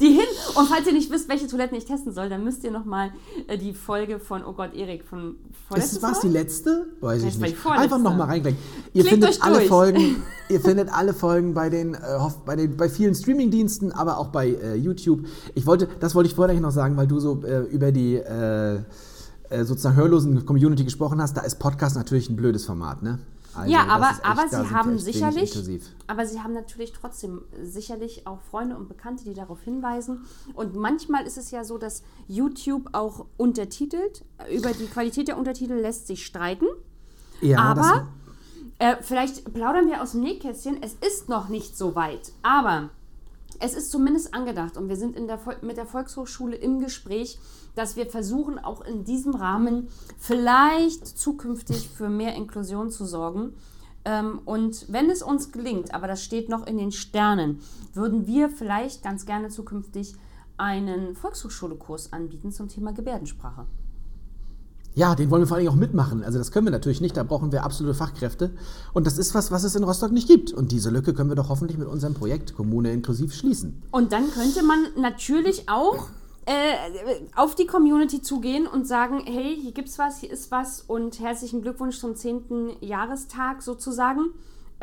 Die 0.00 0.08
hin. 0.08 0.26
Und 0.54 0.68
falls 0.68 0.86
ihr 0.86 0.92
nicht 0.92 1.10
wisst, 1.10 1.28
welche 1.28 1.46
Toiletten 1.46 1.76
ich 1.76 1.84
testen 1.84 2.12
soll, 2.12 2.28
dann 2.28 2.44
müsst 2.44 2.64
ihr 2.64 2.70
nochmal 2.70 3.10
äh, 3.46 3.56
die 3.58 3.72
Folge 3.72 4.18
von, 4.18 4.44
oh 4.44 4.52
Gott, 4.52 4.74
Erik, 4.74 5.04
von 5.04 5.36
vorletzte 5.68 5.96
Ist 5.96 6.02
was 6.02 6.20
die 6.20 6.28
letzte? 6.28 6.86
Weiß 7.00 7.22
ich 7.22 7.40
war 7.40 7.48
nicht. 7.48 7.66
Einfach 7.66 7.98
nochmal 7.98 8.28
reinklicken. 8.28 8.58
Ihr 8.92 9.04
Klickt 9.04 9.24
findet 9.24 9.42
alle 9.42 9.56
durch. 9.56 9.68
Folgen. 9.68 10.22
Ihr 10.48 10.60
findet 10.60 10.92
alle 10.92 11.14
Folgen 11.14 11.54
bei 11.54 11.70
den, 11.70 11.94
äh, 11.94 11.98
bei 12.44 12.56
den 12.56 12.76
bei 12.76 12.88
vielen 12.88 13.14
Streamingdiensten, 13.14 13.92
aber 13.92 14.18
auch 14.18 14.28
bei 14.28 14.48
äh, 14.48 14.74
YouTube. 14.74 15.20
Ich 15.54 15.66
wollte, 15.66 15.88
das 16.00 16.14
wollte 16.14 16.28
ich 16.28 16.34
vorher 16.34 16.58
noch 16.60 16.70
sagen, 16.70 16.96
weil 16.96 17.06
du 17.06 17.18
so 17.20 17.42
äh, 17.44 17.62
über 17.62 17.92
die 17.92 18.16
äh, 19.50 19.64
sozusagen 19.64 19.96
hörlosen 19.96 20.44
Community 20.46 20.84
gesprochen 20.84 21.20
hast. 21.20 21.36
Da 21.36 21.42
ist 21.42 21.58
Podcast 21.58 21.96
natürlich 21.96 22.28
ein 22.30 22.36
blödes 22.36 22.64
Format, 22.64 23.02
ne? 23.02 23.18
Also, 23.56 23.72
Ja, 23.72 23.86
aber, 23.86 24.10
echt- 24.10 24.24
aber 24.24 24.48
sie 24.48 24.70
haben 24.74 24.98
sicherlich, 24.98 25.56
aber 26.08 26.26
sie 26.26 26.40
haben 26.40 26.54
natürlich 26.54 26.92
trotzdem 26.92 27.42
sicherlich 27.62 28.26
auch 28.26 28.40
Freunde 28.50 28.76
und 28.76 28.88
Bekannte, 28.88 29.22
die 29.24 29.34
darauf 29.34 29.60
hinweisen. 29.62 30.24
Und 30.54 30.74
manchmal 30.74 31.24
ist 31.24 31.38
es 31.38 31.52
ja 31.52 31.62
so, 31.62 31.78
dass 31.78 32.02
YouTube 32.26 32.88
auch 32.92 33.26
untertitelt. 33.36 34.24
Über 34.52 34.72
die 34.72 34.86
Qualität 34.86 35.28
der 35.28 35.38
Untertitel 35.38 35.74
lässt 35.74 36.08
sich 36.08 36.26
streiten. 36.26 36.66
Ja, 37.40 37.74
das- 37.74 37.86
aber 37.86 38.08
äh, 38.80 38.96
vielleicht 39.02 39.52
plaudern 39.54 39.86
wir 39.86 40.02
aus 40.02 40.12
dem 40.12 40.22
Nähkästchen. 40.22 40.78
Es 40.82 40.94
ist 40.94 41.28
noch 41.28 41.48
nicht 41.48 41.78
so 41.78 41.94
weit, 41.94 42.32
aber 42.42 42.90
es 43.60 43.74
ist 43.74 43.90
zumindest 43.90 44.34
angedacht 44.34 44.76
und 44.76 44.88
wir 44.88 44.96
sind 44.96 45.16
in 45.16 45.26
der, 45.26 45.38
mit 45.62 45.76
der 45.76 45.86
Volkshochschule 45.86 46.56
im 46.56 46.80
Gespräch, 46.80 47.38
dass 47.74 47.96
wir 47.96 48.06
versuchen, 48.06 48.58
auch 48.58 48.82
in 48.82 49.04
diesem 49.04 49.34
Rahmen 49.34 49.88
vielleicht 50.18 51.06
zukünftig 51.06 51.88
für 51.88 52.08
mehr 52.08 52.34
Inklusion 52.34 52.90
zu 52.90 53.04
sorgen. 53.04 53.54
Ähm, 54.04 54.40
und 54.44 54.86
wenn 54.92 55.10
es 55.10 55.22
uns 55.22 55.52
gelingt, 55.52 55.94
aber 55.94 56.06
das 56.06 56.22
steht 56.22 56.48
noch 56.48 56.66
in 56.66 56.78
den 56.78 56.92
Sternen, 56.92 57.60
würden 57.92 58.26
wir 58.26 58.48
vielleicht 58.48 59.02
ganz 59.02 59.26
gerne 59.26 59.48
zukünftig 59.48 60.14
einen 60.56 61.16
Volkshochschulekurs 61.16 62.12
anbieten 62.12 62.52
zum 62.52 62.68
Thema 62.68 62.92
Gebärdensprache. 62.92 63.66
Ja, 64.96 65.16
den 65.16 65.30
wollen 65.30 65.42
wir 65.42 65.46
vor 65.48 65.56
allem 65.56 65.68
auch 65.68 65.74
mitmachen. 65.74 66.22
Also 66.22 66.38
das 66.38 66.52
können 66.52 66.66
wir 66.66 66.70
natürlich 66.70 67.00
nicht, 67.00 67.16
da 67.16 67.24
brauchen 67.24 67.50
wir 67.50 67.64
absolute 67.64 67.94
Fachkräfte. 67.94 68.50
Und 68.92 69.06
das 69.06 69.18
ist 69.18 69.34
was, 69.34 69.50
was 69.50 69.64
es 69.64 69.74
in 69.74 69.82
Rostock 69.82 70.12
nicht 70.12 70.28
gibt. 70.28 70.52
Und 70.52 70.70
diese 70.70 70.90
Lücke 70.90 71.14
können 71.14 71.30
wir 71.30 71.36
doch 71.36 71.48
hoffentlich 71.48 71.78
mit 71.78 71.88
unserem 71.88 72.14
Projekt 72.14 72.54
Kommune 72.54 72.92
inklusiv 72.92 73.34
schließen. 73.34 73.82
Und 73.90 74.12
dann 74.12 74.30
könnte 74.30 74.62
man 74.62 74.78
natürlich 74.96 75.68
auch 75.68 76.06
äh, 76.46 76.74
auf 77.34 77.56
die 77.56 77.66
Community 77.66 78.22
zugehen 78.22 78.68
und 78.68 78.86
sagen, 78.86 79.22
hey, 79.24 79.58
hier 79.60 79.72
gibt's 79.72 79.98
was, 79.98 80.18
hier 80.18 80.30
ist 80.30 80.50
was 80.50 80.82
und 80.82 81.18
herzlichen 81.18 81.62
Glückwunsch 81.62 81.98
zum 81.98 82.14
10. 82.14 82.76
Jahrestag 82.80 83.62
sozusagen. 83.62 84.30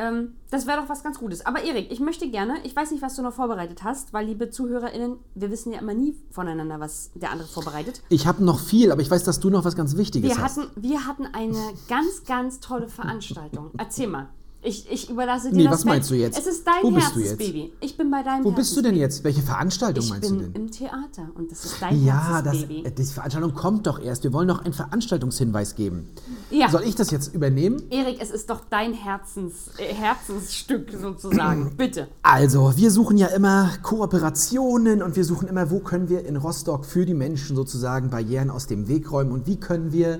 Ähm, 0.01 0.33
das 0.49 0.65
wäre 0.65 0.81
doch 0.81 0.89
was 0.89 1.03
ganz 1.03 1.19
Gutes. 1.19 1.45
Aber 1.45 1.63
Erik, 1.63 1.91
ich 1.91 1.99
möchte 1.99 2.27
gerne, 2.29 2.55
ich 2.63 2.75
weiß 2.75 2.89
nicht, 2.89 3.03
was 3.03 3.15
du 3.15 3.21
noch 3.21 3.33
vorbereitet 3.33 3.83
hast, 3.83 4.13
weil 4.13 4.25
liebe 4.25 4.49
ZuhörerInnen, 4.49 5.17
wir 5.35 5.51
wissen 5.51 5.71
ja 5.71 5.79
immer 5.79 5.93
nie 5.93 6.15
voneinander, 6.31 6.79
was 6.79 7.11
der 7.13 7.31
andere 7.31 7.47
vorbereitet. 7.47 8.01
Ich 8.09 8.25
habe 8.25 8.43
noch 8.43 8.59
viel, 8.59 8.91
aber 8.91 9.01
ich 9.01 9.11
weiß, 9.11 9.23
dass 9.23 9.39
du 9.39 9.51
noch 9.51 9.63
was 9.63 9.75
ganz 9.75 9.95
Wichtiges 9.97 10.31
Wir 10.31 10.43
hast. 10.43 10.57
hatten, 10.57 10.71
wir 10.75 11.05
hatten 11.05 11.27
eine 11.27 11.59
ganz, 11.87 12.23
ganz 12.25 12.59
tolle 12.59 12.89
Veranstaltung. 12.89 13.69
Erzähl 13.77 14.07
mal. 14.07 14.29
Ich, 14.63 14.91
ich 14.91 15.09
überlasse 15.09 15.49
dir 15.49 15.55
Nee, 15.57 15.63
das 15.63 15.73
was 15.73 15.85
meinst 15.85 16.11
du 16.11 16.15
jetzt? 16.15 16.37
Es 16.37 16.45
ist 16.45 16.67
dein 16.67 16.83
Wo 16.83 16.91
bist 16.91 17.15
du 17.15 17.19
jetzt? 17.19 17.29
Herzensbaby. 17.31 17.73
Ich 17.79 17.97
bin 17.97 18.11
bei 18.11 18.21
deinem 18.21 18.43
Wo 18.43 18.51
bist 18.51 18.77
du 18.77 18.83
denn 18.83 18.95
jetzt? 18.95 19.23
Welche 19.23 19.41
Veranstaltung 19.41 20.03
Ich 20.03 20.09
meinst 20.11 20.29
du 20.29 20.35
bin 20.35 20.53
denn? 20.53 20.61
im 20.65 20.69
Theater 20.71 21.29
und 21.33 21.51
das 21.51 21.65
ist 21.65 21.81
dein 21.81 22.05
Ja, 22.05 22.41
das, 22.43 22.53
Herzensbaby. 22.53 22.85
äh, 22.85 22.91
die 22.91 23.03
Veranstaltung 23.05 23.53
kommt 23.55 23.87
doch 23.87 23.99
erst. 23.99 24.23
Wir 24.23 24.33
wollen 24.33 24.47
noch 24.47 24.63
einen 24.63 24.73
Veranstaltungshinweis 24.75 25.73
geben. 25.73 26.09
Ja. 26.51 26.69
Soll 26.69 26.83
ich 26.83 26.93
das 26.93 27.09
jetzt 27.09 27.33
übernehmen? 27.33 27.81
Erik, 27.89 28.17
es 28.21 28.29
ist 28.29 28.51
doch 28.51 28.61
dein 28.69 28.93
Herzens, 28.93 29.69
äh, 29.79 29.93
Herzensstück 29.95 30.91
sozusagen. 31.01 31.73
Bitte. 31.77 32.07
Also, 32.21 32.73
wir 32.75 32.91
suchen 32.91 33.17
ja 33.17 33.27
immer 33.27 33.71
Kooperationen 33.81 35.01
und 35.01 35.15
wir 35.15 35.25
suchen 35.25 35.47
immer, 35.47 35.71
wo 35.71 35.79
können 35.79 36.07
wir 36.09 36.25
in 36.25 36.35
Rostock 36.35 36.85
für 36.85 37.05
die 37.07 37.13
Menschen 37.15 37.55
sozusagen 37.55 38.09
Barrieren 38.11 38.49
aus 38.51 38.67
dem 38.67 38.87
Weg 38.87 39.11
räumen 39.11 39.31
und 39.31 39.47
wie 39.47 39.57
können 39.59 39.91
wir 39.91 40.19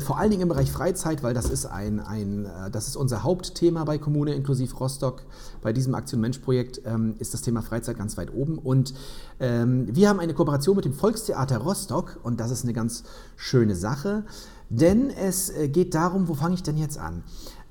vor 0.00 0.18
allen 0.18 0.30
Dingen 0.30 0.42
im 0.42 0.48
Bereich 0.48 0.72
Freizeit, 0.72 1.22
weil 1.22 1.34
das 1.34 1.50
ist 1.50 1.66
ein, 1.66 2.00
ein 2.00 2.46
äh, 2.46 2.70
das 2.70 2.88
ist 2.88 2.96
unser 2.96 3.22
Hauptthema 3.22 3.84
bei 3.84 3.98
Kommune 3.98 4.34
inklusiv 4.34 4.78
Rostock. 4.80 5.22
Bei 5.60 5.72
diesem 5.72 5.94
Aktion 5.94 6.20
Mensch 6.20 6.38
Projekt 6.38 6.80
ähm, 6.84 7.14
ist 7.18 7.34
das 7.34 7.42
Thema 7.42 7.62
Freizeit 7.62 7.98
ganz 7.98 8.16
weit 8.16 8.32
oben 8.32 8.58
und 8.58 8.94
ähm, 9.40 9.88
wir 9.90 10.08
haben 10.08 10.20
eine 10.20 10.34
Kooperation 10.34 10.76
mit 10.76 10.84
dem 10.84 10.94
Volkstheater 10.94 11.58
Rostock 11.58 12.18
und 12.22 12.40
das 12.40 12.50
ist 12.50 12.64
eine 12.64 12.72
ganz 12.72 13.04
schöne 13.36 13.76
Sache, 13.76 14.24
denn 14.70 15.10
es 15.10 15.50
äh, 15.50 15.68
geht 15.68 15.94
darum, 15.94 16.28
wo 16.28 16.34
fange 16.34 16.54
ich 16.54 16.62
denn 16.62 16.78
jetzt 16.78 16.98
an? 16.98 17.22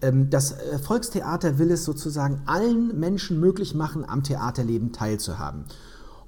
Ähm, 0.01 0.29
Das 0.29 0.51
äh, 0.51 0.77
Volkstheater 0.79 1.57
will 1.57 1.71
es 1.71 1.83
sozusagen 1.85 2.41
allen 2.45 2.99
Menschen 2.99 3.39
möglich 3.39 3.73
machen, 3.73 4.05
am 4.07 4.23
Theaterleben 4.23 4.91
teilzuhaben. 4.91 5.65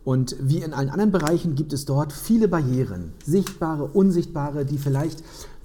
Und 0.04 0.36
wie 0.40 0.58
in 0.58 0.74
allen 0.74 0.90
anderen 0.90 1.12
Bereichen 1.12 1.56
gibt 1.56 1.72
es 1.72 1.86
dort 1.86 2.12
viele 2.12 2.50
Barrieren, 2.50 3.14
sichtbare, 3.26 3.86
unsichtbare, 3.86 4.66
die 4.66 4.78
vielleicht 4.78 5.24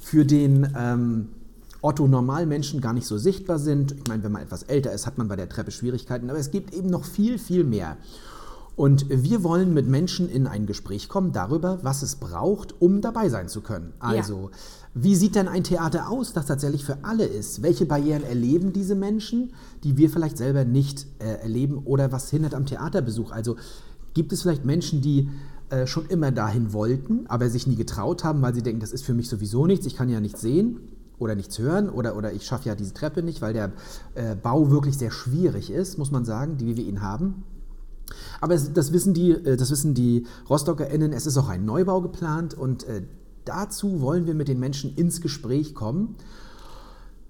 für 0.09 0.25
den 0.25 0.73
ähm, 0.77 1.29
Otto-Normalmenschen 1.83 2.81
gar 2.81 2.95
nicht 2.95 3.07
so 3.07 3.19
sichtbar 3.19 3.59
sind. 3.59 3.93
Ich 3.93 4.09
meine, 4.09 4.23
wenn 4.23 4.33
man 4.33 4.43
etwas 4.43 4.63
älter 4.63 4.91
ist, 4.93 5.07
hat 5.07 5.19
man 5.19 5.29
bei 5.29 5.37
der 5.37 5.49
Treppe 5.49 5.71
Schwierigkeiten, 5.71 6.31
aber 6.31 6.39
es 6.39 6.51
gibt 6.51 6.73
eben 6.75 6.89
noch 6.89 7.05
viel, 7.05 7.39
viel 7.39 7.63
mehr. 7.63 7.99
Und 8.75 9.07
wir 9.11 9.43
wollen 9.43 9.75
mit 9.75 9.87
Menschen 9.87 10.31
in 10.31 10.47
ein 10.47 10.65
Gespräch 10.65 11.09
kommen 11.09 11.33
darüber, 11.33 11.81
was 11.83 12.03
es 12.03 12.17
braucht, 12.17 12.81
um 12.81 13.01
dabei 13.01 13.29
sein 13.29 13.49
zu 13.49 13.61
können. 13.61 13.93
Also, 13.99 14.51
wie 14.95 15.17
sieht 15.17 15.35
denn 15.35 15.49
ein 15.49 15.65
Theater 15.65 16.09
aus, 16.09 16.33
das 16.33 16.47
tatsächlich 16.47 16.85
für 16.85 16.99
alle 17.03 17.25
ist? 17.25 17.63
Welche 17.63 17.87
Barrieren 17.87 18.23
erleben 18.23 18.73
diese 18.73 18.95
Menschen, 18.95 19.53
die 19.83 19.97
wir 19.97 20.09
vielleicht 20.11 20.39
selber 20.39 20.65
nicht 20.65 21.07
äh, 21.19 21.43
erleben? 21.43 21.79
Oder 21.85 22.13
was 22.13 22.31
hindert 22.31 22.55
am 22.55 22.67
Theaterbesuch? 22.67 23.33
Also, 23.33 23.57
gibt 24.15 24.33
es 24.33 24.43
vielleicht 24.43 24.65
Menschen, 24.65 25.03
die 25.03 25.29
äh, 25.71 25.87
schon 25.87 26.07
immer 26.07 26.31
dahin 26.31 26.73
wollten, 26.73 27.27
aber 27.29 27.51
sich 27.51 27.67
nie 27.67 27.77
getraut 27.77 28.25
haben, 28.25 28.43
weil 28.43 28.55
sie 28.55 28.63
denken, 28.63 28.81
das 28.81 28.93
ist 28.93 29.05
für 29.05 29.15
mich 29.15 29.29
sowieso 29.29 29.67
nichts, 29.67 29.87
ich 29.87 29.97
kann 29.97 30.09
ja 30.09 30.21
nichts 30.21 30.41
sehen 30.41 30.81
oder 31.19 31.35
nichts 31.35 31.59
hören 31.59 31.91
oder, 31.91 32.17
oder 32.17 32.33
ich 32.33 32.47
schaffe 32.47 32.69
ja 32.69 32.75
diese 32.75 32.95
Treppe 32.95 33.23
nicht, 33.23 33.43
weil 33.43 33.53
der 33.53 33.73
äh, 34.15 34.35
Bau 34.35 34.71
wirklich 34.71 34.97
sehr 34.97 35.11
schwierig 35.11 35.71
ist, 35.71 35.99
muss 35.99 36.11
man 36.11 36.25
sagen, 36.25 36.57
die 36.57 36.67
wie 36.67 36.77
wir 36.77 36.85
ihn 36.85 37.03
haben. 37.03 37.45
Aber 38.41 38.55
es, 38.55 38.73
das, 38.73 38.93
wissen 38.93 39.15
die, 39.15 39.33
äh, 39.33 39.57
das 39.57 39.71
wissen 39.71 39.95
die 39.95 40.27
RostockerInnen, 40.49 41.13
es 41.13 41.27
ist 41.27 41.37
auch 41.37 41.49
ein 41.49 41.65
Neubau 41.65 42.01
geplant 42.01 42.55
und 42.55 42.85
äh, 42.85 43.03
dazu 43.45 44.01
wollen 44.01 44.27
wir 44.27 44.35
mit 44.35 44.49
den 44.49 44.61
Menschen 44.61 44.95
ins 44.95 45.21
Gespräch 45.21 45.75
kommen. 45.75 46.17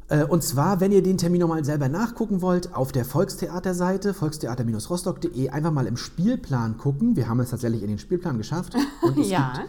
Äh, 0.08 0.24
Und 0.24 0.42
zwar, 0.42 0.80
wenn 0.80 0.92
ihr 0.92 1.02
den 1.02 1.18
Termin 1.18 1.40
nochmal 1.40 1.64
selber 1.64 1.88
nachgucken 1.88 2.40
wollt, 2.42 2.74
auf 2.74 2.92
der 2.92 3.04
Volkstheaterseite, 3.04 4.14
volkstheater-rostock.de, 4.14 5.50
einfach 5.50 5.70
mal 5.72 5.86
im 5.86 5.96
Spielplan 5.96 6.78
gucken. 6.78 7.16
Wir 7.16 7.28
haben 7.28 7.40
es 7.40 7.50
tatsächlich 7.50 7.82
in 7.82 7.88
den 7.88 7.98
Spielplan 7.98 8.38
geschafft. 8.38 8.74
Und 9.02 9.18
es 9.18 9.28
Ja. 9.30 9.52
gibt 9.54 9.68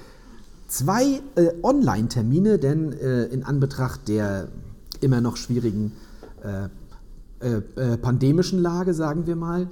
zwei 0.68 1.22
äh, 1.36 1.52
Online-Termine, 1.64 2.58
denn 2.60 2.94
äh, 2.94 3.24
in 3.26 3.44
Anbetracht 3.44 4.08
der 4.08 4.48
immer 5.02 5.22
noch 5.22 5.38
schwierigen 5.38 5.94
äh, 6.44 6.68
äh, 7.46 7.62
äh, 7.94 7.98
pandemischen 7.98 8.60
Lage, 8.60 8.94
sagen 8.94 9.28
wir 9.28 9.36
mal, 9.36 9.68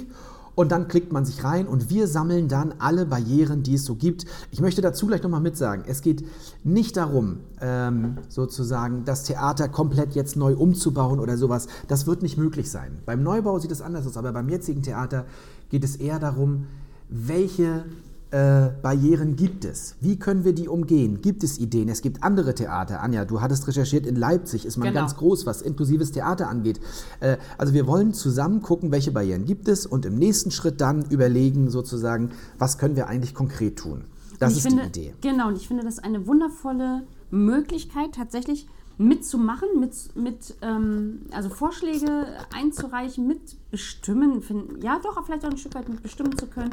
und 0.59 0.73
dann 0.73 0.89
klickt 0.89 1.13
man 1.13 1.25
sich 1.25 1.45
rein 1.45 1.69
und 1.69 1.89
wir 1.89 2.09
sammeln 2.09 2.49
dann 2.49 2.75
alle 2.81 3.07
Barrieren, 3.07 3.63
die 3.63 3.75
es 3.75 3.85
so 3.85 3.95
gibt. 3.95 4.27
Ich 4.51 4.61
möchte 4.61 4.83
dazu 4.83 5.07
gleich 5.07 5.23
nochmal 5.23 5.41
mitsagen, 5.41 5.85
es 5.87 6.03
geht 6.03 6.25
nicht 6.65 6.97
darum, 6.97 7.39
ähm, 7.61 8.19
sozusagen 8.29 9.05
das 9.05 9.23
Theater 9.23 9.69
komplett 9.69 10.17
jetzt 10.17 10.35
neu 10.35 10.57
umzubauen 10.57 11.21
oder 11.21 11.37
sowas. 11.37 11.69
Das 11.87 12.09
wird 12.09 12.23
nicht 12.23 12.39
möglich 12.39 12.73
sein. 12.73 12.99
Beim 13.07 13.23
Neubau 13.23 13.61
sieht 13.61 13.71
es 13.71 13.81
anders 13.81 14.05
aus, 14.05 14.17
aber 14.17 14.33
beim 14.33 14.49
jetzigen 14.49 14.83
Theater 14.83 15.27
geht 15.71 15.85
es 15.85 15.95
eher 15.95 16.19
darum, 16.19 16.67
welche 17.09 17.85
äh, 18.31 18.69
Barrieren 18.83 19.37
gibt 19.37 19.65
es? 19.65 19.97
Wie 20.01 20.19
können 20.19 20.45
wir 20.45 20.53
die 20.53 20.69
umgehen? 20.69 21.23
Gibt 21.23 21.43
es 21.43 21.59
Ideen? 21.59 21.89
Es 21.89 22.03
gibt 22.03 22.23
andere 22.23 22.55
Theater. 22.55 23.01
Anja, 23.01 23.25
du 23.25 23.41
hattest 23.41 23.67
recherchiert, 23.67 24.07
in 24.07 24.17
Leipzig 24.17 24.67
ist 24.67 24.77
man 24.77 24.89
Genau. 24.89 25.01
ganz 25.01 25.17
groß, 25.17 25.47
was 25.47 25.63
inklusives 25.63 26.13
Theater 26.13 26.49
angeht. 26.49 26.81
Äh, 27.21 27.39
also 27.57 27.73
wir 27.73 27.87
wollen 27.87 28.13
zusammen 28.13 28.61
gucken, 28.63 28.91
welche 28.91 29.13
Barrieren 29.13 29.45
gibt 29.45 29.69
es 29.69 29.87
und 29.87 30.05
im 30.05 30.17
nächsten 30.17 30.51
Schritt 30.51 30.81
dann 30.81 31.05
überlegen 31.11 31.71
sozusagen, 31.71 32.33
was 32.59 32.77
können 32.79 32.97
wir 32.97 33.07
eigentlich 33.09 33.35
konkret 33.35 33.79
tun. 33.79 34.05
Das 34.39 34.53
ist 34.53 34.63
finde, 34.63 34.89
die 34.91 35.01
Idee. 35.01 35.15
Genau, 35.21 35.49
und 35.49 35.57
ich 35.57 35.67
finde 35.67 35.83
das 35.85 35.99
eine 35.99 36.27
wundervolle 36.27 37.03
Möglichkeit, 37.31 38.15
tatsächlich 38.15 38.69
mitzumachen, 38.99 39.69
mit, 39.79 39.95
mit 40.17 40.57
ähm, 40.61 41.23
also 41.31 41.49
Vorschläge 41.49 42.27
einzureichen, 42.55 43.27
mitbestimmen, 43.27 44.43
find, 44.43 44.83
ja 44.83 45.01
doch, 45.03 45.25
vielleicht 45.25 45.45
auch 45.45 45.51
ein 45.51 45.57
Stück 45.57 45.75
weit 45.77 45.89
mitbestimmen 45.89 46.37
zu 46.37 46.47
können, 46.47 46.71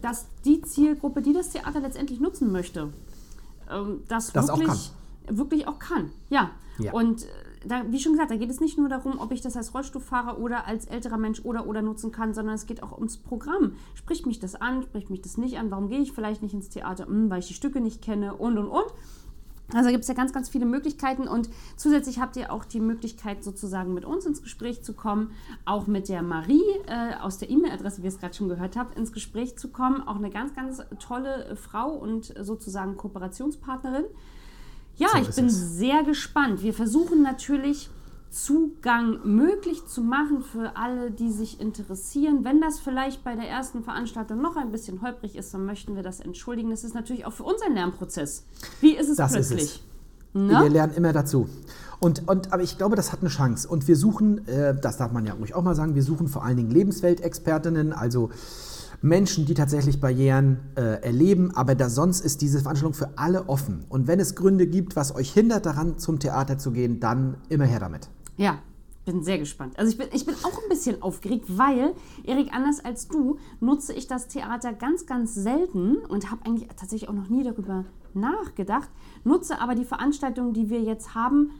dass 0.00 0.26
die 0.44 0.60
Zielgruppe, 0.62 1.22
die 1.22 1.32
das 1.32 1.50
Theater 1.50 1.80
letztendlich 1.80 2.20
nutzen 2.20 2.52
möchte, 2.52 2.92
ähm, 3.70 4.02
das, 4.08 4.32
Das 4.32 4.50
auch 4.50 4.58
wirklich, 4.58 4.92
wirklich 5.28 5.68
auch 5.68 5.78
kann. 5.78 6.10
Ja. 6.28 6.50
Ja. 6.78 6.92
Und 6.92 7.24
äh, 7.24 7.26
da, 7.66 7.90
wie 7.90 7.98
schon 7.98 8.12
gesagt, 8.12 8.30
da 8.30 8.36
geht 8.36 8.50
es 8.50 8.60
nicht 8.60 8.78
nur 8.78 8.88
darum, 8.88 9.18
ob 9.18 9.32
ich 9.32 9.40
das 9.40 9.56
als 9.56 9.74
Rollstuhlfahrer 9.74 10.38
oder 10.38 10.66
als 10.66 10.86
älterer 10.86 11.18
Mensch 11.18 11.40
oder 11.44 11.66
oder 11.66 11.82
nutzen 11.82 12.12
kann, 12.12 12.34
sondern 12.34 12.54
es 12.54 12.66
geht 12.66 12.82
auch 12.82 12.92
ums 12.92 13.16
Programm. 13.16 13.72
Spricht 13.94 14.26
mich 14.26 14.38
das 14.38 14.54
an, 14.54 14.82
spricht 14.82 15.10
mich 15.10 15.22
das 15.22 15.36
nicht 15.36 15.58
an? 15.58 15.70
Warum 15.70 15.88
gehe 15.88 16.00
ich 16.00 16.12
vielleicht 16.12 16.42
nicht 16.42 16.54
ins 16.54 16.68
Theater? 16.68 17.06
Hm, 17.06 17.30
weil 17.30 17.40
ich 17.40 17.48
die 17.48 17.54
Stücke 17.54 17.80
nicht 17.80 18.02
kenne 18.02 18.34
und 18.34 18.58
und 18.58 18.68
und. 18.68 18.86
Also 19.74 19.90
gibt 19.90 20.02
es 20.02 20.08
ja 20.08 20.14
ganz, 20.14 20.32
ganz 20.32 20.48
viele 20.48 20.64
Möglichkeiten 20.64 21.28
und 21.28 21.50
zusätzlich 21.76 22.20
habt 22.20 22.36
ihr 22.36 22.50
auch 22.52 22.64
die 22.64 22.80
Möglichkeit, 22.80 23.44
sozusagen 23.44 23.92
mit 23.92 24.06
uns 24.06 24.24
ins 24.24 24.42
Gespräch 24.42 24.82
zu 24.82 24.94
kommen, 24.94 25.32
auch 25.66 25.86
mit 25.86 26.08
der 26.08 26.22
Marie 26.22 26.62
äh, 26.86 27.14
aus 27.20 27.36
der 27.38 27.50
E-Mail-Adresse, 27.50 27.98
wie 28.02 28.06
ihr 28.06 28.12
es 28.12 28.18
gerade 28.18 28.34
schon 28.34 28.48
gehört 28.48 28.76
habt, 28.76 28.96
ins 28.96 29.12
Gespräch 29.12 29.58
zu 29.58 29.68
kommen. 29.68 30.00
Auch 30.06 30.16
eine 30.16 30.30
ganz, 30.30 30.54
ganz 30.54 30.82
tolle 30.98 31.54
Frau 31.56 31.90
und 31.90 32.32
sozusagen 32.40 32.96
Kooperationspartnerin. 32.96 34.04
Ja, 34.96 35.08
So 35.12 35.18
ich 35.18 35.36
bin 35.36 35.46
es. 35.46 35.76
sehr 35.76 36.02
gespannt. 36.02 36.62
Wir 36.62 36.72
versuchen 36.72 37.22
natürlich 37.22 37.90
Zugang 38.30 39.20
möglich 39.24 39.86
zu 39.86 40.02
machen 40.02 40.42
für 40.42 40.76
alle, 40.76 41.10
die 41.10 41.30
sich 41.32 41.60
interessieren. 41.60 42.44
Wenn 42.44 42.60
das 42.60 42.78
vielleicht 42.78 43.24
bei 43.24 43.34
der 43.34 43.48
ersten 43.48 43.82
Veranstaltung 43.82 44.40
noch 44.40 44.56
ein 44.56 44.70
bisschen 44.70 45.02
holprig 45.02 45.36
ist, 45.36 45.54
dann 45.54 45.64
möchten 45.64 45.96
wir 45.96 46.02
das 46.02 46.20
entschuldigen. 46.20 46.70
Das 46.70 46.84
ist 46.84 46.94
natürlich 46.94 47.24
auch 47.26 47.32
für 47.32 47.44
uns 47.44 47.62
ein 47.62 47.74
Lernprozess. 47.74 48.44
Wie 48.80 48.96
ist 48.96 49.08
es 49.08 49.16
Das 49.16 49.34
ist 49.34 49.48
plötzlich? 49.48 49.82
Wir 50.34 50.42
Ne? 50.42 50.68
lernen 50.68 50.94
immer 50.94 51.12
dazu. 51.12 51.48
Und, 52.00 52.28
und, 52.28 52.52
aber 52.52 52.62
ich 52.62 52.78
glaube, 52.78 52.96
das 52.96 53.12
hat 53.12 53.20
eine 53.20 53.30
Chance. 53.30 53.66
Und 53.66 53.88
wir 53.88 53.96
suchen, 53.96 54.46
äh, 54.46 54.78
das 54.78 54.98
darf 54.98 55.10
man 55.12 55.26
ja 55.26 55.32
ruhig 55.32 55.54
auch 55.54 55.62
mal 55.62 55.74
sagen, 55.74 55.94
wir 55.94 56.02
suchen 56.02 56.28
vor 56.28 56.44
allen 56.44 56.56
Dingen 56.56 56.70
Lebensweltexpertinnen, 56.70 57.92
also 57.92 58.30
Menschen, 59.00 59.46
die 59.46 59.54
tatsächlich 59.54 60.00
Barrieren 60.00 60.58
äh, 60.76 61.02
erleben. 61.02 61.54
Aber 61.54 61.74
da 61.74 61.88
sonst 61.88 62.20
ist 62.20 62.40
diese 62.40 62.60
Veranstaltung 62.60 62.94
für 62.94 63.10
alle 63.16 63.48
offen. 63.48 63.84
Und 63.88 64.06
wenn 64.06 64.20
es 64.20 64.34
Gründe 64.34 64.66
gibt, 64.66 64.96
was 64.96 65.14
euch 65.14 65.32
hindert 65.32 65.66
daran, 65.66 65.98
zum 65.98 66.18
Theater 66.20 66.58
zu 66.58 66.70
gehen, 66.72 67.00
dann 67.00 67.36
immer 67.48 67.64
her 67.64 67.80
damit. 67.80 68.08
Ja, 68.38 68.58
bin 69.04 69.22
sehr 69.22 69.38
gespannt. 69.38 69.78
Also 69.78 69.90
ich 69.92 69.98
bin, 69.98 70.08
ich 70.12 70.24
bin 70.26 70.34
auch 70.42 70.62
ein 70.62 70.68
bisschen 70.68 71.02
aufgeregt, 71.02 71.44
weil, 71.48 71.94
Erik, 72.24 72.52
anders 72.54 72.82
als 72.84 73.08
du, 73.08 73.38
nutze 73.60 73.92
ich 73.94 74.06
das 74.06 74.28
Theater 74.28 74.72
ganz, 74.72 75.06
ganz 75.06 75.34
selten 75.34 75.96
und 75.96 76.30
habe 76.30 76.44
eigentlich 76.46 76.68
tatsächlich 76.68 77.08
auch 77.08 77.14
noch 77.14 77.28
nie 77.28 77.42
darüber 77.42 77.84
nachgedacht, 78.14 78.88
nutze 79.24 79.60
aber 79.60 79.74
die 79.74 79.84
Veranstaltungen, 79.84 80.52
die 80.52 80.68
wir 80.70 80.80
jetzt 80.82 81.14
haben, 81.14 81.50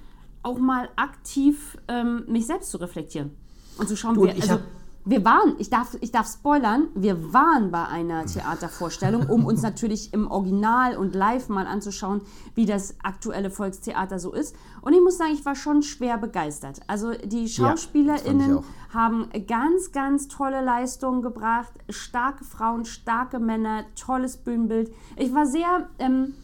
auch 0.43 0.59
mal 0.59 0.89
aktiv 0.97 1.76
ähm, 1.89 2.24
mich 2.29 2.47
selbst 2.47 2.70
zu 2.70 2.76
reflektieren 2.79 3.31
und 3.79 3.89
zu 3.89 3.97
schauen, 3.97 4.14
Du, 4.14 4.24
wir, 4.24 4.35
ich 4.37 4.43
also, 4.43 4.55
hab- 4.55 4.62
wir 5.09 5.24
waren, 5.24 5.54
ich 5.59 5.70
darf, 5.70 5.96
ich 6.02 6.12
darf 6.12 6.30
spoilern, 6.30 6.88
wir 6.94 7.32
waren 7.32 7.70
bei 7.70 7.86
einer 7.86 8.26
Theatervorstellung, 8.26 9.26
um 9.30 9.46
uns 9.46 9.62
natürlich 9.62 10.12
im 10.12 10.30
Original 10.30 10.98
und 10.98 11.14
live 11.14 11.48
mal 11.48 11.66
anzuschauen, 11.66 12.20
wie 12.54 12.66
das 12.66 12.94
aktuelle 13.02 13.50
Volkstheater 13.50 14.18
so 14.18 14.34
ist. 14.34 14.54
Und 14.82 14.92
ich 14.92 15.00
muss 15.00 15.16
sagen, 15.16 15.32
ich 15.32 15.46
war 15.46 15.54
schon 15.54 15.82
schwer 15.82 16.18
begeistert. 16.18 16.80
Also 16.88 17.12
die 17.12 17.48
SchauspielerInnen 17.48 18.59
auch. 18.59 18.64
haben 18.92 19.30
ganz, 19.46 19.92
ganz 19.92 20.28
tolle 20.28 20.62
Leistungen 20.62 21.22
gebracht. 21.22 21.72
Starke 21.88 22.44
Frauen, 22.44 22.84
starke 22.84 23.38
Männer, 23.38 23.84
tolles 23.98 24.36
Bühnenbild. 24.36 24.92
Ich 25.16 25.34
war 25.34 25.46
sehr 25.46 25.88
ähm, 25.98 26.34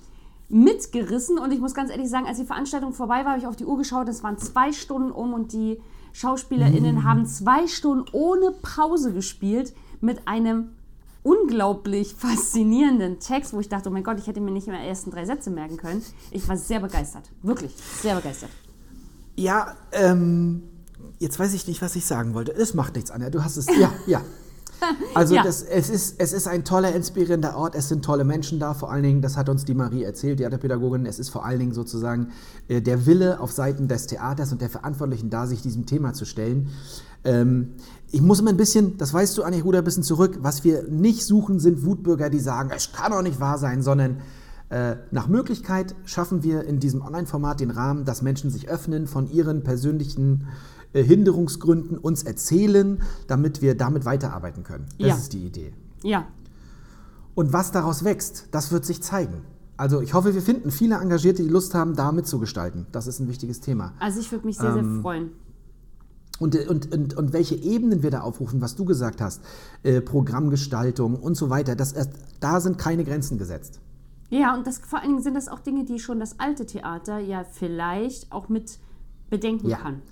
mitgerissen 0.49 1.39
und 1.39 1.53
ich 1.53 1.61
muss 1.61 1.75
ganz 1.75 1.91
ehrlich 1.91 2.09
sagen, 2.09 2.27
als 2.27 2.39
die 2.39 2.47
Veranstaltung 2.47 2.95
vorbei 2.95 3.27
war, 3.27 3.33
habe 3.33 3.41
ich 3.41 3.47
auf 3.47 3.57
die 3.57 3.67
Uhr 3.67 3.77
geschaut. 3.77 4.09
Es 4.09 4.23
waren 4.23 4.39
zwei 4.39 4.73
Stunden 4.73 5.11
um 5.11 5.35
und 5.35 5.53
die 5.53 5.83
SchauspielerInnen 6.15 6.95
Mhm. 6.97 7.05
haben 7.05 7.27
zwei 7.27 7.67
Stunden 7.67 8.07
ohne 8.13 8.53
Pause 8.63 9.13
gespielt 9.13 9.75
mit 10.01 10.27
einem 10.27 10.71
unglaublich 11.23 12.15
faszinierenden 12.15 13.19
Text, 13.19 13.53
wo 13.53 13.61
ich 13.61 13.69
dachte, 13.69 13.89
oh 13.89 13.93
mein 13.93 14.05
Gott, 14.05 14.19
ich 14.19 14.27
hätte 14.27 14.41
mir 14.41 14.51
nicht 14.51 14.67
die 14.67 14.71
ersten 14.71 15.11
drei 15.11 15.25
Sätze 15.27 15.51
merken 15.51 15.77
können. 15.77 16.03
Ich 16.31 16.47
war 16.49 16.57
sehr 16.57 16.81
begeistert. 16.81 17.31
Wirklich, 17.43 17.75
sehr 18.03 18.15
begeistert. 18.15 18.51
Ja, 19.37 19.75
ähm, 19.93 20.63
jetzt 21.19 21.39
weiß 21.39 21.53
ich 21.55 21.67
nicht, 21.67 21.83
was 21.83 21.97
ich 21.97 22.05
sagen 22.07 22.35
wollte. 22.35 22.53
Es 22.53 22.75
macht 22.75 22.95
nichts, 22.95 23.11
Anja. 23.11 23.31
Du 23.31 23.43
hast 23.43 23.57
es. 23.57 23.67
Ja, 23.77 23.93
ja. 24.07 24.21
Also 25.15 25.35
Ja. 25.35 25.43
Das, 25.43 25.63
es, 25.63 25.91
ist, 25.91 26.17
es 26.19 26.33
ist 26.33 26.47
ein 26.47 26.65
toller, 26.65 26.95
inspirierender 26.95 27.57
Ort. 27.57 27.75
Es 27.75 27.89
sind 27.89 28.05
tolle 28.05 28.25
Menschen 28.25 28.59
da. 28.59 28.75
Vor 28.75 28.91
allen 28.91 29.03
Dingen, 29.03 29.23
das 29.23 29.37
hat 29.37 29.49
uns 29.49 29.65
die 29.65 29.75
Marie 29.75 30.03
erzählt, 30.03 30.39
die 30.39 30.43
Theaterpädagogin. 30.43 31.07
Es 31.07 31.19
ist 31.19 31.31
vor 31.31 31.45
allen 31.45 31.59
Dingen 31.59 31.73
sozusagen 31.73 32.29
äh, 32.69 32.81
der 32.81 33.07
Wille 33.07 33.41
auf 33.41 33.53
Seiten 33.53 33.89
des 33.89 34.07
Theaters 34.07 34.53
und 34.53 34.61
der 34.61 34.71
Verantwortlichen 34.71 35.31
da, 35.31 35.47
sich 35.47 35.63
diesem 35.63 35.87
Thema 35.87 36.13
zu 36.13 36.25
stellen. 36.25 36.69
Ähm, 37.25 37.73
ich 38.11 38.21
muss 38.21 38.41
immer 38.41 38.51
ein 38.51 38.57
bisschen, 38.57 38.97
das 38.99 39.13
weißt 39.13 39.37
du, 39.39 39.43
Anja, 39.43 39.59
ich 39.59 39.65
ruder 39.65 39.79
ein 39.79 39.85
bisschen 39.85 40.03
zurück. 40.03 40.39
Was 40.41 40.65
wir 40.65 40.85
nicht 40.85 41.25
suchen, 41.25 41.59
sind 41.59 41.85
Wutbürger, 41.85 42.31
die 42.31 42.41
sagen, 42.41 42.71
es 42.75 42.93
kann 42.93 43.13
doch 43.13 43.23
nicht 43.23 43.41
wahr 43.41 43.59
sein, 43.59 43.83
sondern 43.83 44.19
äh, 44.71 44.97
nach 45.11 45.29
Möglichkeit 45.29 45.95
schaffen 46.05 46.43
wir 46.43 46.65
in 46.65 46.81
diesem 46.81 47.03
Online-Format 47.03 47.61
den 47.61 47.71
Rahmen, 47.71 48.05
dass 48.05 48.23
Menschen 48.23 48.51
sich 48.51 48.69
öffnen, 48.69 49.07
von 49.07 49.31
ihren 49.31 49.63
persönlichen 49.63 50.47
Hinderungsgründen 51.03 51.99
uns 51.99 52.23
erzählen, 52.23 53.03
damit 53.27 53.63
wir 53.63 53.75
damit 53.77 54.05
weiterarbeiten 54.05 54.63
können. 54.63 54.87
Das 54.99 55.09
Ja. 55.09 55.15
ist 55.17 55.33
die 55.33 55.45
Idee. 55.47 55.73
Ja, 56.03 56.27
Und 57.35 57.53
was 57.53 57.73
daraus 57.73 58.05
wächst, 58.05 58.47
das 58.53 58.71
wird 58.71 58.85
sich 58.85 59.03
zeigen. 59.03 59.43
Also 59.77 60.01
ich 60.01 60.15
hoffe, 60.15 60.35
wir 60.35 60.43
finden 60.43 60.71
viele 60.71 60.97
Engagierte, 60.97 61.43
die 61.43 61.49
Lust 61.49 61.75
haben, 61.75 61.97
da 61.97 62.13
mitzugestalten. 62.13 62.87
Das 62.93 63.09
ist 63.09 63.19
ein 63.19 63.27
wichtiges 63.29 63.61
Thema. 63.61 63.93
also 63.99 64.21
ich 64.21 64.31
würde 64.31 64.47
mich 64.47 64.57
sehr, 64.57 64.77
Ähm, 64.77 64.93
sehr 64.95 65.03
freuen. 65.03 65.31
Und, 66.39 66.57
und, 66.69 66.93
und, 66.93 67.15
und 67.17 67.33
welche 67.33 67.55
Ebenen 67.57 68.03
wir 68.05 68.11
da 68.11 68.21
aufrufen, 68.21 68.61
was 68.61 68.77
du 68.77 68.85
gesagt 68.85 69.21
hast, 69.21 69.41
äh, 69.83 70.01
Programmgestaltung 70.01 71.17
und 71.17 71.37
so 71.37 71.51
weiter, 71.51 71.75
das, 71.77 71.93
erst- 71.93 72.13
da 72.41 72.61
sind 72.61 72.79
keine 72.79 73.05
Grenzen 73.05 73.39
gesetzt. 73.39 73.81
Ja, 74.31 74.55
und 74.57 74.67
das, 74.67 74.79
vor 74.79 75.01
allen 75.01 75.11
Dingen 75.11 75.23
sind 75.23 75.35
das 75.35 75.49
auch 75.49 75.61
Dinge, 75.61 75.85
die 75.85 75.99
schon 75.99 76.19
das 76.21 76.39
alte 76.41 76.67
Theater 76.67 77.19
ja 77.19 77.45
vielleicht 77.45 78.31
auch 78.33 78.49
mit 78.49 78.79
bedenken 79.31 79.69
Ja. 79.69 79.79
kann. 79.79 80.03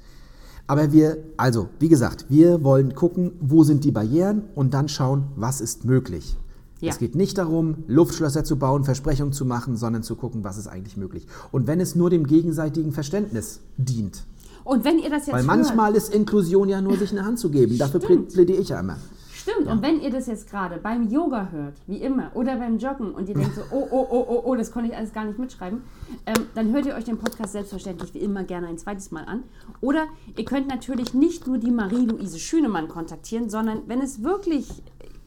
Aber 0.66 0.92
wir, 0.92 1.18
also, 1.36 1.68
wie 1.78 1.88
gesagt, 1.88 2.26
wir 2.28 2.62
wollen 2.64 2.94
gucken, 2.94 3.32
wo 3.40 3.64
sind 3.64 3.84
die 3.84 3.90
Barrieren 3.90 4.42
und 4.54 4.74
dann 4.74 4.88
schauen, 4.88 5.24
was 5.36 5.60
ist 5.60 5.84
möglich. 5.84 6.36
Ja. 6.80 6.90
Es 6.90 6.98
geht 6.98 7.14
nicht 7.14 7.38
darum, 7.38 7.76
Luftschlösser 7.86 8.42
zu 8.44 8.56
bauen, 8.56 8.84
Versprechungen 8.84 9.32
zu 9.32 9.44
machen, 9.44 9.76
sondern 9.76 10.02
zu 10.02 10.16
gucken, 10.16 10.42
was 10.44 10.58
ist 10.58 10.66
eigentlich 10.66 10.96
möglich. 10.96 11.26
Und 11.52 11.66
wenn 11.66 11.80
es 11.80 11.94
nur 11.94 12.10
dem 12.10 12.26
gegenseitigen 12.26 12.92
Verständnis 12.92 13.60
dient. 13.76 14.24
Und 14.64 14.84
wenn 14.84 14.98
ihr 14.98 15.10
das 15.10 15.26
jetzt 15.26 15.32
Weil 15.32 15.44
hört, 15.46 15.46
manchmal 15.46 15.94
ist 15.94 16.12
Inklusion 16.14 16.68
ja 16.68 16.80
nur 16.80 16.96
sich 16.96 17.10
eine 17.12 17.24
Hand 17.24 17.38
zu 17.38 17.50
geben. 17.50 17.78
Dafür 17.78 18.00
plä- 18.00 18.32
plädiere 18.32 18.60
ich 18.60 18.68
ja 18.70 18.80
immer. 18.80 18.96
Stimmt, 19.42 19.66
und 19.66 19.82
wenn 19.82 20.00
ihr 20.00 20.10
das 20.10 20.28
jetzt 20.28 20.48
gerade 20.48 20.78
beim 20.78 21.08
Yoga 21.08 21.48
hört, 21.50 21.74
wie 21.88 21.96
immer, 21.96 22.30
oder 22.34 22.56
beim 22.58 22.78
Joggen 22.78 23.12
und 23.12 23.28
ihr 23.28 23.34
denkt 23.34 23.56
so, 23.56 23.62
oh, 23.72 23.88
oh, 23.90 24.06
oh, 24.08 24.24
oh, 24.28 24.42
oh, 24.44 24.54
das 24.54 24.70
konnte 24.70 24.90
ich 24.90 24.96
alles 24.96 25.12
gar 25.12 25.24
nicht 25.24 25.36
mitschreiben, 25.36 25.82
ähm, 26.26 26.46
dann 26.54 26.72
hört 26.72 26.86
ihr 26.86 26.94
euch 26.94 27.02
den 27.02 27.18
Podcast 27.18 27.52
selbstverständlich 27.52 28.14
wie 28.14 28.20
immer 28.20 28.44
gerne 28.44 28.68
ein 28.68 28.78
zweites 28.78 29.10
Mal 29.10 29.24
an. 29.24 29.42
Oder 29.80 30.06
ihr 30.36 30.44
könnt 30.44 30.68
natürlich 30.68 31.12
nicht 31.12 31.48
nur 31.48 31.58
die 31.58 31.72
Marie-Louise 31.72 32.38
Schünemann 32.38 32.86
kontaktieren, 32.86 33.50
sondern 33.50 33.82
wenn 33.88 34.00
es 34.00 34.22
wirklich 34.22 34.68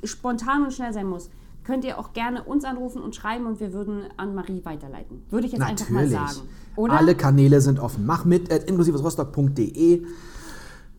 spontan 0.05 0.63
und 0.63 0.71
schnell 0.71 0.93
sein 0.93 1.07
muss, 1.07 1.29
könnt 1.65 1.83
ihr 1.83 1.99
auch 1.99 2.13
gerne 2.13 2.43
uns 2.43 2.63
anrufen 2.63 3.01
und 3.01 3.17
schreiben 3.17 3.45
und 3.45 3.59
wir 3.59 3.73
würden 3.73 4.03
an 4.15 4.33
Marie 4.33 4.63
weiterleiten. 4.63 5.23
Würde 5.29 5.47
ich 5.47 5.51
jetzt 5.51 5.61
einfach 5.63 5.89
mal 5.89 6.07
sagen. 6.07 6.47
Oder? 6.77 6.93
Alle 6.93 7.15
Kanäle 7.15 7.59
sind 7.59 7.79
offen. 7.79 8.05
Mach 8.05 8.23
mit 8.23 8.49
at 8.49 8.63
inklusivesrostock.de. 8.63 10.05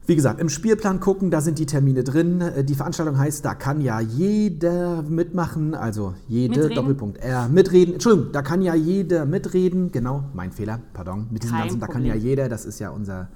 Wie 0.08 0.14
gesagt, 0.14 0.40
im 0.40 0.48
Spielplan 0.48 1.00
gucken, 1.00 1.32
da 1.32 1.40
sind 1.40 1.58
die 1.58 1.66
Termine 1.66 2.04
drin. 2.04 2.40
Äh, 2.40 2.62
Die 2.64 2.76
Veranstaltung 2.76 3.18
heißt, 3.18 3.44
da 3.44 3.54
kann 3.54 3.80
ja 3.80 3.98
jeder 4.00 5.02
mitmachen, 5.02 5.74
also 5.74 6.14
jede, 6.28 6.54
Mitreden? 6.54 6.76
Doppelpunkt 6.76 7.18
R, 7.18 7.48
mitreden. 7.48 7.94
Entschuldigung, 7.94 8.30
da 8.32 8.42
kann 8.42 8.62
ja 8.62 8.74
jeder 8.76 9.26
mitreden. 9.26 9.90
Genau, 9.90 10.24
mein 10.32 10.52
Fehler, 10.52 10.78
pardon. 10.92 11.26
Mit 11.30 11.42
diesem 11.42 11.56
Kein 11.56 11.64
ganzen, 11.64 11.80
da 11.80 11.86
kann 11.86 12.02
Problem. 12.02 12.14
ja 12.14 12.20
jeder, 12.20 12.48
das 12.48 12.64
ist 12.66 12.78
ja 12.78 12.90
unser, 12.90 13.28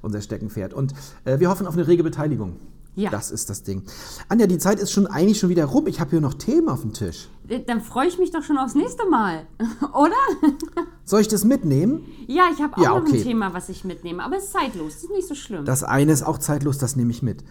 unser 0.00 0.22
Steckenpferd. 0.22 0.72
Und 0.72 0.94
äh, 1.26 1.38
wir 1.40 1.50
hoffen 1.50 1.66
auf 1.66 1.74
eine 1.74 1.86
rege 1.86 2.02
Beteiligung. 2.02 2.54
Ja. 2.96 3.10
Das 3.10 3.30
ist 3.32 3.50
das 3.50 3.62
Ding. 3.64 3.82
Anja, 4.28 4.46
die 4.46 4.58
Zeit 4.58 4.78
ist 4.78 4.92
schon 4.92 5.06
eigentlich 5.08 5.38
schon 5.40 5.48
wieder 5.48 5.64
rum. 5.64 5.86
Ich 5.88 5.98
habe 6.00 6.10
hier 6.10 6.20
noch 6.20 6.34
Themen 6.34 6.68
auf 6.68 6.82
dem 6.82 6.92
Tisch. 6.92 7.28
Äh, 7.48 7.60
Dann 7.66 7.80
freue 7.80 8.06
ich 8.06 8.18
mich 8.18 8.30
doch 8.30 8.42
schon 8.44 8.56
aufs 8.56 8.74
nächste 8.76 9.04
Mal, 9.08 9.46
oder? 9.92 10.14
Soll 11.04 11.20
ich 11.20 11.28
das 11.28 11.44
mitnehmen? 11.44 12.04
Ja, 12.28 12.44
ich 12.54 12.62
habe 12.62 12.76
auch 12.76 12.82
Ja, 12.82 12.88
noch 12.90 12.98
okay. 13.02 13.16
ein 13.18 13.22
Thema, 13.24 13.52
was 13.52 13.68
ich 13.68 13.84
mitnehme, 13.84 14.22
aber 14.22 14.36
es 14.36 14.44
ist 14.44 14.52
zeitlos, 14.52 14.94
das 14.94 15.04
ist 15.04 15.10
nicht 15.10 15.26
so 15.28 15.34
schlimm. 15.34 15.64
Das 15.64 15.82
eine 15.82 16.12
ist 16.12 16.22
auch 16.22 16.38
zeitlos, 16.38 16.78
das 16.78 16.94
nehme 16.94 17.10
ich 17.10 17.22
mit. 17.22 17.42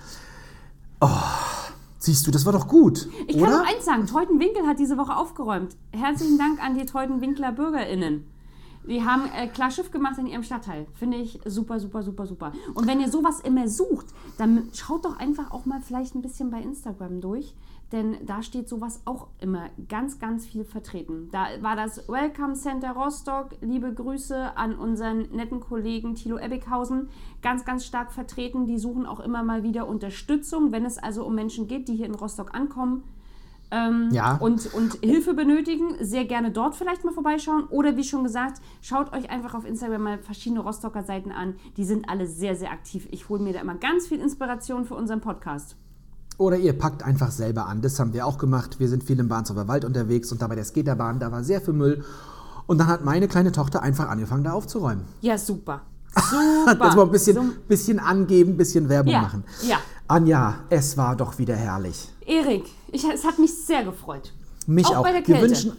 Oh, 1.02 1.10
siehst 2.00 2.26
du, 2.26 2.32
das 2.32 2.46
war 2.46 2.54
doch 2.54 2.68
gut, 2.70 3.10
ich 3.28 3.38
kann 3.38 3.48
oder? 3.50 3.60
noch 3.60 3.68
eins 3.68 3.84
sagen, 3.86 4.08
Teutenwinkel 4.08 4.66
hat 4.66 4.80
diese 4.80 4.98
Woche 4.98 5.16
aufgeräumt. 5.16 5.76
Herzlichen 5.92 6.38
Dank 6.38 6.64
an 6.64 6.76
die 6.78 6.86
Teutenwinkler 6.86 7.52
BürgerInnen. 7.52 8.24
Die 8.88 9.04
haben 9.04 9.24
äh, 9.34 9.48
klar 9.48 9.72
Schiff 9.72 9.92
gemacht 9.92 10.18
in 10.18 10.28
ihrem 10.28 10.44
Stadtteil. 10.44 10.88
Finde 10.94 11.18
ich 11.18 11.40
super, 11.46 11.80
super, 11.80 12.04
super, 12.04 12.26
super. 12.26 12.52
Und 12.74 12.88
wenn 12.88 13.00
ihr 13.00 13.10
sowas 13.10 13.40
immer 13.40 13.68
sucht, 13.68 14.08
dann 14.38 14.70
schaut 14.74 15.06
doch 15.06 15.18
einfach 15.18 15.52
auch 15.52 15.66
mal 15.66 15.82
vielleicht 15.82 16.16
ein 16.16 16.22
bisschen 16.22 16.50
bei 16.50 16.62
Instagram 16.62 17.22
durch. 17.22 17.54
Denn 17.92 18.18
da 18.26 18.42
steht 18.42 18.68
sowas 18.68 19.02
auch 19.06 19.28
immer 19.40 19.70
ganz, 19.88 20.18
ganz 20.18 20.48
viel 20.48 20.66
vertreten. 20.66 21.30
Da 21.32 21.46
war 21.62 21.76
das 21.76 22.10
Welcome 22.10 22.56
Center 22.56 22.92
Rostock. 22.92 23.52
Liebe 23.62 23.94
Grüße 23.94 24.58
an 24.58 24.76
unseren 24.76 25.30
netten 25.32 25.60
Kollegen 25.60 26.16
Thilo 26.16 26.40
Ebbighausen. 26.40 27.10
Ganz, 27.44 27.66
ganz 27.66 27.86
stark 27.86 28.12
vertreten. 28.12 28.66
Die 28.66 28.80
suchen 28.80 29.06
auch 29.06 29.20
immer 29.20 29.44
mal 29.44 29.62
wieder 29.62 29.88
Unterstützung, 29.88 30.72
wenn 30.72 30.86
es 30.86 30.98
also 30.98 31.24
um 31.24 31.36
Menschen 31.36 31.68
geht, 31.68 31.88
die 31.88 31.96
hier 31.96 32.08
in 32.08 32.16
Rostock 32.16 32.56
ankommen 32.56 33.04
ähm, 33.74 34.10
Ja. 34.12 34.36
und, 34.38 34.74
und 34.74 34.94
Hilfe 35.02 35.34
benötigen, 35.34 35.96
sehr 36.00 36.26
gerne 36.26 36.52
dort 36.52 36.76
vielleicht 36.76 37.04
mal 37.04 37.14
vorbeischauen. 37.14 37.64
Oder 37.70 37.98
wie 37.98 38.04
schon 38.04 38.24
gesagt, 38.24 38.62
schaut 38.82 39.12
euch 39.14 39.30
einfach 39.32 39.54
auf 39.56 39.66
Instagram 39.66 40.04
mal 40.04 40.18
verschiedene 40.20 40.62
Rostocker 40.62 41.04
Seiten 41.04 41.32
an. 41.32 41.56
Die 41.78 41.86
sind 41.86 42.08
alle 42.08 42.28
sehr, 42.28 42.56
sehr 42.56 42.72
aktiv. 42.72 43.08
Ich 43.12 43.28
hole 43.30 43.42
mir 43.42 43.54
da 43.54 43.62
immer 43.62 43.76
ganz 43.76 44.08
viel 44.08 44.20
Inspiration 44.20 44.86
für 44.86 44.96
unseren 44.96 45.20
Podcast. 45.22 45.76
Oder 46.38 46.58
ihr 46.58 46.74
packt 46.78 47.04
einfach 47.04 47.32
selber 47.32 47.68
an. 47.68 47.82
Das 47.82 48.00
haben 48.00 48.14
wir 48.14 48.26
auch 48.26 48.38
gemacht. 48.38 48.80
Wir 48.80 48.90
sind 48.90 49.04
viel 49.04 49.20
im 49.20 49.28
Bahnshofer 49.28 49.68
Wald 49.68 49.86
unterwegs 49.86 50.32
und 50.32 50.42
da 50.42 50.48
bei 50.48 50.56
der 50.56 50.66
Skaterbahn, 50.66 51.20
da 51.20 51.32
war 51.32 51.44
sehr 51.44 51.62
viel 51.62 51.74
Müll. 51.74 52.04
Und 52.66 52.78
dann 52.78 52.88
hat 52.88 53.04
meine 53.04 53.28
kleine 53.28 53.52
Tochter 53.52 53.82
einfach 53.82 54.08
angefangen, 54.10 54.44
da 54.44 54.54
aufzuräumen. 54.54 55.04
Ja, 55.22 55.38
super. 55.38 55.82
Super. 56.30 56.76
Das 56.76 56.96
mal 56.96 57.04
ein 57.06 57.12
bisschen, 57.12 57.36
So, 57.36 57.44
bisschen 57.68 58.00
angeben, 58.00 58.52
ein 58.52 58.58
bisschen 58.58 58.88
Werbung 58.88 59.14
Ja, 59.14 59.22
machen. 59.22 59.44
ja. 59.68 59.78
Anja, 60.08 60.56
es 60.70 60.96
war 60.96 61.16
doch 61.16 61.40
wieder 61.40 61.56
herrlich. 61.56 62.08
Erik, 62.26 62.66
ich, 62.94 63.04
es 63.04 63.26
hat 63.26 63.40
mich 63.40 63.54
sehr 63.54 63.84
gefreut. 63.84 64.34
Mich 64.68 64.88
Auch 64.88 64.98
auch. 64.98 65.04
bei 65.04 65.12
der 65.12 65.28
wir, 65.28 65.42
wünschen, 65.42 65.74